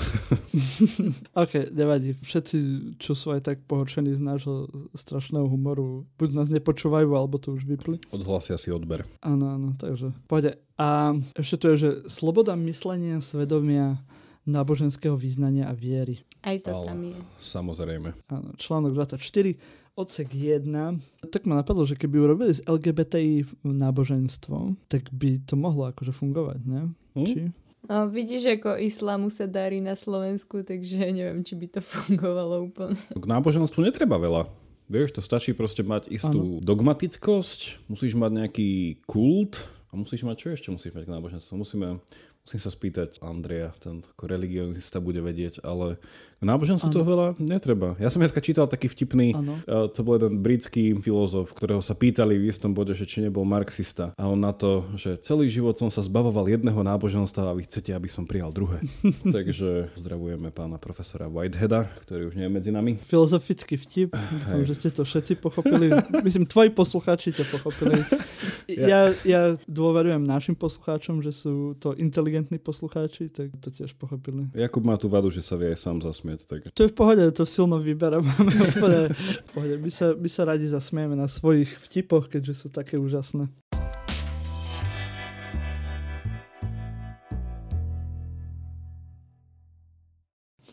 OK, 1.40 1.72
nevadí. 1.72 2.14
Všetci, 2.16 2.58
čo 2.98 3.14
sú 3.14 3.32
aj 3.32 3.46
tak 3.46 3.58
pohoršení 3.64 4.12
z 4.12 4.20
nášho 4.20 4.68
strašného 4.92 5.46
humoru, 5.46 6.04
buď 6.18 6.30
nás 6.34 6.50
nepočúvajú, 6.50 7.10
alebo 7.14 7.38
to 7.38 7.54
už 7.54 7.64
vypli. 7.64 8.02
Odhlasia 8.10 8.58
si 8.58 8.70
odber. 8.70 9.06
Áno, 9.22 9.48
áno, 9.48 9.70
takže 9.76 10.12
pôjde. 10.26 10.58
A 10.76 11.14
ešte 11.36 11.56
to 11.60 11.66
je, 11.72 11.78
že 11.78 11.90
sloboda 12.08 12.58
myslenia, 12.58 13.20
svedomia, 13.20 14.00
náboženského 14.44 15.14
význania 15.14 15.68
a 15.68 15.76
viery. 15.76 16.20
Aj 16.42 16.56
to 16.60 16.72
Ale- 16.74 16.88
tam 16.88 17.00
je. 17.04 17.20
Samozrejme. 17.40 18.10
Áno, 18.28 18.50
článok 18.56 18.96
24, 18.96 19.56
odsek 20.00 20.32
1. 20.32 20.72
Tak 21.28 21.44
ma 21.44 21.60
napadlo, 21.60 21.84
že 21.84 22.00
keby 22.00 22.24
urobili 22.24 22.56
z 22.56 22.64
LGBTI 22.64 23.68
náboženstvo, 23.68 24.80
tak 24.88 25.12
by 25.12 25.44
to 25.44 25.60
mohlo 25.60 25.92
akože 25.92 26.16
fungovať, 26.16 26.64
ne? 26.64 26.96
Hm? 27.20 27.28
Či? 27.28 27.42
No, 27.92 28.08
vidíš, 28.08 28.60
ako 28.60 28.80
islamu 28.80 29.28
sa 29.28 29.48
darí 29.48 29.84
na 29.84 30.00
Slovensku, 30.00 30.64
takže 30.64 31.12
neviem, 31.12 31.44
či 31.44 31.60
by 31.60 31.68
to 31.68 31.82
fungovalo 32.08 32.72
úplne. 32.72 32.96
K 33.12 33.26
náboženstvu 33.28 33.84
netreba 33.84 34.16
veľa. 34.16 34.48
Vieš, 34.90 35.20
to 35.20 35.22
stačí 35.22 35.54
proste 35.54 35.86
mať 35.86 36.10
istú 36.10 36.58
dogmatickosť, 36.66 37.92
musíš 37.94 38.18
mať 38.18 38.32
nejaký 38.42 38.70
kult 39.06 39.62
a 39.94 39.94
musíš 39.94 40.26
mať, 40.26 40.36
čo 40.42 40.48
ešte 40.50 40.70
musíš 40.74 40.98
mať 40.98 41.06
k 41.06 41.14
náboženstvu? 41.14 41.54
Musíme, 41.62 42.02
musím 42.48 42.62
sa 42.66 42.72
spýtať 42.74 43.22
Andreja, 43.22 43.70
ten 43.78 44.02
ako 44.02 44.26
religionista 44.26 44.98
bude 44.98 45.22
vedieť, 45.22 45.62
ale 45.62 46.02
k 46.40 46.44
náboženstvu 46.48 46.90
to 46.90 47.04
veľa 47.04 47.28
netreba. 47.38 48.00
Ja 48.00 48.08
som 48.08 48.24
dneska 48.24 48.42
čítal 48.42 48.66
taký 48.66 48.90
vtipný, 48.90 49.36
Áno. 49.36 49.54
uh, 49.68 49.86
to 49.92 50.02
bol 50.02 50.16
jeden 50.16 50.42
britský 50.42 50.96
filozof, 50.98 51.52
ktorého 51.52 51.84
sa 51.84 51.94
pýtali 51.94 52.40
v 52.40 52.50
istom 52.50 52.72
bode, 52.74 52.96
že 52.98 53.06
či 53.06 53.22
nebol 53.22 53.44
marxista. 53.44 54.18
A 54.18 54.26
on 54.32 54.42
na 54.42 54.56
to, 54.56 54.88
že 54.98 55.22
celý 55.22 55.52
život 55.52 55.78
som 55.78 55.92
sa 55.92 56.02
zbavoval 56.02 56.50
jedného 56.50 56.80
náboženstva 56.82 57.52
a 57.52 57.58
vy 57.60 57.70
chcete, 57.70 57.94
aby 57.94 58.10
som 58.10 58.26
prijal 58.26 58.50
druhé. 58.56 58.82
Takže 59.36 59.94
zdravujeme 60.00 60.50
pána 60.50 60.82
profesora 60.82 61.30
Whiteheada, 61.30 61.86
ktorý 62.08 62.34
už 62.34 62.40
nie 62.40 62.48
je 62.48 62.56
medzi 62.56 62.72
nami. 62.74 62.98
Filozofický 62.98 63.78
vtip. 63.78 64.18
Dúfam, 64.42 64.64
že 64.66 64.74
ste 64.74 64.90
to 64.90 65.06
všetci 65.06 65.38
pochopili. 65.38 65.94
Myslím, 66.26 66.50
tvoji 66.50 66.74
poslucháči 66.74 67.36
to 67.36 67.46
pochopili. 67.46 68.00
Ja, 68.70 69.10
ja 69.26 69.58
dôverujem 69.66 70.22
našim 70.22 70.54
poslucháčom, 70.54 71.26
že 71.26 71.34
sú 71.34 71.74
to 71.82 71.98
inteligentní 71.98 72.39
poslucháči, 72.46 73.28
tak 73.34 73.52
to 73.60 73.74
tiež 73.74 73.98
pochopili. 74.00 74.48
Jakub 74.56 74.86
má 74.86 74.96
tú 74.96 75.12
vadu, 75.12 75.28
že 75.34 75.44
sa 75.44 75.60
vie 75.60 75.74
aj 75.74 75.80
sám 75.80 75.98
zasmiať, 76.00 76.40
tak 76.48 76.60
To 76.72 76.82
je 76.86 76.92
v 76.92 76.96
pohode, 76.96 77.24
to 77.36 77.44
silno 77.44 77.82
vyberám. 77.82 78.24
Úplne 78.78 79.00
v 79.16 79.50
pohode. 79.52 79.76
My 79.82 79.92
sa, 79.92 80.16
my 80.16 80.30
sa 80.30 80.48
radi 80.48 80.70
zasmieme 80.70 81.18
na 81.18 81.28
svojich 81.28 81.68
vtipoch, 81.68 82.30
keďže 82.30 82.54
sú 82.54 82.68
také 82.70 82.96
úžasné. 82.96 83.50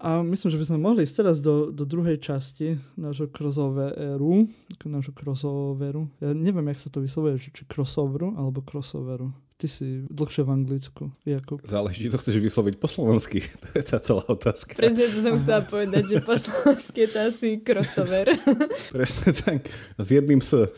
A 0.07 0.23
myslím, 0.23 0.55
že 0.55 0.61
by 0.63 0.67
sme 0.71 0.79
mohli 0.79 1.03
ísť 1.03 1.17
teraz 1.19 1.43
do, 1.43 1.75
do 1.75 1.83
druhej 1.83 2.21
časti 2.23 2.79
nášho 2.95 3.27
crossoveru. 3.27 4.47
Nášho 4.87 5.11
crossoveru. 5.11 6.07
Ja 6.23 6.31
neviem, 6.31 6.71
jak 6.71 6.79
sa 6.79 6.95
to 6.95 7.03
vyslovuje, 7.03 7.43
či 7.43 7.67
crossoveru 7.67 8.37
alebo 8.39 8.63
crossoveru. 8.63 9.35
Ty 9.57 9.73
si 9.73 10.05
dlhšie 10.13 10.45
v 10.45 10.51
Anglicku, 10.53 11.05
Jakub. 11.25 11.65
záleží, 11.65 12.13
to 12.13 12.21
chceš 12.21 12.45
vysloviť 12.45 12.77
po 12.77 12.85
slovensky. 12.93 13.41
To 13.65 13.69
je 13.73 13.85
tá 13.89 13.97
celá 14.05 14.21
otázka. 14.29 14.77
Presne 14.77 15.09
to 15.09 15.19
som 15.25 15.35
chcela 15.41 15.65
povedať, 15.65 16.03
že 16.13 16.17
po 16.21 16.37
slovensky 16.37 17.09
je 17.09 17.09
to 17.09 17.19
asi 17.25 17.49
crossover. 17.65 18.29
Presne 18.97 19.33
tak. 19.33 19.65
S 19.97 20.09
jedným 20.13 20.45
S. 20.45 20.69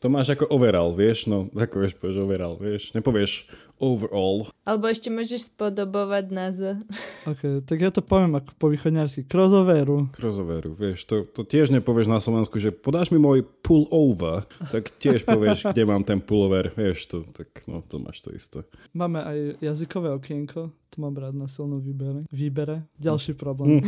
To 0.00 0.08
máš 0.08 0.32
ako 0.32 0.48
overall, 0.48 0.96
vieš, 0.96 1.28
no, 1.28 1.52
ako 1.52 1.84
vieš, 1.84 1.92
povieš 2.00 2.16
overall, 2.24 2.56
vieš, 2.56 2.96
nepovieš 2.96 3.52
overall. 3.76 4.48
Alebo 4.64 4.88
ešte 4.88 5.12
môžeš 5.12 5.52
spodobovať 5.52 6.24
na 6.32 6.48
Z. 6.48 6.80
Ok, 7.28 7.68
tak 7.68 7.76
ja 7.76 7.92
to 7.92 8.00
poviem 8.00 8.32
ako 8.40 8.48
po 8.56 8.72
východňarsky. 8.72 9.28
Crossoveru. 9.28 10.08
Crossoveru, 10.16 10.72
vieš, 10.72 11.04
to, 11.04 11.28
to 11.28 11.44
tiež 11.44 11.68
nepovieš 11.68 12.08
na 12.08 12.16
Slovensku, 12.16 12.56
že 12.56 12.72
podáš 12.72 13.12
mi 13.12 13.20
môj 13.20 13.44
pullover, 13.60 14.48
tak 14.72 14.88
tiež 14.88 15.28
povieš, 15.28 15.68
kde 15.76 15.84
mám 15.84 16.00
ten 16.00 16.24
pullover, 16.24 16.72
vieš, 16.72 17.04
to, 17.04 17.20
tak 17.36 17.52
no, 17.68 17.84
to 17.84 18.00
máš 18.00 18.24
to 18.24 18.32
isté. 18.32 18.64
Máme 18.96 19.20
aj 19.20 19.60
jazykové 19.60 20.16
okienko, 20.16 20.72
to 20.90 20.98
mám 20.98 21.14
rád 21.14 21.34
na 21.34 21.46
silnom 21.46 21.78
výbere. 21.78 22.26
Výbere. 22.28 22.82
Ďalší 22.98 23.38
problém. 23.38 23.78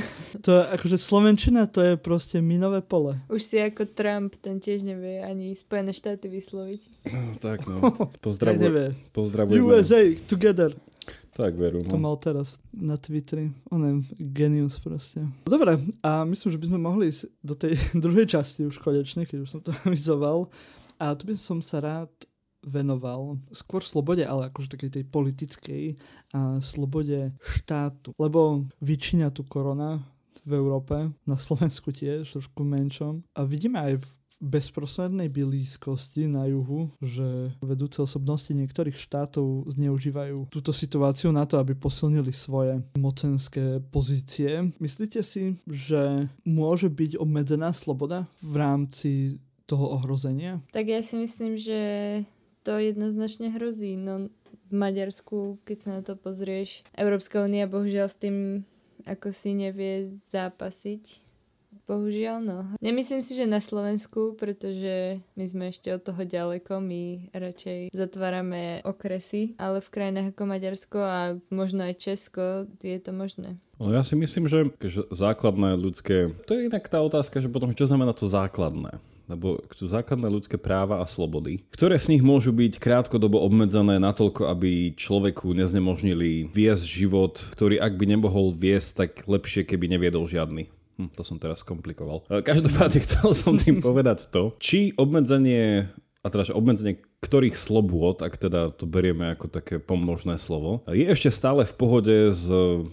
to 0.40 0.54
je, 0.54 0.62
akože 0.70 0.96
Slovenčina, 0.98 1.66
to 1.66 1.82
je 1.82 1.92
proste 1.98 2.38
minové 2.38 2.78
pole. 2.80 3.18
Už 3.26 3.42
si 3.42 3.58
ako 3.58 3.90
Trump, 3.90 4.38
ten 4.38 4.62
tiež 4.62 4.86
nevie 4.86 5.18
ani 5.18 5.50
Spojené 5.52 5.90
štáty 5.90 6.30
vysloviť. 6.30 6.80
No, 7.10 7.20
tak 7.44 7.66
no, 7.66 7.82
Jak 7.82 8.18
pozdravuj, 8.26 8.62
nevie. 8.62 8.86
pozdravujeme. 9.10 9.62
USA, 9.66 9.98
together. 10.30 10.70
Tak 11.32 11.56
veru, 11.56 11.80
To 11.88 11.96
no. 11.96 12.12
mal 12.12 12.16
teraz 12.20 12.60
na 12.76 13.00
Twitteri. 13.00 13.48
On 13.72 13.80
je 13.80 13.92
genius 14.20 14.76
proste. 14.76 15.24
Dobre, 15.48 15.80
a 16.04 16.28
myslím, 16.28 16.52
že 16.52 16.60
by 16.60 16.66
sme 16.68 16.78
mohli 16.78 17.08
ísť 17.08 17.22
do 17.40 17.54
tej 17.56 17.72
druhej 18.04 18.28
časti 18.28 18.68
už 18.68 18.78
konečne, 18.78 19.24
keď 19.24 19.38
už 19.42 19.48
som 19.48 19.60
to 19.64 19.72
avizoval. 19.82 20.52
A 21.00 21.16
tu 21.16 21.26
by 21.26 21.34
som 21.34 21.58
sa 21.64 21.80
rád 21.80 22.12
venoval 22.62 23.38
skôr 23.50 23.82
slobode, 23.82 24.22
ale 24.22 24.48
akože 24.48 24.78
takej 24.78 24.90
tej 25.00 25.04
politickej 25.06 25.84
a 26.32 26.62
slobode 26.62 27.34
štátu. 27.42 28.14
Lebo 28.16 28.66
vyčíňa 28.80 29.34
tu 29.34 29.42
korona 29.44 30.02
v 30.42 30.58
Európe, 30.58 31.10
na 31.22 31.38
Slovensku 31.38 31.94
tiež, 31.94 32.26
trošku 32.26 32.66
menšom. 32.66 33.22
A 33.38 33.46
vidíme 33.46 33.78
aj 33.78 34.02
v 34.02 34.06
bezprostrednej 34.42 35.30
blízkosti 35.30 36.26
na 36.26 36.50
juhu, 36.50 36.90
že 36.98 37.54
vedúce 37.62 38.02
osobnosti 38.02 38.50
niektorých 38.50 38.98
štátov 38.98 39.70
zneužívajú 39.70 40.50
túto 40.50 40.74
situáciu 40.74 41.30
na 41.30 41.46
to, 41.46 41.62
aby 41.62 41.78
posilnili 41.78 42.34
svoje 42.34 42.82
mocenské 42.98 43.78
pozície. 43.94 44.74
Myslíte 44.82 45.22
si, 45.22 45.62
že 45.70 46.26
môže 46.42 46.90
byť 46.90 47.22
obmedzená 47.22 47.70
sloboda 47.70 48.26
v 48.42 48.54
rámci 48.58 49.10
toho 49.62 49.94
ohrozenia? 49.94 50.58
Tak 50.74 50.90
ja 50.90 51.00
si 51.06 51.22
myslím, 51.22 51.54
že 51.54 51.80
to 52.62 52.78
jednoznačne 52.78 53.52
hrozí. 53.54 53.98
No, 53.98 54.30
v 54.70 54.72
Maďarsku, 54.72 55.60
keď 55.68 55.76
sa 55.78 55.90
na 55.98 56.02
to 56.02 56.16
pozrieš, 56.16 56.86
Európska 56.96 57.44
únia 57.44 57.68
bohužiaľ 57.68 58.08
s 58.08 58.16
tým 58.16 58.64
ako 59.06 59.34
si 59.34 59.54
nevie 59.54 60.06
zápasiť. 60.06 61.31
Bohužiaľ, 61.92 62.40
no. 62.40 62.58
Nemyslím 62.80 63.20
si, 63.20 63.36
že 63.36 63.44
na 63.44 63.60
Slovensku, 63.60 64.32
pretože 64.40 65.20
my 65.36 65.44
sme 65.44 65.68
ešte 65.68 65.92
od 65.92 66.00
toho 66.00 66.24
ďaleko, 66.24 66.80
my 66.80 67.28
radšej 67.36 67.92
zatvárame 67.92 68.80
okresy, 68.80 69.52
ale 69.60 69.84
v 69.84 69.92
krajinách 69.92 70.32
ako 70.32 70.42
Maďarsko 70.48 70.98
a 71.04 71.20
možno 71.52 71.84
aj 71.84 72.00
Česko 72.00 72.64
je 72.80 72.96
to 72.96 73.12
možné. 73.12 73.60
No 73.76 73.92
ja 73.92 74.00
si 74.00 74.16
myslím, 74.16 74.48
že, 74.48 74.72
základné 75.12 75.76
ľudské... 75.76 76.32
To 76.48 76.56
je 76.56 76.72
inak 76.72 76.88
tá 76.88 77.04
otázka, 77.04 77.44
že 77.44 77.52
potom 77.52 77.76
čo 77.76 77.84
znamená 77.84 78.16
to 78.16 78.24
základné? 78.24 78.96
Lebo 79.28 79.60
sú 79.76 79.84
základné 79.84 80.32
ľudské 80.32 80.56
práva 80.56 81.04
a 81.04 81.06
slobody, 81.06 81.60
ktoré 81.76 82.00
z 82.00 82.16
nich 82.16 82.24
môžu 82.24 82.56
byť 82.56 82.80
krátkodobo 82.80 83.36
obmedzené 83.36 84.00
natoľko, 84.00 84.48
aby 84.48 84.96
človeku 84.96 85.52
neznemožnili 85.52 86.48
viesť 86.48 86.84
život, 86.88 87.36
ktorý 87.52 87.84
ak 87.84 88.00
by 88.00 88.16
nemohol 88.16 88.48
viesť, 88.48 88.90
tak 88.96 89.10
lepšie, 89.28 89.68
keby 89.68 89.92
neviedol 89.92 90.24
žiadny. 90.24 90.72
Hm, 91.00 91.10
to 91.16 91.22
som 91.24 91.40
teraz 91.40 91.64
komplikoval. 91.64 92.24
E, 92.28 92.44
Každopádne 92.44 92.98
chcel 93.06 93.30
som 93.32 93.54
tým 93.56 93.80
povedať 93.80 94.28
to, 94.28 94.56
či 94.60 94.92
obmedzenie 94.96 95.88
a 96.22 96.26
teda 96.30 96.54
obmedzenie 96.54 97.02
ktorých 97.22 97.54
slobôd, 97.54 98.18
ak 98.20 98.34
teda 98.34 98.74
to 98.74 98.82
berieme 98.84 99.30
ako 99.30 99.46
také 99.46 99.78
pomnožné 99.78 100.42
slovo, 100.42 100.82
je 100.90 101.06
ešte 101.06 101.30
stále 101.30 101.62
v 101.62 101.74
pohode 101.78 102.16
z 102.34 102.46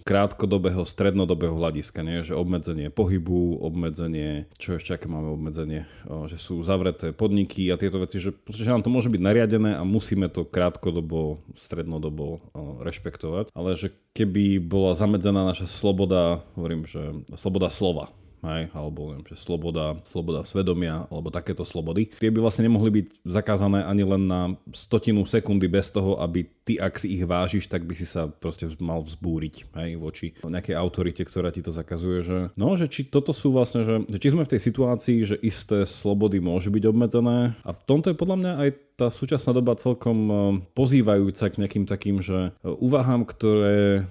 krátkodobého, 0.05 0.85
strednodobého 0.85 1.57
hľadiska, 1.57 2.05
nie? 2.05 2.21
že 2.21 2.37
obmedzenie 2.37 2.93
pohybu, 2.93 3.57
obmedzenie, 3.59 4.45
čo 4.61 4.77
ešte 4.77 4.93
aké 4.93 5.09
máme 5.09 5.33
obmedzenie, 5.33 5.89
že 6.29 6.37
sú 6.37 6.61
zavreté 6.61 7.09
podniky 7.09 7.73
a 7.73 7.81
tieto 7.81 7.97
veci, 7.97 8.21
že, 8.21 8.31
že 8.45 8.69
nám 8.69 8.85
to 8.85 8.93
môže 8.93 9.09
byť 9.09 9.21
nariadené 9.21 9.75
a 9.75 9.83
musíme 9.83 10.29
to 10.29 10.45
krátkodobo, 10.45 11.41
strednodobo 11.57 12.39
rešpektovať, 12.85 13.49
ale 13.57 13.73
že 13.75 13.91
keby 14.13 14.61
bola 14.61 14.93
zamedzená 14.93 15.41
naša 15.41 15.65
sloboda, 15.65 16.45
hovorím, 16.53 16.85
že 16.85 17.25
sloboda 17.33 17.73
slova, 17.73 18.13
hej, 18.43 18.71
alebo 18.71 19.11
neviem, 19.11 19.25
že 19.27 19.37
sloboda, 19.39 19.99
sloboda 20.07 20.45
svedomia, 20.47 21.07
alebo 21.11 21.33
takéto 21.33 21.67
slobody. 21.67 22.11
Tie 22.19 22.31
by 22.31 22.39
vlastne 22.39 22.65
nemohli 22.67 23.01
byť 23.01 23.05
zakázané 23.27 23.83
ani 23.83 24.03
len 24.03 24.23
na 24.27 24.41
stotinu 24.71 25.23
sekundy 25.23 25.67
bez 25.67 25.91
toho, 25.91 26.19
aby 26.19 26.47
ty, 26.63 26.77
ak 26.77 27.01
si 27.01 27.17
ich 27.17 27.23
vážiš, 27.25 27.67
tak 27.67 27.83
by 27.85 27.93
si 27.97 28.05
sa 28.05 28.29
proste 28.29 28.69
mal 28.79 29.01
vzbúriť, 29.01 29.55
hej, 29.75 29.97
voči 29.97 30.37
nejakej 30.41 30.75
autorite, 30.77 31.23
ktorá 31.25 31.49
ti 31.49 31.65
to 31.65 31.73
zakazuje, 31.73 32.21
že 32.21 32.37
no, 32.53 32.77
že 32.77 32.89
či 32.89 33.07
toto 33.07 33.33
sú 33.33 33.53
vlastne, 33.53 33.81
že, 33.85 34.05
že 34.05 34.17
či 34.21 34.31
sme 34.33 34.45
v 34.45 34.51
tej 34.55 34.61
situácii, 34.61 35.17
že 35.25 35.35
isté 35.41 35.85
slobody 35.87 36.41
môžu 36.41 36.69
byť 36.73 36.83
obmedzené 36.89 37.57
a 37.65 37.69
v 37.73 37.81
tomto 37.85 38.11
je 38.11 38.17
podľa 38.17 38.37
mňa 38.37 38.51
aj 38.65 38.69
tá 38.99 39.07
súčasná 39.07 39.55
doba 39.55 39.79
celkom 39.79 40.17
eh, 40.27 40.35
pozývajúca 40.75 41.47
k 41.47 41.59
nejakým 41.63 41.85
takým, 41.87 42.19
že 42.19 42.51
eh, 42.51 42.83
úvahám, 42.83 43.23
ktoré 43.23 44.03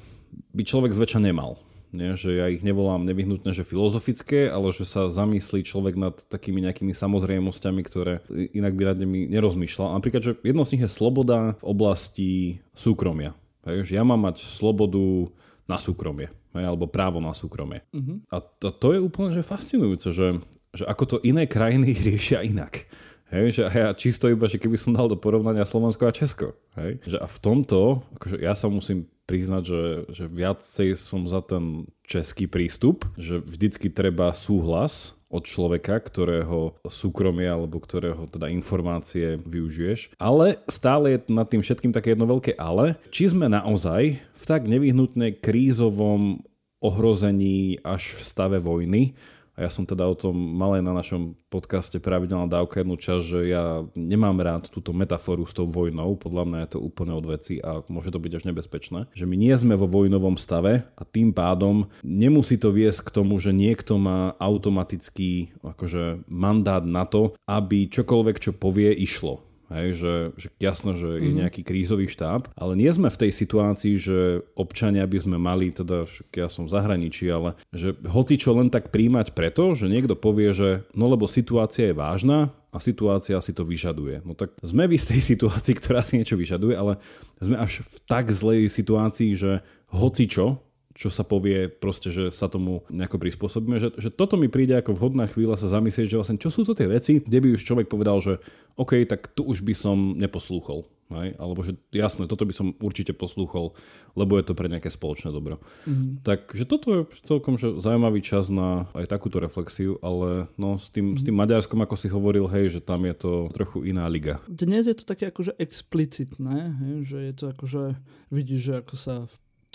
by 0.57 0.63
človek 0.65 0.97
zväčša 0.97 1.21
nemal. 1.21 1.61
Nie, 1.89 2.21
že 2.21 2.37
ja 2.37 2.53
ich 2.53 2.61
nevolám 2.61 3.09
nevyhnutne, 3.09 3.57
že 3.57 3.65
filozofické, 3.65 4.53
ale 4.53 4.77
že 4.77 4.85
sa 4.85 5.09
zamyslí 5.09 5.65
človek 5.65 5.97
nad 5.97 6.15
takými 6.29 6.61
nejakými 6.61 6.93
samozrejmosťami, 6.93 7.81
ktoré 7.81 8.21
inak 8.53 8.77
by 8.77 8.83
radne 8.93 9.07
mi 9.09 9.25
nerozmýšľal. 9.25 9.97
Napríklad, 9.97 10.23
že 10.23 10.33
jedno 10.45 10.69
z 10.69 10.77
nich 10.77 10.85
je 10.85 10.91
sloboda 10.93 11.57
v 11.57 11.65
oblasti 11.65 12.31
súkromia. 12.77 13.33
Hej, 13.65 13.89
že 13.89 13.93
ja 13.97 14.05
mám 14.05 14.21
mať 14.21 14.45
slobodu 14.45 15.33
na 15.69 15.77
súkromie, 15.81 16.29
hej, 16.57 16.65
alebo 16.65 16.89
právo 16.89 17.21
na 17.21 17.37
súkromie. 17.37 17.85
Uh-huh. 17.93 18.21
A 18.33 18.41
to, 18.41 18.73
to 18.73 18.97
je 18.97 19.01
úplne 19.01 19.33
že 19.33 19.45
fascinujúce, 19.45 20.13
že, 20.13 20.41
že 20.73 20.85
ako 20.89 21.05
to 21.05 21.17
iné 21.25 21.45
krajiny 21.49 21.93
riešia 22.09 22.45
inak. 22.45 22.85
Hej, 23.29 23.61
že 23.61 23.63
ja 23.69 23.93
čisto 23.93 24.25
iba, 24.33 24.49
že 24.49 24.57
keby 24.57 24.81
som 24.81 24.97
dal 24.97 25.05
do 25.05 25.21
porovnania 25.21 25.69
Slovensko 25.69 26.09
a 26.09 26.17
Česko. 26.17 26.57
Hej, 26.81 27.05
že 27.05 27.17
a 27.21 27.29
v 27.29 27.39
tomto, 27.45 28.09
akože 28.17 28.41
ja 28.41 28.57
sa 28.57 28.73
musím 28.73 29.05
priznať, 29.29 29.63
že, 29.69 29.83
že 30.09 30.25
viacej 30.25 30.97
som 30.97 31.29
za 31.29 31.45
ten 31.45 31.85
český 32.09 32.49
prístup, 32.49 33.05
že 33.21 33.37
vždycky 33.45 33.93
treba 33.93 34.33
súhlas 34.33 35.21
od 35.29 35.45
človeka, 35.45 36.01
ktorého 36.01 36.81
súkromie 36.89 37.45
alebo 37.45 37.77
ktorého 37.77 38.25
teda 38.33 38.49
informácie 38.49 39.37
využiješ. 39.45 40.17
Ale 40.17 40.57
stále 40.73 41.21
je 41.21 41.29
nad 41.29 41.45
tým 41.45 41.61
všetkým 41.61 41.93
také 41.93 42.17
jedno 42.17 42.25
veľké 42.25 42.57
ale. 42.57 42.97
Či 43.13 43.37
sme 43.37 43.53
naozaj 43.53 44.17
v 44.17 44.45
tak 44.49 44.65
nevyhnutne 44.65 45.37
krízovom 45.37 46.41
ohrození 46.81 47.77
až 47.85 48.17
v 48.17 48.21
stave 48.25 48.59
vojny, 48.63 49.13
a 49.59 49.67
ja 49.67 49.71
som 49.75 49.83
teda 49.83 50.07
o 50.07 50.15
tom 50.15 50.39
mal 50.39 50.79
aj 50.79 50.87
na 50.87 50.95
našom 50.95 51.35
podcaste 51.51 51.99
Pravidelná 51.99 52.47
dávka 52.47 52.79
jednu 52.79 52.95
časť, 52.95 53.25
že 53.27 53.41
ja 53.51 53.83
nemám 53.99 54.39
rád 54.39 54.71
túto 54.71 54.95
metaforu 54.95 55.43
s 55.51 55.53
tou 55.53 55.67
vojnou, 55.67 56.15
podľa 56.15 56.47
mňa 56.47 56.59
je 56.63 56.71
to 56.71 56.79
úplne 56.79 57.11
od 57.11 57.27
veci 57.27 57.59
a 57.59 57.83
môže 57.91 58.15
to 58.15 58.23
byť 58.23 58.33
až 58.39 58.47
nebezpečné. 58.47 59.11
Že 59.19 59.27
my 59.27 59.35
nie 59.35 59.51
sme 59.59 59.75
vo 59.75 59.91
vojnovom 59.91 60.39
stave 60.39 60.87
a 60.95 61.03
tým 61.03 61.35
pádom 61.35 61.91
nemusí 62.07 62.55
to 62.55 62.71
viesť 62.71 63.11
k 63.11 63.15
tomu, 63.19 63.43
že 63.43 63.51
niekto 63.51 63.99
má 63.99 64.39
automatický 64.39 65.59
akože 65.67 66.31
mandát 66.31 66.87
na 66.87 67.03
to, 67.03 67.35
aby 67.51 67.91
čokoľvek, 67.91 68.37
čo 68.39 68.55
povie, 68.55 68.95
išlo. 68.95 69.48
Hej, 69.69 70.01
že, 70.01 70.15
že 70.41 70.49
jasno, 70.57 70.97
že 70.97 71.21
je 71.21 71.33
nejaký 71.37 71.61
krízový 71.61 72.09
štáb, 72.09 72.49
ale 72.57 72.73
nie 72.73 72.89
sme 72.89 73.13
v 73.13 73.21
tej 73.21 73.33
situácii, 73.37 73.95
že 74.01 74.19
občania 74.57 75.05
by 75.05 75.19
sme 75.21 75.37
mali, 75.37 75.69
teda 75.69 76.09
ja 76.33 76.49
som 76.49 76.65
v 76.65 76.73
zahraničí, 76.73 77.29
ale 77.29 77.53
že 77.77 77.93
hoci 78.09 78.41
čo 78.41 78.57
len 78.57 78.73
tak 78.73 78.89
príjmať 78.89 79.37
preto, 79.37 79.77
že 79.77 79.93
niekto 79.93 80.17
povie, 80.17 80.57
že 80.57 80.89
no 80.97 81.13
lebo 81.13 81.29
situácia 81.29 81.93
je 81.93 81.99
vážna 82.01 82.57
a 82.73 82.81
situácia 82.81 83.37
si 83.45 83.53
to 83.53 83.65
vyžaduje. 83.65 84.25
No 84.25 84.33
tak 84.33 84.57
sme 84.65 84.89
v 84.89 84.97
istej 84.97 85.21
situácii, 85.37 85.75
ktorá 85.77 86.01
si 86.01 86.17
niečo 86.17 86.41
vyžaduje, 86.41 86.73
ale 86.73 86.97
sme 87.37 87.61
až 87.61 87.85
v 87.85 87.97
tak 88.09 88.33
zlej 88.33 88.73
situácii, 88.73 89.37
že 89.37 89.61
hoci 89.93 90.33
čo, 90.33 90.65
čo 90.99 91.15
sa 91.15 91.23
povie 91.23 91.71
proste, 91.71 92.11
že 92.11 92.35
sa 92.35 92.51
tomu 92.51 92.83
nejako 92.91 93.23
prispôsobíme, 93.23 93.79
že, 93.79 93.95
že 94.03 94.11
toto 94.11 94.35
mi 94.35 94.51
príde 94.51 94.75
ako 94.75 94.99
vhodná 94.99 95.31
chvíľa 95.31 95.55
sa 95.55 95.71
zamyslieť, 95.71 96.11
že 96.11 96.19
vlastne 96.19 96.43
čo 96.43 96.51
sú 96.51 96.67
to 96.67 96.75
tie 96.75 96.91
veci, 96.91 97.23
kde 97.23 97.39
by 97.39 97.49
už 97.55 97.63
človek 97.63 97.87
povedal, 97.87 98.19
že 98.19 98.43
OK, 98.75 99.07
tak 99.07 99.31
tu 99.31 99.47
už 99.47 99.63
by 99.63 99.79
som 99.79 100.19
neposlúchol. 100.19 100.83
Hej? 101.15 101.39
Alebo 101.41 101.63
že 101.63 101.79
jasné, 101.95 102.27
toto 102.27 102.45
by 102.45 102.51
som 102.51 102.75
určite 102.83 103.15
poslúchol, 103.15 103.73
lebo 104.13 104.37
je 104.37 104.45
to 104.51 104.59
pre 104.59 104.67
nejaké 104.67 104.91
spoločné 104.93 105.31
dobro. 105.31 105.63
Mm. 105.87 106.21
Takže 106.21 106.67
toto 106.67 106.87
je 106.91 107.01
celkom 107.23 107.57
že 107.57 107.79
zaujímavý 107.79 108.21
čas 108.21 108.53
na 108.53 108.91
aj 108.93 109.07
takúto 109.09 109.39
reflexiu, 109.41 109.97
ale 110.05 110.51
no 110.61 110.77
s 110.77 110.91
tým, 110.91 111.15
mm. 111.15 111.17
s 111.17 111.23
tým 111.25 111.37
Maďarskom, 111.39 111.81
ako 111.81 111.95
si 111.97 112.11
hovoril, 112.11 112.51
hej, 112.51 112.75
že 112.77 112.81
tam 112.85 113.07
je 113.07 113.15
to 113.15 113.33
trochu 113.55 113.89
iná 113.89 114.05
liga. 114.11 114.43
Dnes 114.51 114.85
je 114.85 114.99
to 114.99 115.07
také 115.09 115.31
akože 115.31 115.57
explicitné, 115.57 116.77
hej, 116.77 116.95
že 117.07 117.19
je 117.23 117.35
to 117.39 117.45
akože, 117.55 117.85
vidíš, 118.29 118.61
že 118.61 118.75
ako 118.83 118.95
sa 118.99 119.15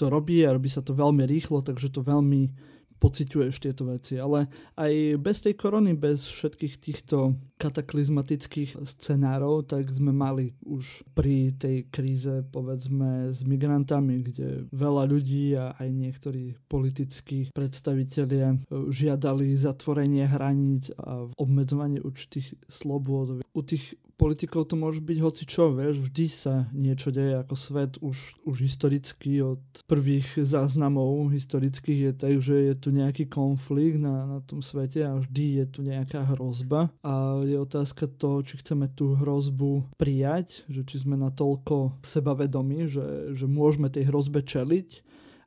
to 0.04 0.12
robí 0.12 0.44
a 0.44 0.52
robí 0.52 0.68
sa 0.68 0.84
to 0.84 0.92
veľmi 0.92 1.24
rýchlo, 1.24 1.64
takže 1.64 1.88
to 1.96 2.04
veľmi 2.04 2.52
pociťuješ 3.04 3.56
tieto 3.60 3.84
veci. 3.88 4.16
Ale 4.16 4.48
aj 4.80 5.20
bez 5.20 5.44
tej 5.44 5.60
korony, 5.60 5.92
bez 5.92 6.24
všetkých 6.24 6.76
týchto 6.80 7.36
kataklizmatických 7.60 8.80
scenárov, 8.80 9.68
tak 9.68 9.88
sme 9.88 10.16
mali 10.16 10.56
už 10.64 11.08
pri 11.16 11.52
tej 11.56 11.88
kríze, 11.92 12.44
povedzme, 12.48 13.32
s 13.32 13.44
migrantami, 13.44 14.24
kde 14.24 14.68
veľa 14.72 15.04
ľudí 15.08 15.56
a 15.56 15.76
aj 15.80 15.88
niektorí 15.92 16.56
politickí 16.68 17.52
predstavitelia 17.52 18.60
žiadali 18.72 19.56
zatvorenie 19.56 20.28
hraníc 20.28 20.96
a 20.96 21.28
obmedzovanie 21.40 22.04
určitých 22.04 22.56
slobôd. 22.68 23.44
U 23.52 23.62
tých 23.64 23.96
politikov 24.16 24.70
to 24.70 24.76
môže 24.78 25.02
byť 25.02 25.18
hoci 25.20 25.44
čo, 25.50 25.74
vieš, 25.74 26.00
vždy 26.06 26.26
sa 26.30 26.70
niečo 26.72 27.10
deje 27.10 27.40
ako 27.42 27.56
svet 27.58 27.98
už, 28.00 28.46
už 28.46 28.58
historicky 28.62 29.42
od 29.42 29.62
prvých 29.90 30.38
záznamov 30.42 31.34
historických 31.34 32.00
je 32.00 32.14
tak, 32.14 32.36
že 32.40 32.56
je 32.72 32.76
tu 32.78 32.90
nejaký 32.94 33.28
konflikt 33.28 33.98
na, 33.98 34.26
na 34.26 34.40
tom 34.46 34.62
svete 34.62 35.04
a 35.04 35.18
vždy 35.18 35.64
je 35.64 35.66
tu 35.70 35.80
nejaká 35.82 36.26
hrozba. 36.36 36.94
A 37.02 37.42
je 37.44 37.58
otázka 37.58 38.06
toho, 38.08 38.46
či 38.46 38.62
chceme 38.62 38.90
tú 38.92 39.18
hrozbu 39.18 39.98
prijať, 39.98 40.66
že 40.70 40.86
či 40.86 41.02
sme 41.02 41.18
natoľko 41.18 42.00
sebavedomí, 42.06 42.86
že, 42.88 43.34
že 43.34 43.46
môžeme 43.50 43.90
tej 43.90 44.10
hrozbe 44.10 44.46
čeliť, 44.46 45.04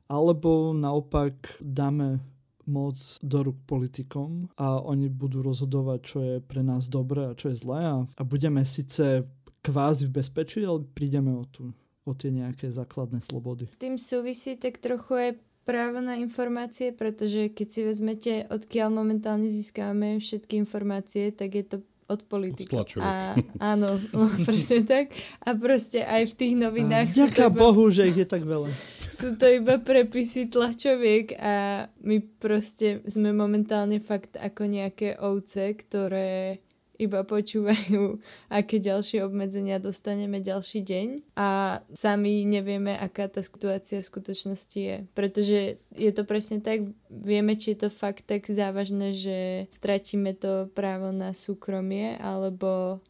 alebo 0.07 0.71
naopak 0.71 1.35
dáme 1.59 2.23
moc 2.67 2.99
do 3.23 3.39
rúk 3.47 3.57
politikom 3.65 4.51
a 4.59 4.83
oni 4.83 5.07
budú 5.07 5.41
rozhodovať, 5.41 5.99
čo 6.03 6.17
je 6.21 6.35
pre 6.43 6.61
nás 6.61 6.91
dobré 6.91 7.31
a 7.31 7.37
čo 7.37 7.49
je 7.49 7.59
zlé 7.59 7.79
a, 7.87 7.97
a 8.03 8.23
budeme 8.27 8.61
síce 8.67 9.23
kvázi 9.63 10.07
v 10.07 10.15
bezpečí, 10.21 10.63
ale 10.63 10.83
prídeme 10.83 11.35
o, 11.35 11.43
tu, 11.47 11.71
o 12.03 12.11
tie 12.15 12.31
nejaké 12.31 12.71
základné 12.71 13.19
slobody. 13.19 13.67
S 13.71 13.79
tým 13.79 13.99
súvisí 13.99 14.55
tak 14.55 14.79
trochu 14.79 15.11
aj 15.15 15.31
právo 15.67 15.99
na 15.99 16.15
informácie, 16.15 16.95
pretože 16.95 17.51
keď 17.51 17.67
si 17.67 17.81
vezmete, 17.83 18.33
odkiaľ 18.47 18.87
momentálne 18.95 19.51
získame 19.51 20.23
všetky 20.23 20.55
informácie, 20.63 21.35
tak 21.35 21.59
je 21.59 21.65
to 21.67 21.77
od 22.07 22.23
politikov. 22.23 22.87
A, 23.03 23.35
áno, 23.59 23.99
presne 24.47 24.87
tak. 24.87 25.11
A 25.43 25.53
proste 25.59 26.07
aj 26.07 26.31
v 26.31 26.33
tých 26.39 26.53
novinách... 26.55 27.11
Ďaká 27.11 27.51
iba... 27.51 27.59
Bohu, 27.59 27.91
že 27.91 28.07
ich 28.07 28.17
je 28.17 28.27
tak 28.27 28.47
veľa. 28.47 28.71
Sú 29.17 29.35
to 29.35 29.45
iba 29.47 29.79
prepisy 29.79 30.47
tlačoviek 30.47 31.35
a 31.35 31.87
my 32.03 32.17
proste 32.39 33.03
sme 33.07 33.35
momentálne 33.35 33.99
fakt 33.99 34.39
ako 34.39 34.71
nejaké 34.71 35.19
ovce, 35.19 35.75
ktoré 35.75 36.63
iba 36.97 37.21
počúvajú, 37.23 38.17
aké 38.59 38.81
ďalšie 38.81 39.23
obmedzenia 39.23 39.81
dostaneme 39.81 40.41
ďalší 40.41 40.81
deň 40.83 41.07
a 41.37 41.79
sami 41.93 42.43
nevieme, 42.43 42.97
aká 42.97 43.29
tá 43.29 43.41
situácia 43.41 44.01
v 44.01 44.09
skutočnosti 44.09 44.79
je. 44.79 44.97
Pretože 45.13 45.81
je 45.93 46.11
to 46.11 46.23
presne 46.25 46.59
tak, 46.61 46.89
vieme, 47.09 47.53
či 47.55 47.73
je 47.77 47.87
to 47.87 47.89
fakt 47.93 48.25
tak 48.25 48.49
závažné, 48.49 49.13
že 49.13 49.37
stratíme 49.71 50.33
to 50.35 50.69
právo 50.73 51.13
na 51.13 51.31
súkromie, 51.31 52.17
alebo 52.19 53.01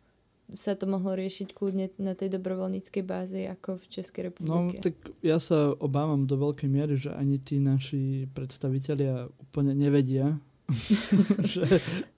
sa 0.48 0.80
to 0.80 0.88
mohlo 0.88 1.12
riešiť 1.20 1.52
kľudne 1.52 1.92
na 2.00 2.16
tej 2.16 2.40
dobrovoľníckej 2.40 3.04
báze 3.04 3.36
ako 3.52 3.84
v 3.84 3.86
Českej 3.92 4.22
no, 4.24 4.28
republike. 4.32 4.80
No, 4.80 4.84
tak 4.84 4.96
ja 5.20 5.38
sa 5.44 5.76
obávam 5.76 6.24
do 6.24 6.40
veľkej 6.40 6.70
miery, 6.72 6.96
že 6.96 7.12
ani 7.12 7.36
tí 7.36 7.60
naši 7.60 8.32
predstavitelia 8.32 9.28
úplne 9.44 9.76
nevedia, 9.76 10.40
že 11.54 11.64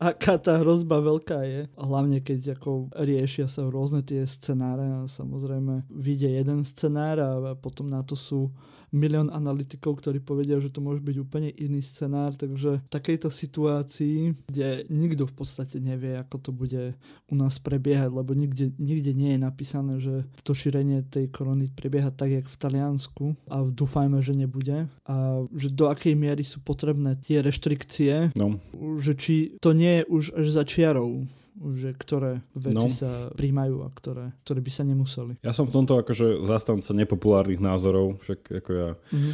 aká 0.01 0.41
tá 0.41 0.57
hrozba 0.61 0.97
veľká 0.99 1.39
je. 1.45 1.61
Hlavne 1.77 2.19
keď 2.21 2.57
ako 2.57 2.89
riešia 2.97 3.45
sa 3.45 3.69
rôzne 3.69 4.01
tie 4.01 4.25
scenáre 4.25 4.85
a 4.85 4.99
samozrejme 5.05 5.85
vyjde 5.89 6.41
jeden 6.41 6.65
scenár 6.65 7.17
a 7.21 7.53
potom 7.53 7.85
na 7.85 8.01
to 8.01 8.17
sú 8.17 8.49
milión 8.91 9.29
analytikov, 9.29 10.01
ktorí 10.01 10.21
povedia, 10.21 10.57
že 10.57 10.73
to 10.73 10.81
môže 10.81 11.01
byť 11.05 11.15
úplne 11.21 11.49
iný 11.53 11.81
scenár, 11.81 12.33
takže 12.33 12.81
v 12.81 12.91
takejto 12.93 13.29
situácii, 13.29 14.49
kde 14.49 14.89
nikto 14.89 15.29
v 15.29 15.33
podstate 15.33 15.77
nevie, 15.77 16.17
ako 16.17 16.35
to 16.41 16.51
bude 16.51 16.83
u 17.29 17.35
nás 17.37 17.61
prebiehať, 17.61 18.09
lebo 18.09 18.33
nikde, 18.33 18.73
nikde 18.81 19.13
nie 19.13 19.37
je 19.37 19.39
napísané, 19.39 19.93
že 20.01 20.25
to 20.41 20.57
šírenie 20.57 21.05
tej 21.05 21.29
korony 21.29 21.69
prebieha 21.69 22.09
tak, 22.09 22.33
jak 22.33 22.45
v 22.49 22.59
Taliansku. 22.59 23.25
A 23.49 23.61
dúfajme, 23.65 24.17
že 24.25 24.33
nebude. 24.33 24.89
A 25.05 25.45
že 25.53 25.69
do 25.69 25.89
akej 25.89 26.17
miery 26.17 26.41
sú 26.41 26.61
potrebné 26.65 27.17
tie 27.21 27.45
reštrikcie, 27.45 28.33
no. 28.39 28.55
že 29.03 29.19
či 29.19 29.59
to 29.59 29.75
nie 29.75 29.99
je 29.99 30.03
už 30.07 30.23
až 30.39 30.47
za 30.47 30.63
čiarou 30.63 31.27
že 31.59 31.91
ktoré 31.91 32.39
veci 32.55 32.87
no. 32.87 32.91
sa 32.91 33.27
príjmajú 33.35 33.83
a 33.83 33.89
ktoré, 33.91 34.25
ktoré 34.47 34.59
by 34.63 34.71
sa 34.71 34.83
nemuseli. 34.87 35.33
Ja 35.43 35.51
som 35.51 35.67
v 35.67 35.75
tomto 35.75 35.99
akože 35.99 36.47
zastanca 36.47 36.91
nepopulárnych 36.95 37.59
názorov, 37.59 38.19
však 38.23 38.63
ako 38.63 38.71
ja 38.71 38.89
mm-hmm. 38.95 39.33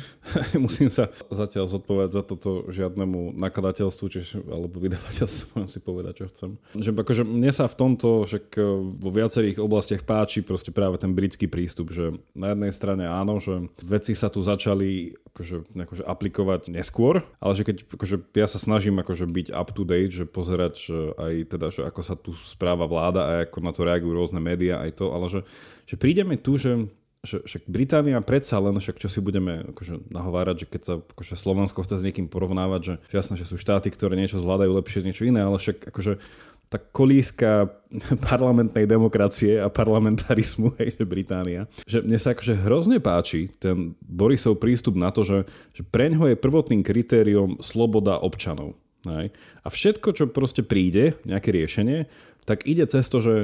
musím 0.66 0.90
sa 0.90 1.14
zatiaľ 1.30 1.70
zodpovedať 1.70 2.12
za 2.12 2.24
toto 2.26 2.66
žiadnemu 2.74 3.38
nakladateľstvu, 3.38 4.06
čiže, 4.10 4.42
alebo 4.50 4.82
vydavateľstvu, 4.82 5.46
mám 5.62 5.70
si 5.70 5.80
povedať, 5.82 6.14
čo 6.22 6.26
chcem. 6.34 6.50
Že 6.74 6.92
akože 6.98 7.24
mne 7.24 7.52
sa 7.54 7.70
v 7.70 7.76
tomto 7.78 8.26
však 8.26 8.46
e, 8.58 8.62
vo 9.02 9.10
viacerých 9.14 9.62
oblastiach 9.62 10.02
páči 10.02 10.42
proste 10.42 10.74
práve 10.74 10.98
ten 10.98 11.14
britský 11.14 11.46
prístup, 11.46 11.94
že 11.94 12.18
na 12.34 12.58
jednej 12.58 12.74
strane 12.74 13.06
áno, 13.06 13.38
že 13.38 13.70
veci 13.86 14.18
sa 14.18 14.34
tu 14.34 14.42
začali 14.42 15.14
akože, 15.36 15.76
akože 15.76 16.04
aplikovať 16.08 16.72
neskôr, 16.72 17.20
ale 17.44 17.54
že 17.60 17.68
keď 17.68 17.78
akože 18.00 18.16
ja 18.40 18.48
sa 18.48 18.56
snažím 18.56 19.04
akože 19.04 19.28
byť 19.28 19.48
up 19.52 19.76
to 19.76 19.84
date, 19.84 20.16
že 20.16 20.24
pozerať 20.24 20.74
že 20.80 21.00
aj 21.20 21.34
teda, 21.52 21.68
že 21.76 21.82
ako 21.84 22.02
sa 22.02 22.15
tu 22.18 22.34
správa 22.36 22.88
vláda 22.90 23.22
a 23.24 23.32
ako 23.46 23.58
na 23.64 23.72
to 23.72 23.82
reagujú 23.84 24.14
rôzne 24.16 24.40
médiá 24.40 24.82
aj 24.84 24.92
to, 24.98 25.12
ale 25.12 25.28
že, 25.28 25.42
že 25.86 25.96
prídeme 25.96 26.40
tu, 26.40 26.60
že 26.60 26.88
že 27.26 27.42
však 27.42 27.66
Británia 27.66 28.22
predsa 28.22 28.62
len, 28.62 28.78
však 28.78 29.02
čo 29.02 29.10
si 29.10 29.20
budeme 29.20 29.66
akože 29.74 30.14
nahovárať, 30.14 30.56
že 30.64 30.68
keď 30.70 30.82
sa 30.86 30.94
akože 31.02 31.34
Slovensko 31.34 31.82
chce 31.82 31.98
s 31.98 32.06
niekým 32.06 32.30
porovnávať, 32.30 32.82
že, 32.86 32.94
že 33.10 33.16
jasné, 33.18 33.36
že 33.42 33.50
sú 33.50 33.58
štáty, 33.58 33.90
ktoré 33.90 34.14
niečo 34.14 34.38
zvládajú 34.38 34.72
lepšie, 34.78 35.02
niečo 35.02 35.26
iné, 35.26 35.42
ale 35.42 35.58
však 35.58 35.90
akože 35.90 36.22
tá 36.70 36.78
kolíska 36.82 37.70
parlamentnej 38.30 38.86
demokracie 38.90 39.62
a 39.62 39.70
parlamentarizmu, 39.70 40.74
hej, 40.82 40.98
že 40.98 41.06
Británia, 41.06 41.66
že 41.86 42.02
mne 42.06 42.18
sa 42.22 42.38
akože 42.38 42.62
hrozne 42.64 42.98
páči 43.02 43.54
ten 43.58 43.98
Borisov 44.02 44.62
prístup 44.62 44.96
na 44.96 45.10
to, 45.10 45.26
že, 45.26 45.50
že 45.74 45.82
preňho 45.82 46.32
je 46.32 46.38
prvotným 46.40 46.86
kritériom 46.86 47.60
sloboda 47.60 48.22
občanov. 48.22 48.78
Hej. 49.06 49.28
A 49.62 49.68
všetko, 49.70 50.08
čo 50.18 50.34
proste 50.34 50.66
príde, 50.66 51.18
nejaké 51.24 51.54
riešenie, 51.54 52.10
tak 52.50 52.66
ide 52.66 52.86
cez 52.90 53.06
to, 53.10 53.22
že 53.22 53.36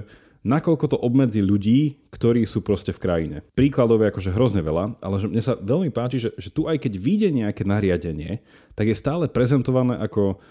nakoľko 0.42 0.86
to 0.90 0.98
obmedzi 0.98 1.42
ľudí, 1.46 2.02
ktorí 2.10 2.50
sú 2.50 2.66
proste 2.66 2.90
v 2.94 3.02
krajine. 3.02 3.38
Príkladov 3.54 4.02
je 4.02 4.10
akože 4.10 4.34
hrozne 4.34 4.66
veľa, 4.66 4.98
ale 5.02 5.16
že 5.22 5.30
mne 5.30 5.42
sa 5.42 5.54
veľmi 5.58 5.94
páči, 5.94 6.18
že, 6.18 6.30
že 6.38 6.50
tu 6.50 6.66
aj 6.66 6.82
keď 6.82 6.94
vyjde 6.98 7.30
nejaké 7.30 7.64
nariadenie, 7.66 8.42
tak 8.74 8.90
je 8.90 8.98
stále 8.98 9.30
prezentované 9.30 9.98
ako 10.02 10.42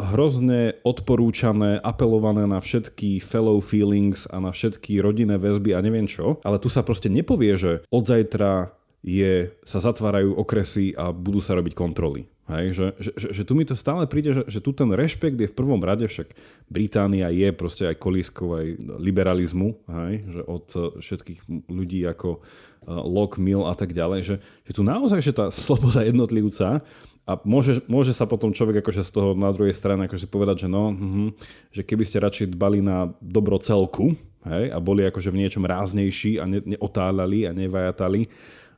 hrozne 0.00 0.80
odporúčané, 0.86 1.82
apelované 1.82 2.46
na 2.46 2.62
všetky 2.62 3.20
fellow 3.20 3.60
feelings 3.60 4.24
a 4.30 4.40
na 4.40 4.54
všetky 4.54 5.02
rodinné 5.02 5.36
väzby 5.36 5.76
a 5.76 5.84
neviem 5.84 6.08
čo, 6.08 6.40
ale 6.46 6.62
tu 6.62 6.72
sa 6.72 6.86
proste 6.86 7.12
nepovie, 7.12 7.58
že 7.58 7.84
od 7.92 8.06
zajtra 8.06 8.72
je, 9.04 9.52
sa 9.64 9.80
zatvárajú 9.80 10.36
okresy 10.36 10.92
a 10.96 11.12
budú 11.12 11.40
sa 11.40 11.56
robiť 11.56 11.72
kontroly. 11.72 12.28
Hej, 12.50 12.66
že, 12.74 12.86
že, 12.98 13.10
že, 13.14 13.28
že 13.40 13.42
tu 13.46 13.54
mi 13.54 13.62
to 13.62 13.78
stále 13.78 14.02
príde, 14.10 14.34
že, 14.34 14.42
že 14.50 14.58
tu 14.58 14.74
ten 14.74 14.90
rešpekt 14.90 15.38
je 15.38 15.46
v 15.46 15.54
prvom 15.54 15.78
rade, 15.78 16.02
však 16.10 16.34
Británia 16.66 17.30
je 17.30 17.54
proste 17.54 17.86
aj 17.86 18.02
kolískou 18.02 18.58
aj 18.58 18.66
liberalizmu, 18.98 19.78
hej, 19.86 20.14
že 20.26 20.40
od 20.50 20.66
všetkých 20.98 21.46
ľudí 21.70 22.02
ako 22.10 22.42
uh, 22.42 23.06
Locke, 23.06 23.38
Mill 23.38 23.62
a 23.70 23.78
tak 23.78 23.94
ďalej, 23.94 24.20
že, 24.26 24.36
že 24.66 24.72
tu 24.74 24.82
naozaj, 24.82 25.22
že 25.22 25.30
tá 25.30 25.54
sloboda 25.68 26.02
jednotlivca 26.02 26.82
a 27.30 27.32
môže, 27.46 27.86
môže 27.86 28.10
sa 28.10 28.26
potom 28.26 28.50
človek 28.50 28.82
akože 28.82 29.06
z 29.06 29.10
toho 29.14 29.30
na 29.38 29.54
druhej 29.54 29.76
strane 29.76 30.10
akože 30.10 30.26
povedať, 30.26 30.66
že 30.66 30.68
no, 30.72 30.90
uh-huh, 30.90 31.30
že 31.70 31.86
keby 31.86 32.02
ste 32.02 32.18
radšej 32.18 32.58
dbali 32.58 32.82
na 32.82 33.14
dobro 33.22 33.62
celku, 33.62 34.18
hej, 34.42 34.74
a 34.74 34.78
boli 34.82 35.06
akože 35.06 35.30
v 35.30 35.46
niečom 35.46 35.62
ráznejší 35.62 36.42
a 36.42 36.50
ne, 36.50 36.58
neotáľali 36.64 37.46
a 37.46 37.54
nevajatali 37.54 38.26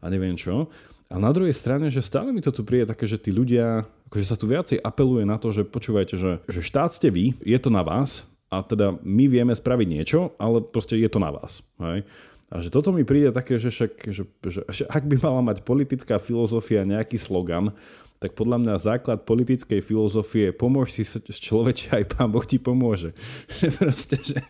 a 0.03 0.11
neviem 0.11 0.37
čo, 0.37 0.69
a 1.13 1.21
na 1.21 1.29
druhej 1.29 1.53
strane, 1.53 1.93
že 1.93 2.01
stále 2.01 2.33
mi 2.33 2.41
to 2.41 2.49
tu 2.49 2.65
príde 2.65 2.89
také, 2.89 3.05
že 3.05 3.21
tí 3.21 3.29
ľudia, 3.29 3.85
akože 4.09 4.25
sa 4.25 4.41
tu 4.41 4.49
viacej 4.49 4.81
apeluje 4.81 5.29
na 5.29 5.37
to, 5.37 5.53
že 5.53 5.69
počúvajte, 5.69 6.17
že, 6.17 6.41
že 6.49 6.65
štát 6.65 6.89
ste 6.89 7.13
vy, 7.13 7.37
je 7.45 7.59
to 7.61 7.69
na 7.69 7.85
vás 7.85 8.25
a 8.49 8.65
teda 8.65 8.97
my 9.05 9.29
vieme 9.29 9.53
spraviť 9.53 9.89
niečo, 9.93 10.33
ale 10.41 10.65
proste 10.65 10.97
je 10.97 11.13
to 11.13 11.21
na 11.21 11.29
vás. 11.29 11.61
Hej? 11.85 12.09
A 12.49 12.65
že 12.65 12.73
toto 12.73 12.97
mi 12.97 13.05
príde 13.05 13.29
také, 13.29 13.61
že, 13.61 13.69
však, 13.69 13.93
že, 14.09 14.25
že, 14.25 14.61
že 14.73 14.85
ak 14.89 15.05
by 15.05 15.21
mala 15.21 15.41
mať 15.53 15.65
politická 15.69 16.17
filozofia 16.17 16.89
nejaký 16.89 17.21
slogan, 17.21 17.77
tak 18.17 18.39
podľa 18.39 18.63
mňa 18.63 18.75
základ 18.79 19.19
politickej 19.27 19.83
filozofie 19.83 20.49
je 20.49 20.57
pomôž 20.57 20.95
si 20.95 21.03
človeče, 21.29 21.93
aj 21.93 22.05
pán 22.17 22.31
Boh 22.31 22.47
ti 22.47 22.57
pomôže. 22.57 23.13
Že, 23.59 23.69
proste, 23.77 24.17
že, 24.23 24.41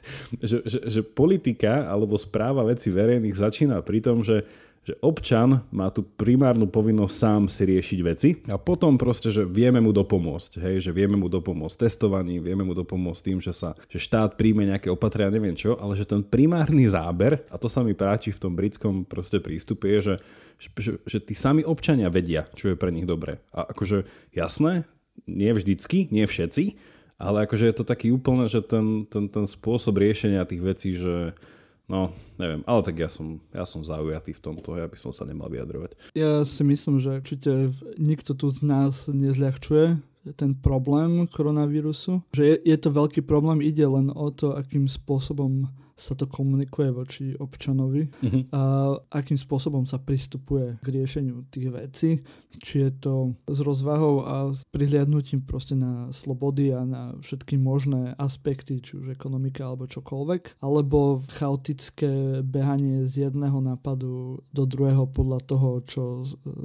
že, 0.45 0.59
že, 0.63 0.79
že 0.87 1.01
politika 1.01 1.89
alebo 1.89 2.21
správa 2.21 2.63
veci 2.69 2.93
verejných 2.93 3.33
začína 3.33 3.81
pri 3.81 3.99
tom, 4.05 4.21
že 4.21 4.45
že 4.83 4.99
občan 4.99 5.63
má 5.71 5.95
tú 5.95 6.03
primárnu 6.03 6.67
povinnosť 6.67 7.15
sám 7.15 7.43
si 7.47 7.63
riešiť 7.71 7.99
veci 8.03 8.31
a 8.51 8.59
potom 8.59 8.99
proste, 8.99 9.31
že 9.31 9.47
vieme 9.47 9.79
mu 9.79 9.95
dopomôcť, 9.95 10.59
hej, 10.59 10.83
že 10.83 10.91
vieme 10.91 11.15
mu 11.15 11.31
dopomôcť 11.31 11.87
testovaní, 11.87 12.43
vieme 12.43 12.67
mu 12.67 12.75
dopomôcť 12.75 13.23
tým, 13.23 13.39
že 13.39 13.55
sa 13.55 13.79
že 13.87 14.03
štát 14.03 14.35
príjme 14.35 14.67
nejaké 14.67 14.91
opatrenia, 14.91 15.31
neviem 15.31 15.55
čo, 15.55 15.79
ale 15.79 15.95
že 15.95 16.03
ten 16.03 16.27
primárny 16.27 16.91
záber, 16.91 17.47
a 17.55 17.57
to 17.57 17.71
sa 17.71 17.87
mi 17.87 17.95
páči 17.95 18.35
v 18.35 18.43
tom 18.43 18.59
britskom 18.59 19.07
proste 19.07 19.39
prístupe, 19.39 19.87
je, 19.87 20.01
že, 20.03 20.15
že, 20.59 20.93
že 21.07 21.19
tí 21.23 21.39
sami 21.39 21.63
občania 21.63 22.11
vedia, 22.11 22.51
čo 22.59 22.75
je 22.75 22.77
pre 22.77 22.91
nich 22.91 23.07
dobré. 23.07 23.39
A 23.55 23.71
akože 23.71 24.03
jasné, 24.35 24.83
nie 25.31 25.55
vždycky, 25.55 26.11
nie 26.11 26.27
všetci, 26.27 26.75
ale 27.23 27.47
akože 27.47 27.71
je 27.71 27.77
to 27.79 27.85
taký 27.87 28.11
úplne, 28.11 28.51
že 28.51 28.67
ten, 28.67 29.07
ten, 29.07 29.31
ten 29.31 29.47
spôsob 29.47 29.95
riešenia 29.95 30.43
tých 30.43 30.63
vecí, 30.67 30.99
že 30.99 31.39
No, 31.91 32.09
neviem, 32.39 32.63
ale 32.65 32.81
tak 32.87 32.97
ja 33.03 33.11
som, 33.11 33.43
ja 33.51 33.67
som 33.67 33.83
zaujatý 33.83 34.33
v 34.33 34.43
tomto, 34.43 34.79
ja 34.79 34.87
by 34.87 34.97
som 34.97 35.11
sa 35.11 35.27
nemal 35.27 35.51
vyjadrovať. 35.51 36.15
Ja 36.15 36.47
si 36.47 36.63
myslím, 36.63 37.03
že 37.03 37.19
určite 37.19 37.75
nikto 37.99 38.33
tu 38.39 38.49
z 38.49 38.63
nás 38.65 39.11
nezľahčuje 39.11 39.99
ten 40.39 40.55
problém 40.55 41.27
koronavírusu. 41.27 42.23
Že 42.31 42.45
je, 42.47 42.57
je 42.63 42.77
to 42.79 42.95
veľký 42.95 43.27
problém, 43.27 43.59
ide 43.59 43.83
len 43.83 44.15
o 44.15 44.31
to, 44.31 44.55
akým 44.55 44.87
spôsobom 44.87 45.67
sa 46.03 46.19
to 46.19 46.27
komunikuje 46.27 46.91
voči 46.91 47.31
občanovi 47.39 48.11
uh-huh. 48.11 48.43
a 48.51 48.63
akým 49.15 49.39
spôsobom 49.39 49.87
sa 49.87 50.03
pristupuje 50.03 50.83
k 50.83 50.87
riešeniu 50.91 51.47
tých 51.47 51.69
vecí. 51.71 52.11
Či 52.53 52.75
je 52.85 52.91
to 53.01 53.15
s 53.49 53.65
rozvahou 53.65 54.29
a 54.29 54.53
s 54.53 54.67
prihliadnutím 54.69 55.41
proste 55.47 55.73
na 55.73 56.13
slobody 56.13 56.75
a 56.75 56.85
na 56.85 57.17
všetky 57.17 57.57
možné 57.57 58.13
aspekty, 58.21 58.83
či 58.83 59.01
už 59.01 59.15
ekonomika 59.15 59.71
alebo 59.71 59.89
čokoľvek, 59.89 60.61
alebo 60.61 61.25
chaotické 61.33 62.45
behanie 62.45 63.09
z 63.09 63.31
jedného 63.31 63.63
nápadu 63.63 64.45
do 64.53 64.65
druhého 64.69 65.09
podľa 65.09 65.41
toho, 65.49 65.69
čo 65.87 66.05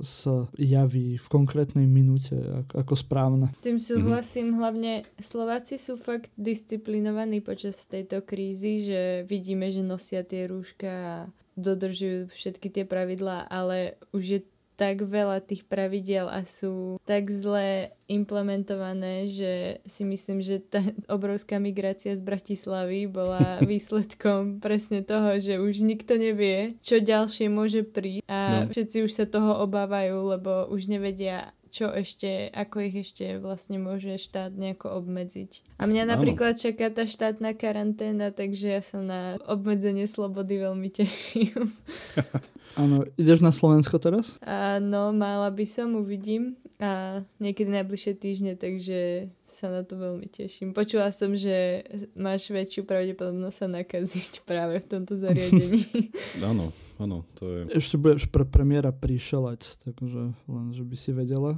sa 0.03 0.51
javí 0.59 1.15
v 1.15 1.27
konkrétnej 1.31 1.87
minúte 1.87 2.35
ako, 2.75 2.97
správne. 2.97 3.47
S 3.55 3.63
tým 3.63 3.79
súhlasím, 3.79 4.51
uh-huh. 4.51 4.59
hlavne 4.59 4.91
Slováci 5.15 5.79
sú 5.79 5.95
fakt 5.95 6.35
disciplinovaní 6.35 7.39
počas 7.39 7.79
tejto 7.87 8.27
krízy, 8.27 8.83
že 8.83 9.23
vidíme, 9.27 9.67
že 9.67 9.83
nosia 9.83 10.23
tie 10.23 10.47
rúška 10.47 10.89
a 10.89 11.15
dodržujú 11.59 12.31
všetky 12.31 12.71
tie 12.71 12.83
pravidlá, 12.87 13.51
ale 13.51 13.99
už 14.15 14.23
je 14.23 14.39
tak 14.77 15.01
veľa 15.01 15.41
tých 15.41 15.65
pravidel 15.65 16.29
a 16.29 16.45
sú 16.45 17.01
tak 17.01 17.33
zle 17.33 17.89
implementované, 18.05 19.25
že 19.25 19.81
si 19.83 20.05
myslím, 20.05 20.39
že 20.39 20.61
tá 20.61 20.79
obrovská 21.17 21.57
migrácia 21.57 22.13
z 22.13 22.21
Bratislavy 22.21 23.09
bola 23.09 23.57
výsledkom 23.65 24.61
presne 24.61 25.01
toho, 25.01 25.41
že 25.41 25.57
už 25.57 25.81
nikto 25.81 26.15
nevie, 26.21 26.77
čo 26.85 27.01
ďalšie 27.01 27.49
môže 27.49 27.81
prísť 27.83 28.23
a 28.29 28.39
no. 28.63 28.69
všetci 28.69 28.97
už 29.03 29.11
sa 29.11 29.25
toho 29.25 29.57
obávajú, 29.65 30.37
lebo 30.37 30.69
už 30.69 30.93
nevedia, 30.93 31.56
čo 31.69 31.91
ešte, 31.91 32.49
ako 32.51 32.87
ich 32.87 32.95
ešte 33.07 33.37
vlastne 33.37 33.77
môže 33.77 34.17
štát 34.17 34.55
nejako 34.55 35.03
obmedziť. 35.03 35.77
A 35.77 35.85
mňa 35.85 36.03
napríklad 36.17 36.57
ano. 36.57 36.61
čaká 36.61 36.89
tá 36.89 37.05
štátna 37.05 37.53
karanténa, 37.53 38.33
takže 38.33 38.67
ja 38.67 38.81
sa 38.81 38.99
na 39.03 39.21
obmedzenie 39.45 40.09
slobody 40.09 40.59
veľmi 40.59 40.89
teším. 40.89 41.71
Áno, 42.81 43.09
ideš 43.17 43.41
na 43.41 43.49
Slovensko 43.49 43.97
teraz? 43.97 44.37
Áno, 44.45 45.09
mala 45.09 45.49
by 45.49 45.65
som, 45.65 45.97
uvidím. 45.97 46.53
A 46.77 47.21
niekedy 47.41 47.73
najbližšie 47.73 48.13
týždne, 48.13 48.53
takže 48.53 49.33
sa 49.47 49.71
na 49.71 49.81
to 49.81 49.95
veľmi 49.95 50.27
teším. 50.27 50.75
Počula 50.75 51.09
som, 51.15 51.31
že 51.33 51.81
máš 52.13 52.51
väčšiu 52.51 52.83
pravdepodobnosť 52.83 53.57
sa 53.57 53.67
nakaziť 53.71 54.31
práve 54.43 54.83
v 54.83 54.85
tomto 54.85 55.15
zariadení. 55.15 55.87
áno, 56.51 56.69
áno, 56.99 57.23
to 57.39 57.47
je... 57.47 57.59
Ešte 57.79 57.95
budeš 57.95 58.27
pre 58.27 58.43
premiéra 58.43 58.91
prišelať, 58.91 59.87
takže 59.87 60.35
len, 60.35 60.65
že 60.75 60.83
by 60.83 60.95
si 60.99 61.11
vedela. 61.15 61.55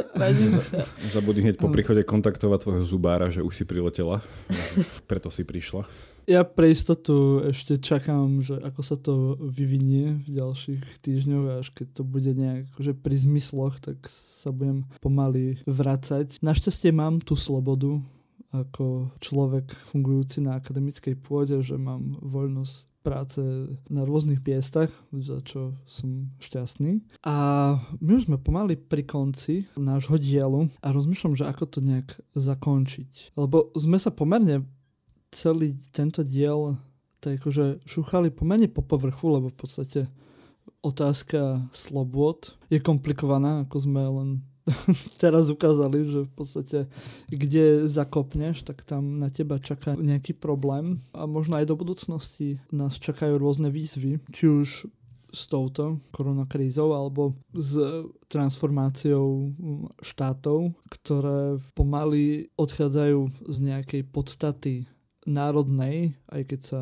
Zabudni 1.12 1.50
hneď 1.50 1.58
po 1.58 1.68
príchode 1.68 2.06
kontaktovať 2.06 2.58
tvojho 2.62 2.84
zubára, 2.86 3.28
že 3.28 3.42
už 3.42 3.52
si 3.52 3.64
priletela. 3.66 4.22
Preto 5.10 5.28
si 5.28 5.42
prišla. 5.42 5.84
Ja 6.26 6.42
pre 6.42 6.74
istotu 6.74 7.38
ešte 7.46 7.78
čakám, 7.78 8.42
že 8.42 8.58
ako 8.58 8.80
sa 8.82 8.98
to 8.98 9.38
vyvinie 9.38 10.18
v 10.26 10.42
ďalších 10.42 10.98
týždňoch 10.98 11.62
až 11.62 11.70
keď 11.70 11.88
to 11.94 12.02
bude 12.02 12.34
nejak 12.34 12.66
že 12.82 12.98
pri 12.98 13.14
zmysloch, 13.14 13.78
tak 13.78 14.02
sa 14.10 14.50
budem 14.50 14.90
pomaly 14.98 15.62
vracať. 15.70 16.42
Našťastie 16.42 16.90
mám 16.90 17.22
tú 17.22 17.38
slobodu 17.38 18.02
ako 18.54 19.12
človek 19.20 19.70
fungujúci 19.70 20.42
na 20.42 20.58
akademickej 20.58 21.18
pôde, 21.20 21.60
že 21.60 21.76
mám 21.76 22.16
voľnosť 22.22 22.76
práce 23.06 23.38
na 23.86 24.02
rôznych 24.02 24.42
piestach, 24.42 24.90
za 25.14 25.38
čo 25.46 25.78
som 25.86 26.26
šťastný. 26.42 27.06
A 27.22 27.34
my 28.02 28.10
už 28.18 28.26
sme 28.26 28.42
pomaly 28.42 28.74
pri 28.74 29.06
konci 29.06 29.70
nášho 29.78 30.18
dielu 30.18 30.66
a 30.82 30.88
rozmýšľam, 30.90 31.38
že 31.38 31.46
ako 31.46 31.64
to 31.70 31.78
nejak 31.86 32.18
zakončiť. 32.34 33.38
Lebo 33.38 33.70
sme 33.78 33.94
sa 34.02 34.10
pomerne 34.10 34.66
celý 35.30 35.74
tento 35.92 36.22
diel 36.26 36.78
tak 37.20 37.42
akože 37.42 37.82
šúchali 37.82 38.30
pomerne 38.30 38.70
po 38.70 38.86
povrchu, 38.86 39.34
lebo 39.34 39.50
v 39.50 39.58
podstate 39.58 40.00
otázka 40.84 41.66
slobod 41.74 42.54
je 42.70 42.78
komplikovaná, 42.78 43.66
ako 43.66 43.76
sme 43.82 44.02
len 44.06 44.28
teraz 45.22 45.50
ukázali, 45.50 46.06
že 46.06 46.20
v 46.26 46.32
podstate 46.34 46.78
kde 47.30 47.86
zakopneš, 47.90 48.62
tak 48.66 48.86
tam 48.86 49.18
na 49.18 49.30
teba 49.30 49.58
čaká 49.58 49.98
nejaký 49.98 50.38
problém 50.38 51.02
a 51.10 51.26
možno 51.26 51.58
aj 51.58 51.66
do 51.66 51.74
budúcnosti 51.78 52.62
nás 52.70 52.98
čakajú 52.98 53.38
rôzne 53.38 53.70
výzvy, 53.74 54.22
či 54.30 54.44
už 54.46 54.68
s 55.36 55.42
touto 55.50 56.00
koronakrízou 56.14 56.94
alebo 56.94 57.36
s 57.52 57.76
transformáciou 58.30 59.52
štátov, 60.00 60.72
ktoré 60.88 61.60
pomaly 61.76 62.48
odchádzajú 62.56 63.50
z 63.50 63.56
nejakej 63.60 64.02
podstaty 64.08 64.88
národnej, 65.26 66.14
aj 66.30 66.42
keď 66.46 66.60
sa 66.62 66.80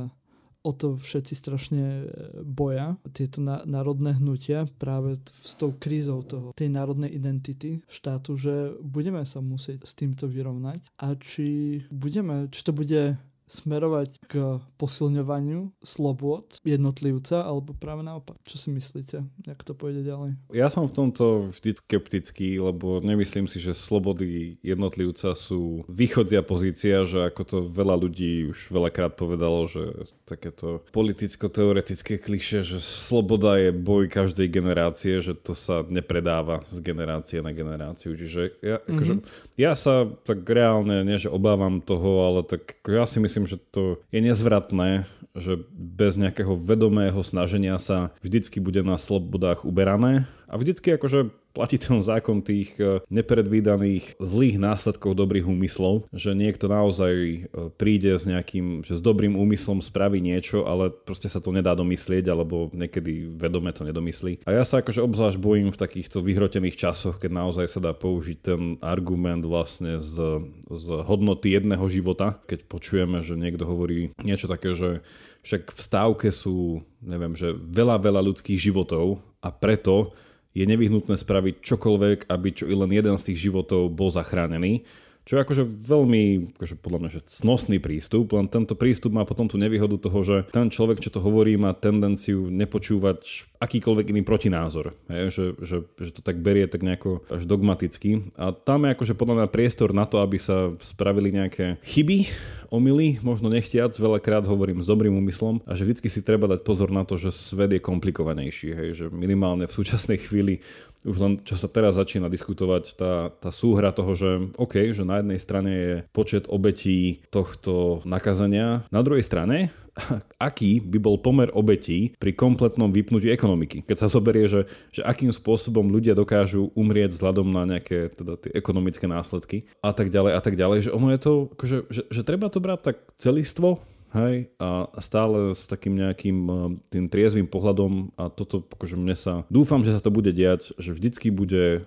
o 0.65 0.73
to 0.73 0.97
všetci 0.97 1.35
strašne 1.37 1.85
e, 1.85 2.05
boja, 2.41 2.97
tieto 3.13 3.45
národné 3.45 4.17
hnutia 4.17 4.65
práve 4.81 5.21
s 5.29 5.61
tou 5.61 5.77
krízou 5.77 6.25
toho, 6.25 6.57
tej 6.57 6.73
národnej 6.73 7.13
identity 7.13 7.85
štátu, 7.85 8.41
že 8.41 8.73
budeme 8.81 9.21
sa 9.29 9.45
musieť 9.45 9.85
s 9.85 9.93
týmto 9.93 10.25
vyrovnať 10.25 10.89
a 10.97 11.13
či 11.21 11.81
budeme, 11.93 12.49
či 12.49 12.61
to 12.65 12.73
bude 12.73 13.21
smerovať 13.45 14.25
k 14.25 14.59
posilňovaniu 14.81 15.73
slobod 15.85 16.49
jednotlivca, 16.65 17.45
alebo 17.45 17.77
práve 17.77 18.01
naopak. 18.01 18.41
Čo 18.49 18.57
si 18.57 18.69
myslíte? 18.73 19.25
Jak 19.45 19.61
to 19.61 19.77
pôjde 19.77 20.07
ďalej? 20.07 20.41
Ja 20.57 20.73
som 20.73 20.89
v 20.89 20.97
tomto 20.97 21.53
vždy 21.53 21.77
skeptický, 21.85 22.57
lebo 22.63 23.05
nemyslím 23.05 23.45
si, 23.51 23.61
že 23.61 23.77
slobody 23.77 24.57
jednotlivca 24.65 25.37
sú 25.37 25.85
východzia 25.91 26.41
pozícia, 26.41 27.05
že 27.05 27.29
ako 27.29 27.43
to 27.45 27.59
veľa 27.69 28.01
ľudí 28.01 28.49
už 28.49 28.73
veľakrát 28.73 29.19
povedalo, 29.19 29.69
že 29.69 30.09
takéto 30.25 30.81
politicko-teoretické 30.97 32.17
kliše, 32.17 32.65
že 32.65 32.79
sloboda 32.81 33.61
je 33.61 33.71
boj 33.75 34.09
každej 34.09 34.49
generácie, 34.49 35.21
že 35.21 35.37
to 35.37 35.53
sa 35.53 35.85
nepredáva 35.85 36.65
z 36.71 36.81
generácie 36.81 37.45
na 37.45 37.53
generáciu. 37.53 38.17
Čiže 38.17 38.57
ja, 38.65 38.81
mm-hmm. 38.81 38.91
akože, 38.95 39.15
ja 39.61 39.73
sa 39.77 40.09
tak 40.25 40.47
reálne, 40.49 41.05
nie 41.05 41.21
že 41.21 41.29
obávam 41.29 41.83
toho, 41.85 42.25
ale 42.25 42.41
tak 42.47 42.81
ja 42.89 43.05
si 43.05 43.21
myslím, 43.21 43.34
myslím, 43.35 43.51
že 43.51 43.59
to 43.75 43.99
je 44.15 44.23
nezvratné, 44.23 45.11
že 45.35 45.59
bez 45.75 46.15
nejakého 46.15 46.55
vedomého 46.55 47.19
snaženia 47.27 47.83
sa 47.83 48.15
vždycky 48.23 48.63
bude 48.63 48.87
na 48.87 48.95
slobodách 48.95 49.67
uberané. 49.67 50.31
A 50.47 50.55
vždycky 50.55 50.95
akože 50.95 51.35
platí 51.55 51.79
ten 51.79 52.03
zákon 52.03 52.43
tých 52.43 52.75
e, 52.83 52.99
nepredvídaných 53.09 54.19
zlých 54.19 54.59
následkov 54.59 55.15
dobrých 55.15 55.47
úmyslov, 55.47 56.11
že 56.11 56.35
niekto 56.35 56.67
naozaj 56.67 57.15
e, 57.15 57.39
príde 57.79 58.19
s 58.19 58.27
nejakým, 58.27 58.83
že 58.83 58.99
s 58.99 59.03
dobrým 59.03 59.39
úmyslom 59.39 59.79
spraví 59.79 60.19
niečo, 60.19 60.67
ale 60.67 60.91
proste 60.91 61.31
sa 61.31 61.39
to 61.39 61.55
nedá 61.55 61.79
domyslieť, 61.79 62.27
alebo 62.27 62.75
niekedy 62.75 63.39
vedome 63.39 63.71
to 63.71 63.87
nedomyslí. 63.87 64.43
A 64.45 64.59
ja 64.59 64.67
sa 64.67 64.83
akože 64.83 65.01
obzvlášť 65.07 65.39
bojím 65.39 65.71
v 65.71 65.81
takýchto 65.81 66.19
vyhrotených 66.21 66.77
časoch, 66.77 67.23
keď 67.23 67.31
naozaj 67.31 67.67
sa 67.71 67.81
dá 67.81 67.95
použiť 67.95 68.39
ten 68.43 68.61
argument 68.83 69.47
vlastne 69.47 70.03
z, 70.03 70.43
z 70.67 70.87
hodnoty 71.07 71.55
jedného 71.55 71.87
života, 71.87 72.43
keď 72.51 72.67
počujeme, 72.67 73.23
že 73.23 73.39
niekto 73.39 73.63
hovorí 73.63 74.11
niečo 74.19 74.51
také, 74.51 74.75
že 74.75 75.07
však 75.47 75.71
v 75.71 75.81
stávke 75.81 76.29
sú, 76.35 76.83
neviem, 76.99 77.39
že 77.39 77.55
veľa, 77.55 78.03
veľa 78.03 78.21
ľudských 78.27 78.59
životov 78.59 79.23
a 79.39 79.55
preto 79.55 80.17
je 80.55 80.65
nevyhnutné 80.65 81.19
spraviť 81.19 81.61
čokoľvek, 81.61 82.31
aby 82.31 82.49
čo 82.55 82.71
i 82.71 82.75
len 82.79 82.95
jeden 82.95 83.19
z 83.19 83.27
tých 83.31 83.51
životov 83.51 83.91
bol 83.91 84.09
zachránený. 84.09 84.87
Čo 85.25 85.41
je 85.41 85.45
akože 85.45 85.65
veľmi, 85.65 86.53
akože 86.61 86.77
podľa 86.85 86.99
mňa, 87.01 87.11
že 87.17 87.25
cnosný 87.25 87.81
prístup, 87.81 88.37
len 88.37 88.45
tento 88.45 88.77
prístup 88.77 89.17
má 89.17 89.25
potom 89.25 89.49
tú 89.49 89.57
nevýhodu 89.57 89.97
toho, 89.97 90.21
že 90.21 90.37
ten 90.53 90.69
človek, 90.69 91.01
čo 91.01 91.09
to 91.09 91.25
hovorí, 91.25 91.57
má 91.57 91.73
tendenciu 91.73 92.53
nepočúvať 92.53 93.49
akýkoľvek 93.57 94.13
iný 94.13 94.21
protinázor. 94.21 94.93
Hej, 95.09 95.33
že, 95.33 95.45
že, 95.65 95.77
že 95.97 96.11
to 96.13 96.21
tak 96.21 96.45
berie 96.45 96.69
tak 96.69 96.85
nejako 96.85 97.25
až 97.33 97.49
dogmaticky. 97.49 98.21
A 98.37 98.53
tam 98.53 98.85
je 98.85 98.93
akože 98.93 99.17
podľa 99.17 99.35
mňa 99.41 99.49
priestor 99.49 99.97
na 99.97 100.05
to, 100.05 100.21
aby 100.21 100.37
sa 100.37 100.77
spravili 100.77 101.33
nejaké 101.33 101.81
chyby, 101.81 102.29
omily, 102.69 103.23
možno 103.25 103.49
nechtiac, 103.49 103.97
veľakrát 103.97 104.45
hovorím 104.45 104.85
s 104.85 104.91
dobrým 104.91 105.15
úmyslom 105.15 105.63
a 105.65 105.73
že 105.73 105.89
vždycky 105.89 106.13
si 106.13 106.21
treba 106.21 106.51
dať 106.51 106.67
pozor 106.67 106.91
na 106.91 107.07
to, 107.07 107.17
že 107.17 107.33
svet 107.33 107.73
je 107.73 107.81
komplikovanejší. 107.81 108.77
Hej, 108.77 108.89
že 108.93 109.05
minimálne 109.09 109.65
v 109.65 109.77
súčasnej 109.77 110.21
chvíli 110.21 110.61
už 111.05 111.17
len 111.21 111.33
čo 111.45 111.55
sa 111.55 111.69
teraz 111.69 112.01
začína 112.01 112.33
diskutovať, 112.33 112.97
tá, 112.97 113.29
tá 113.31 113.51
súhra 113.53 113.93
toho, 113.93 114.17
že 114.17 114.31
OK, 114.57 114.97
že 114.97 115.05
na 115.05 115.21
jednej 115.21 115.39
strane 115.39 115.71
je 115.71 115.95
počet 116.11 116.49
obetí 116.49 117.21
tohto 117.29 118.01
nakazania, 118.09 118.83
na 118.89 119.05
druhej 119.05 119.23
strane, 119.23 119.69
aký 120.41 120.81
by 120.81 120.99
bol 120.99 121.21
pomer 121.21 121.53
obetí 121.53 122.17
pri 122.17 122.33
kompletnom 122.35 122.91
vypnutí 122.91 123.29
ekonomiky. 123.31 123.85
Keď 123.85 123.97
sa 124.01 124.09
zoberie, 124.09 124.49
že, 124.49 124.67
že 124.91 125.05
akým 125.05 125.31
spôsobom 125.31 125.87
ľudia 125.93 126.17
dokážu 126.17 126.73
umrieť 126.75 127.15
vzhľadom 127.15 127.53
na 127.53 127.77
nejaké 127.77 128.11
teda 128.17 128.41
tie 128.41 128.51
ekonomické 128.57 129.05
následky 129.05 129.69
a 129.85 129.93
tak 129.93 130.09
ďalej 130.09 130.33
a 130.35 130.41
tak 130.41 130.57
ďalej, 130.57 130.89
že 130.89 130.95
ono 130.97 131.13
je 131.13 131.21
to, 131.21 131.33
akože, 131.55 131.79
že, 131.93 132.03
že 132.09 132.23
treba 132.27 132.49
to 132.49 132.59
brať 132.59 132.81
tak 132.93 132.97
celistvo, 133.15 133.79
Hej, 134.15 134.55
a 134.63 134.87
stále 135.03 135.59
s 135.59 135.67
takým 135.67 135.99
nejakým 135.99 136.39
eh, 136.47 136.57
tým 136.87 137.05
triezvým 137.11 137.51
pohľadom 137.51 138.15
a 138.15 138.31
toto 138.31 138.63
akože 138.63 138.95
mne 138.95 139.19
sa, 139.19 139.43
dúfam, 139.51 139.83
že 139.83 139.91
sa 139.91 139.99
to 139.99 140.15
bude 140.15 140.31
diať, 140.31 140.71
že 140.79 140.95
vždycky 140.95 141.35
bude, 141.35 141.83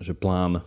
že 0.00 0.12
plán, 0.16 0.64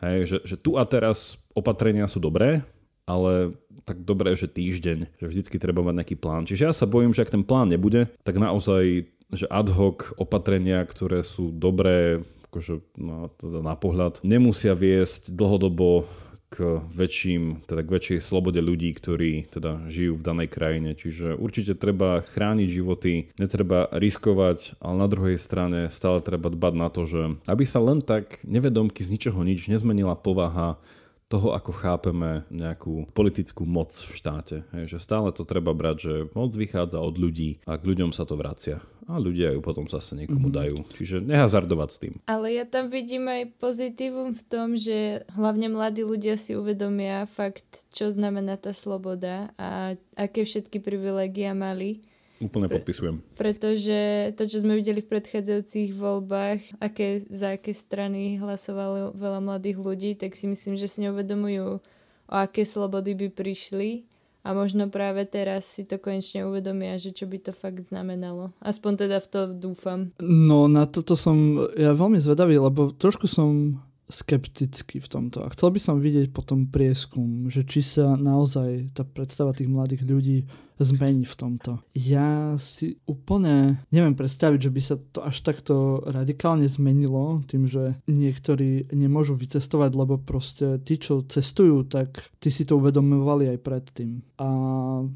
hej, 0.00 0.24
že, 0.24 0.36
že 0.48 0.56
tu 0.56 0.80
a 0.80 0.88
teraz 0.88 1.44
opatrenia 1.52 2.08
sú 2.08 2.24
dobré, 2.24 2.64
ale 3.04 3.52
tak 3.84 4.04
dobré, 4.04 4.32
že 4.36 4.48
týždeň, 4.48 5.20
že 5.20 5.26
vždycky 5.28 5.60
treba 5.60 5.84
mať 5.84 5.94
nejaký 6.00 6.16
plán. 6.16 6.48
Čiže 6.48 6.64
ja 6.68 6.72
sa 6.72 6.88
bojím, 6.88 7.12
že 7.12 7.24
ak 7.24 7.32
ten 7.32 7.44
plán 7.44 7.68
nebude, 7.68 8.08
tak 8.24 8.40
naozaj, 8.40 9.08
že 9.32 9.46
ad 9.52 9.68
hoc 9.72 10.16
opatrenia, 10.16 10.84
ktoré 10.84 11.24
sú 11.24 11.52
dobré, 11.52 12.24
akože 12.48 12.80
na, 12.96 13.28
teda 13.36 13.60
na 13.60 13.76
pohľad, 13.76 14.24
nemusia 14.24 14.72
viesť 14.72 15.32
dlhodobo 15.32 16.08
k 16.48 16.80
väčším, 16.80 17.68
teda 17.68 17.84
k 17.84 17.92
väčšej 17.92 18.18
slobode 18.24 18.64
ľudí, 18.64 18.88
ktorí 18.96 19.52
teda 19.52 19.84
žijú 19.92 20.16
v 20.16 20.24
danej 20.24 20.48
krajine. 20.48 20.90
Čiže 20.96 21.36
určite 21.36 21.76
treba 21.76 22.24
chrániť 22.24 22.68
životy, 22.72 23.28
netreba 23.36 23.86
riskovať, 23.92 24.80
ale 24.80 24.94
na 24.96 25.08
druhej 25.08 25.36
strane 25.36 25.92
stále 25.92 26.24
treba 26.24 26.48
dbať 26.48 26.74
na 26.74 26.88
to, 26.88 27.04
že 27.04 27.22
aby 27.44 27.64
sa 27.68 27.84
len 27.84 28.00
tak 28.00 28.40
nevedomky 28.48 29.04
z 29.04 29.12
ničoho 29.12 29.44
nič 29.44 29.68
nezmenila 29.68 30.16
povaha 30.16 30.80
toho, 31.28 31.52
ako 31.52 31.76
chápeme 31.76 32.48
nejakú 32.48 33.12
politickú 33.12 33.68
moc 33.68 33.92
v 33.92 34.12
štáte. 34.16 34.56
Hej, 34.72 34.96
že 34.96 34.98
stále 35.04 35.28
to 35.30 35.44
treba 35.44 35.76
brať, 35.76 35.96
že 36.00 36.14
moc 36.32 36.50
vychádza 36.56 37.04
od 37.04 37.20
ľudí 37.20 37.60
a 37.68 37.76
k 37.76 37.84
ľuďom 37.84 38.16
sa 38.16 38.24
to 38.24 38.34
vracia. 38.34 38.80
A 39.08 39.16
ľudia 39.16 39.56
ju 39.56 39.64
potom 39.64 39.88
zase 39.88 40.16
niekomu 40.20 40.52
mm-hmm. 40.52 40.60
dajú. 40.60 40.76
Čiže 41.00 41.24
nehazardovať 41.24 41.88
s 41.88 42.00
tým. 42.00 42.14
Ale 42.28 42.52
ja 42.52 42.68
tam 42.68 42.92
vidím 42.92 43.24
aj 43.28 43.56
pozitívum 43.56 44.36
v 44.36 44.42
tom, 44.44 44.76
že 44.76 45.24
hlavne 45.32 45.72
mladí 45.72 46.04
ľudia 46.04 46.36
si 46.36 46.52
uvedomia 46.52 47.24
fakt, 47.24 47.88
čo 47.88 48.12
znamená 48.12 48.60
tá 48.60 48.76
sloboda 48.76 49.48
a 49.56 49.96
aké 50.12 50.44
všetky 50.44 50.84
privilegia 50.84 51.56
mali 51.56 52.04
Úplne 52.38 52.70
podpisujem. 52.70 53.18
Pretože 53.34 54.30
to, 54.38 54.46
čo 54.46 54.62
sme 54.62 54.78
videli 54.78 55.02
v 55.02 55.10
predchádzajúcich 55.10 55.90
voľbách, 55.98 56.60
aké, 56.78 57.26
za 57.26 57.58
aké 57.58 57.74
strany 57.74 58.38
hlasovalo 58.38 59.10
veľa 59.18 59.42
mladých 59.42 59.78
ľudí, 59.82 60.10
tak 60.14 60.38
si 60.38 60.46
myslím, 60.46 60.78
že 60.78 60.86
si 60.86 61.02
neuvedomujú, 61.02 61.82
o 62.28 62.34
aké 62.36 62.62
slobody 62.62 63.18
by 63.18 63.28
prišli 63.34 64.06
a 64.46 64.54
možno 64.54 64.86
práve 64.86 65.26
teraz 65.26 65.66
si 65.66 65.82
to 65.82 65.98
konečne 65.98 66.46
uvedomia, 66.46 66.94
že 66.94 67.10
čo 67.10 67.26
by 67.26 67.42
to 67.42 67.52
fakt 67.52 67.90
znamenalo. 67.90 68.54
Aspoň 68.62 69.08
teda 69.08 69.18
v 69.18 69.28
to 69.28 69.40
dúfam. 69.50 70.14
No 70.22 70.70
na 70.70 70.86
toto 70.86 71.18
som 71.18 71.68
ja 71.74 71.90
veľmi 71.90 72.22
zvedavý, 72.22 72.60
lebo 72.60 72.94
trošku 72.94 73.26
som 73.26 73.82
skeptický 74.08 75.04
v 75.04 75.08
tomto. 75.08 75.44
A 75.44 75.52
chcel 75.52 75.68
by 75.70 75.80
som 75.80 76.00
vidieť 76.00 76.32
potom 76.32 76.66
prieskum, 76.66 77.52
že 77.52 77.62
či 77.62 77.84
sa 77.84 78.16
naozaj 78.16 78.96
tá 78.96 79.04
predstava 79.04 79.52
tých 79.52 79.68
mladých 79.68 80.02
ľudí 80.08 80.38
zmení 80.78 81.26
v 81.26 81.34
tomto. 81.34 81.82
Ja 81.92 82.54
si 82.56 83.02
úplne 83.04 83.82
neviem 83.90 84.14
predstaviť, 84.14 84.70
že 84.70 84.74
by 84.74 84.82
sa 84.82 84.96
to 84.96 85.20
až 85.26 85.42
takto 85.42 86.06
radikálne 86.06 86.64
zmenilo 86.70 87.42
tým, 87.50 87.66
že 87.66 87.98
niektorí 88.06 88.94
nemôžu 88.94 89.34
vycestovať, 89.34 89.90
lebo 89.98 90.22
proste 90.22 90.78
tí, 90.86 90.96
čo 90.96 91.26
cestujú, 91.26 91.84
tak 91.90 92.14
tí 92.38 92.48
si 92.48 92.62
to 92.62 92.78
uvedomovali 92.78 93.50
aj 93.50 93.58
predtým. 93.58 94.22
A 94.38 94.48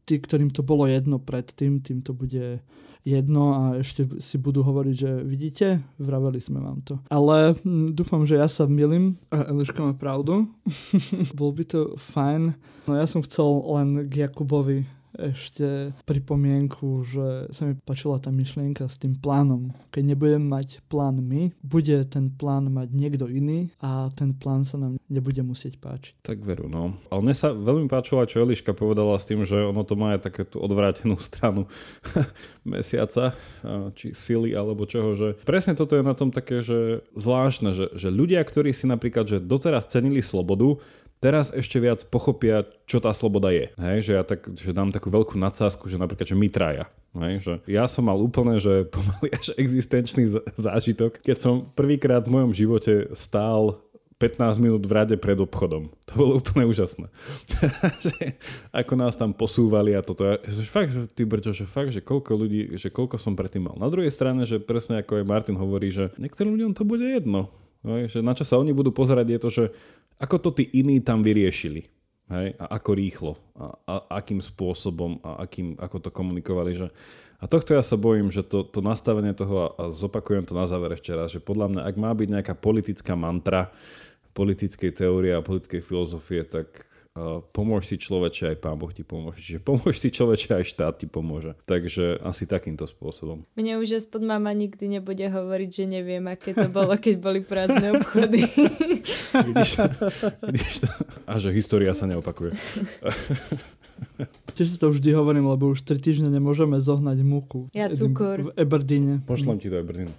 tí, 0.03 0.19
ktorým 0.19 0.51
to 0.51 0.67
bolo 0.67 0.91
jedno 0.91 1.23
predtým, 1.23 1.79
tým 1.79 2.03
to 2.03 2.11
bude 2.11 2.59
jedno 3.03 3.45
a 3.55 3.63
ešte 3.83 4.07
si 4.23 4.39
budú 4.39 4.63
hovoriť, 4.63 4.95
že 4.95 5.11
vidíte, 5.27 5.83
vraveli 5.99 6.39
sme 6.39 6.63
vám 6.63 6.83
to. 6.87 6.95
Ale 7.11 7.59
hm, 7.59 7.95
dúfam, 7.95 8.23
že 8.23 8.39
ja 8.39 8.47
sa 8.47 8.67
milím 8.71 9.19
a 9.29 9.51
Eliška 9.51 9.83
má 9.83 9.93
pravdu. 9.95 10.47
Bol 11.39 11.51
by 11.55 11.65
to 11.67 11.81
fajn. 11.99 12.55
No 12.87 12.99
ja 12.99 13.07
som 13.07 13.23
chcel 13.23 13.47
len 13.47 14.07
k 14.07 14.27
Jakubovi 14.27 14.87
ešte 15.19 15.93
pripomienku, 16.09 17.05
že 17.05 17.53
sa 17.53 17.69
mi 17.69 17.77
páčila 17.77 18.17
tá 18.17 18.33
myšlienka 18.33 18.89
s 18.89 18.97
tým 18.97 19.17
plánom. 19.17 19.73
Keď 19.93 20.03
nebudem 20.15 20.45
mať 20.45 20.81
plán 20.89 21.21
my, 21.21 21.53
bude 21.61 22.05
ten 22.09 22.33
plán 22.33 22.73
mať 22.73 22.89
niekto 22.93 23.29
iný 23.29 23.73
a 23.81 24.09
ten 24.17 24.33
plán 24.33 24.65
sa 24.65 24.81
nám 24.81 24.97
nebude 25.13 25.41
musieť 25.45 25.77
páčiť. 25.77 26.25
Tak 26.25 26.41
veru, 26.41 26.73
no. 26.73 26.97
Ale 27.13 27.21
mne 27.21 27.37
sa 27.37 27.53
veľmi 27.53 27.89
páčilo, 27.93 28.25
čo 28.25 28.45
Eliška 28.45 28.73
povedala 28.73 29.21
s 29.21 29.29
tým, 29.29 29.45
že 29.45 29.61
ono 29.61 29.85
to 29.85 29.95
má 29.95 30.17
aj 30.17 30.33
takéto 30.33 30.57
odvrátenú 30.61 31.21
stranu 31.29 31.69
mesiaca, 32.65 33.37
či 33.93 34.17
sily 34.17 34.57
alebo 34.57 34.89
čoho, 34.89 35.13
že 35.15 35.29
presne 35.45 35.77
toto 35.77 35.97
je 35.97 36.05
na 36.05 36.17
tom 36.17 36.33
také, 36.33 36.65
že 36.65 37.05
zvláštne, 37.13 37.77
že, 37.77 37.87
že 37.93 38.09
ľudia, 38.09 38.41
ktorí 38.41 38.73
si 38.73 38.89
napríklad, 38.89 39.29
že 39.29 39.39
doteraz 39.45 39.93
cenili 39.93 40.25
slobodu, 40.25 40.81
teraz 41.23 41.55
ešte 41.55 41.79
viac 41.79 42.03
pochopia, 42.11 42.67
čo 42.91 42.99
tá 42.99 43.15
sloboda 43.15 43.55
je. 43.55 43.71
Hej, 43.79 44.11
že 44.11 44.13
ja 44.19 44.27
tak, 44.27 44.51
že 44.59 44.75
dám 44.75 44.91
takú 44.91 45.09
veľkú 45.09 45.39
nadsázku, 45.39 45.87
že 45.87 46.03
napríklad, 46.03 46.27
že 46.27 46.35
my 46.35 46.49
traja. 46.51 46.91
Hej, 47.15 47.35
že 47.47 47.53
ja 47.71 47.87
som 47.87 48.11
mal 48.11 48.19
úplne, 48.19 48.59
že 48.59 48.85
pomaly 48.93 49.31
až 49.31 49.55
existenčný 49.55 50.27
zážitok, 50.59 51.23
keď 51.23 51.37
som 51.39 51.55
prvýkrát 51.79 52.27
v 52.27 52.35
mojom 52.35 52.51
živote 52.51 53.15
stál 53.15 53.79
15 54.23 54.63
minút 54.63 54.87
v 54.87 54.93
rade 54.95 55.17
pred 55.19 55.35
obchodom. 55.35 55.91
To 56.07 56.13
bolo 56.15 56.33
úplne 56.39 56.63
úžasné. 56.71 57.11
ako 58.81 58.95
nás 58.95 59.19
tam 59.19 59.35
posúvali 59.35 59.99
a 59.99 60.03
toto. 60.07 60.23
Že 60.47 60.63
fakt, 60.63 60.91
že 60.95 61.11
ty 61.11 61.27
brďo, 61.27 61.51
že 61.51 61.67
fakt, 61.67 61.91
že 61.91 61.99
koľko 61.99 62.39
ľudí, 62.39 62.79
že 62.79 62.95
koľko 62.95 63.19
som 63.19 63.35
predtým 63.35 63.67
mal. 63.67 63.75
Na 63.75 63.91
druhej 63.91 64.15
strane, 64.15 64.47
že 64.47 64.63
presne 64.63 65.03
ako 65.03 65.19
aj 65.19 65.27
Martin 65.27 65.59
hovorí, 65.59 65.91
že 65.91 66.15
niektorým 66.23 66.55
ľuďom 66.55 66.73
to 66.79 66.87
bude 66.87 67.03
jedno. 67.03 67.51
Hej, 67.83 68.15
že 68.15 68.19
na 68.23 68.33
čo 68.35 68.47
sa 68.47 68.59
oni 68.63 68.71
budú 68.71 68.95
pozerať 68.95 69.27
je 69.27 69.39
to, 69.43 69.51
že 69.51 69.65
ako 70.23 70.37
to 70.39 70.51
tí 70.63 70.71
iní 70.79 71.03
tam 71.03 71.27
vyriešili. 71.27 71.91
Hej? 72.31 72.55
A 72.63 72.79
ako 72.79 72.91
rýchlo. 72.95 73.33
A, 73.59 73.75
a 73.91 73.95
akým 74.23 74.39
spôsobom 74.39 75.19
a 75.27 75.43
akým, 75.43 75.75
ako 75.77 75.99
to 75.99 76.11
komunikovali. 76.15 76.79
Že... 76.79 76.87
A 77.43 77.45
tohto 77.51 77.75
ja 77.75 77.83
sa 77.83 77.99
bojím, 77.99 78.31
že 78.31 78.47
to, 78.47 78.63
to 78.63 78.79
nastavenie 78.79 79.35
toho, 79.35 79.75
a 79.75 79.91
zopakujem 79.91 80.47
to 80.47 80.55
na 80.55 80.71
záver 80.71 80.95
ešte 80.95 81.11
raz, 81.11 81.35
že 81.35 81.43
podľa 81.43 81.75
mňa, 81.75 81.83
ak 81.83 81.97
má 81.99 82.15
byť 82.15 82.29
nejaká 82.31 82.55
politická 82.55 83.19
mantra 83.19 83.75
politickej 84.33 84.95
teórie 84.95 85.35
a 85.35 85.45
politickej 85.45 85.83
filozofie, 85.83 86.47
tak 86.47 86.92
pomôž 87.53 87.93
si 87.93 88.01
človeče, 88.01 88.57
aj 88.57 88.59
pán 88.65 88.81
Boh 88.81 88.89
ti 88.89 89.05
pomôže. 89.05 89.45
Čiže 89.45 89.61
pomôž 89.61 90.01
si 90.01 90.09
človeče, 90.09 90.57
aj 90.57 90.65
štát 90.65 90.95
ti 90.97 91.07
pomôže. 91.09 91.53
Takže 91.69 92.21
asi 92.25 92.49
takýmto 92.49 92.89
spôsobom. 92.89 93.45
Mne 93.53 93.81
už 93.85 94.01
aspoň 94.01 94.21
mama 94.37 94.53
nikdy 94.57 95.01
nebude 95.01 95.29
hovoriť, 95.29 95.71
že 95.71 95.85
neviem, 95.89 96.25
aké 96.29 96.57
to 96.57 96.73
bolo, 96.73 96.97
keď 96.97 97.15
boli 97.21 97.41
prázdne 97.45 98.01
obchody. 98.01 98.41
vidíš, 99.49 99.71
to, 99.77 99.85
vidíš 100.49 100.77
to? 100.85 100.89
A 101.29 101.37
že 101.37 101.53
história 101.53 101.93
sa 101.93 102.09
neopakuje. 102.09 102.57
Tiež 104.53 104.69
si 104.69 104.77
to 104.77 104.93
vždy 104.93 105.17
hovorím, 105.17 105.49
lebo 105.49 105.73
už 105.73 105.81
3 105.85 105.97
týždne 105.97 106.29
nemôžeme 106.29 106.77
zohnať 106.77 107.25
múku. 107.25 107.73
Ja 107.73 107.89
cukor. 107.89 108.49
V 108.49 108.51
Eberdíne. 108.57 109.25
Pošlem 109.25 109.57
ti 109.57 109.73
do 109.73 109.81
Eberdínu. 109.81 110.13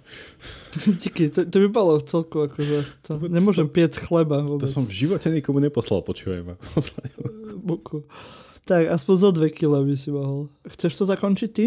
Díky, 1.00 1.30
to, 1.30 1.46
to 1.46 1.56
by 1.64 1.68
bolo 1.70 2.02
celku 2.02 2.42
akože, 2.42 3.06
to, 3.06 3.10
nemôžem 3.30 3.70
piec 3.70 3.94
chleba 3.94 4.42
vôbec. 4.42 4.66
To 4.66 4.70
som 4.70 4.82
v 4.82 4.90
živote 4.90 5.30
nikomu 5.30 5.62
neposlal, 5.62 6.02
počúvaj 6.02 6.42
ma. 6.42 6.54
múku. 7.70 8.02
Tak, 8.64 8.90
aspoň 8.90 9.14
za 9.14 9.30
2 9.30 9.54
kg 9.54 9.86
by 9.86 9.94
si 9.94 10.10
mohol. 10.10 10.50
Chceš 10.66 10.92
to 10.98 11.04
zakončiť 11.06 11.50
ty? 11.54 11.66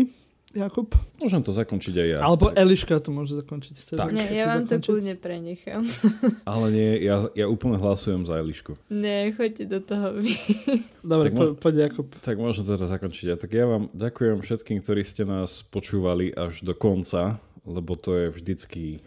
Jakub? 0.56 0.96
Môžem 1.20 1.44
to 1.44 1.52
zakončiť 1.52 1.96
aj 2.00 2.08
ja. 2.08 2.20
Alebo 2.24 2.48
Eliška 2.56 3.04
to 3.04 3.12
môže 3.12 3.36
zakončiť. 3.36 3.74
Chceš 3.76 3.98
tak. 4.00 4.16
Nie, 4.16 4.32
ja 4.32 4.48
vám 4.48 4.64
zakončiť? 4.64 4.72
to 4.72 4.86
kľudne 4.88 5.16
prenechám. 5.20 5.84
Ale 6.52 6.66
nie, 6.72 7.04
ja, 7.04 7.28
ja 7.36 7.46
úplne 7.52 7.76
hlasujem 7.76 8.24
za 8.24 8.40
Elišku. 8.40 8.80
Nie, 8.88 9.36
choďte 9.36 9.68
do 9.68 9.80
toho 9.84 10.16
vy. 10.16 10.32
Dobre, 11.12 11.36
po, 11.36 11.52
poď 11.60 11.92
Jakub. 11.92 12.08
Tak 12.24 12.40
môžem 12.40 12.64
teda 12.64 12.88
zakončiť. 12.88 13.26
Ja, 13.28 13.36
tak 13.36 13.52
ja 13.52 13.68
vám 13.68 13.92
ďakujem 13.92 14.40
všetkým, 14.40 14.80
ktorí 14.80 15.04
ste 15.04 15.28
nás 15.28 15.68
počúvali 15.68 16.32
až 16.32 16.64
do 16.64 16.72
konca 16.72 17.44
lebo 17.68 18.00
to 18.00 18.16
je 18.16 18.26
vždycky 18.32 19.04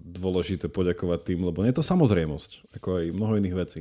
dôležité 0.00 0.72
poďakovať 0.72 1.20
tým, 1.28 1.44
lebo 1.44 1.60
nie 1.60 1.70
je 1.76 1.78
to 1.78 1.84
samozrejmosť, 1.84 2.72
ako 2.80 2.88
aj 3.04 3.04
mnoho 3.12 3.36
iných 3.36 3.56
vecí. 3.56 3.80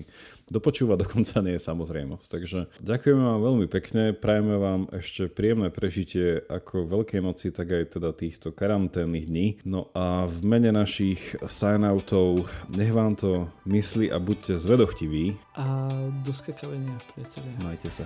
Dopočúvať 0.52 0.98
dokonca 1.08 1.40
nie 1.40 1.56
je 1.56 1.64
samozrejmosť. 1.64 2.28
Takže 2.28 2.60
ďakujeme 2.84 3.24
vám 3.24 3.42
veľmi 3.42 3.68
pekne, 3.72 4.12
prajeme 4.12 4.56
vám 4.60 4.82
ešte 4.92 5.32
príjemné 5.32 5.72
prežitie 5.72 6.44
ako 6.44 6.84
Veľkej 6.84 7.24
noci, 7.24 7.56
tak 7.56 7.72
aj 7.72 7.98
teda 7.98 8.12
týchto 8.12 8.52
karanténnych 8.52 9.32
dní. 9.32 9.48
No 9.64 9.88
a 9.96 10.28
v 10.28 10.40
mene 10.44 10.76
našich 10.76 11.40
sign-outov 11.48 12.52
nech 12.68 12.92
vám 12.92 13.16
to 13.16 13.48
myslí 13.64 14.12
a 14.12 14.20
buďte 14.20 14.60
zvedochtiví. 14.60 15.40
A 15.56 15.88
do 16.22 16.36
skakavenia, 16.36 17.00
priatelia. 17.16 17.56
Majte 17.64 17.90
sa. 17.90 18.04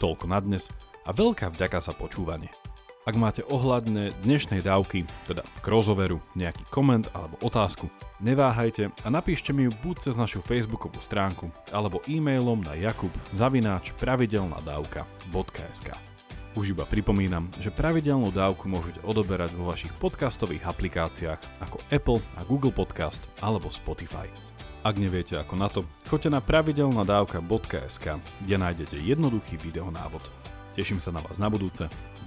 Toľko 0.00 0.26
na 0.26 0.40
dnes 0.40 0.66
a 1.04 1.12
veľká 1.12 1.52
vďaka 1.52 1.78
za 1.84 1.92
počúvanie. 1.92 2.59
Ak 3.08 3.16
máte 3.16 3.40
ohľadne 3.48 4.12
dnešnej 4.28 4.60
dávky, 4.60 5.08
teda 5.24 5.40
k 5.40 5.66
rozoveru, 5.72 6.20
nejaký 6.36 6.68
koment 6.68 7.08
alebo 7.16 7.40
otázku, 7.40 7.88
neváhajte 8.20 8.92
a 8.92 9.08
napíšte 9.08 9.56
mi 9.56 9.64
ju 9.64 9.72
buď 9.72 10.04
cez 10.04 10.20
našu 10.20 10.44
facebookovú 10.44 11.00
stránku 11.00 11.48
alebo 11.72 12.04
e-mailom 12.04 12.60
na 12.60 12.76
jakub 12.76 13.08
zavináč 13.32 13.96
pravidelnadavka.sk 13.96 15.88
Už 16.52 16.76
iba 16.76 16.84
pripomínam, 16.84 17.48
že 17.56 17.72
pravidelnú 17.72 18.28
dávku 18.36 18.68
môžete 18.68 19.00
odoberať 19.00 19.56
vo 19.56 19.72
vašich 19.72 19.96
podcastových 19.96 20.68
aplikáciách 20.68 21.40
ako 21.64 21.80
Apple 21.88 22.20
a 22.36 22.44
Google 22.44 22.76
Podcast 22.76 23.24
alebo 23.40 23.72
Spotify. 23.72 24.28
Ak 24.84 25.00
neviete 25.00 25.40
ako 25.40 25.54
na 25.56 25.72
to, 25.72 25.88
choďte 26.04 26.36
na 26.36 26.44
pravidelnadavka.sk, 26.44 28.06
kde 28.44 28.56
nájdete 28.60 29.00
jednoduchý 29.00 29.56
videonávod. 29.56 30.20
Teším 30.76 31.00
sa 31.00 31.10
na 31.16 31.24
vás 31.24 31.40
na 31.40 31.48
budúce, 31.48 31.88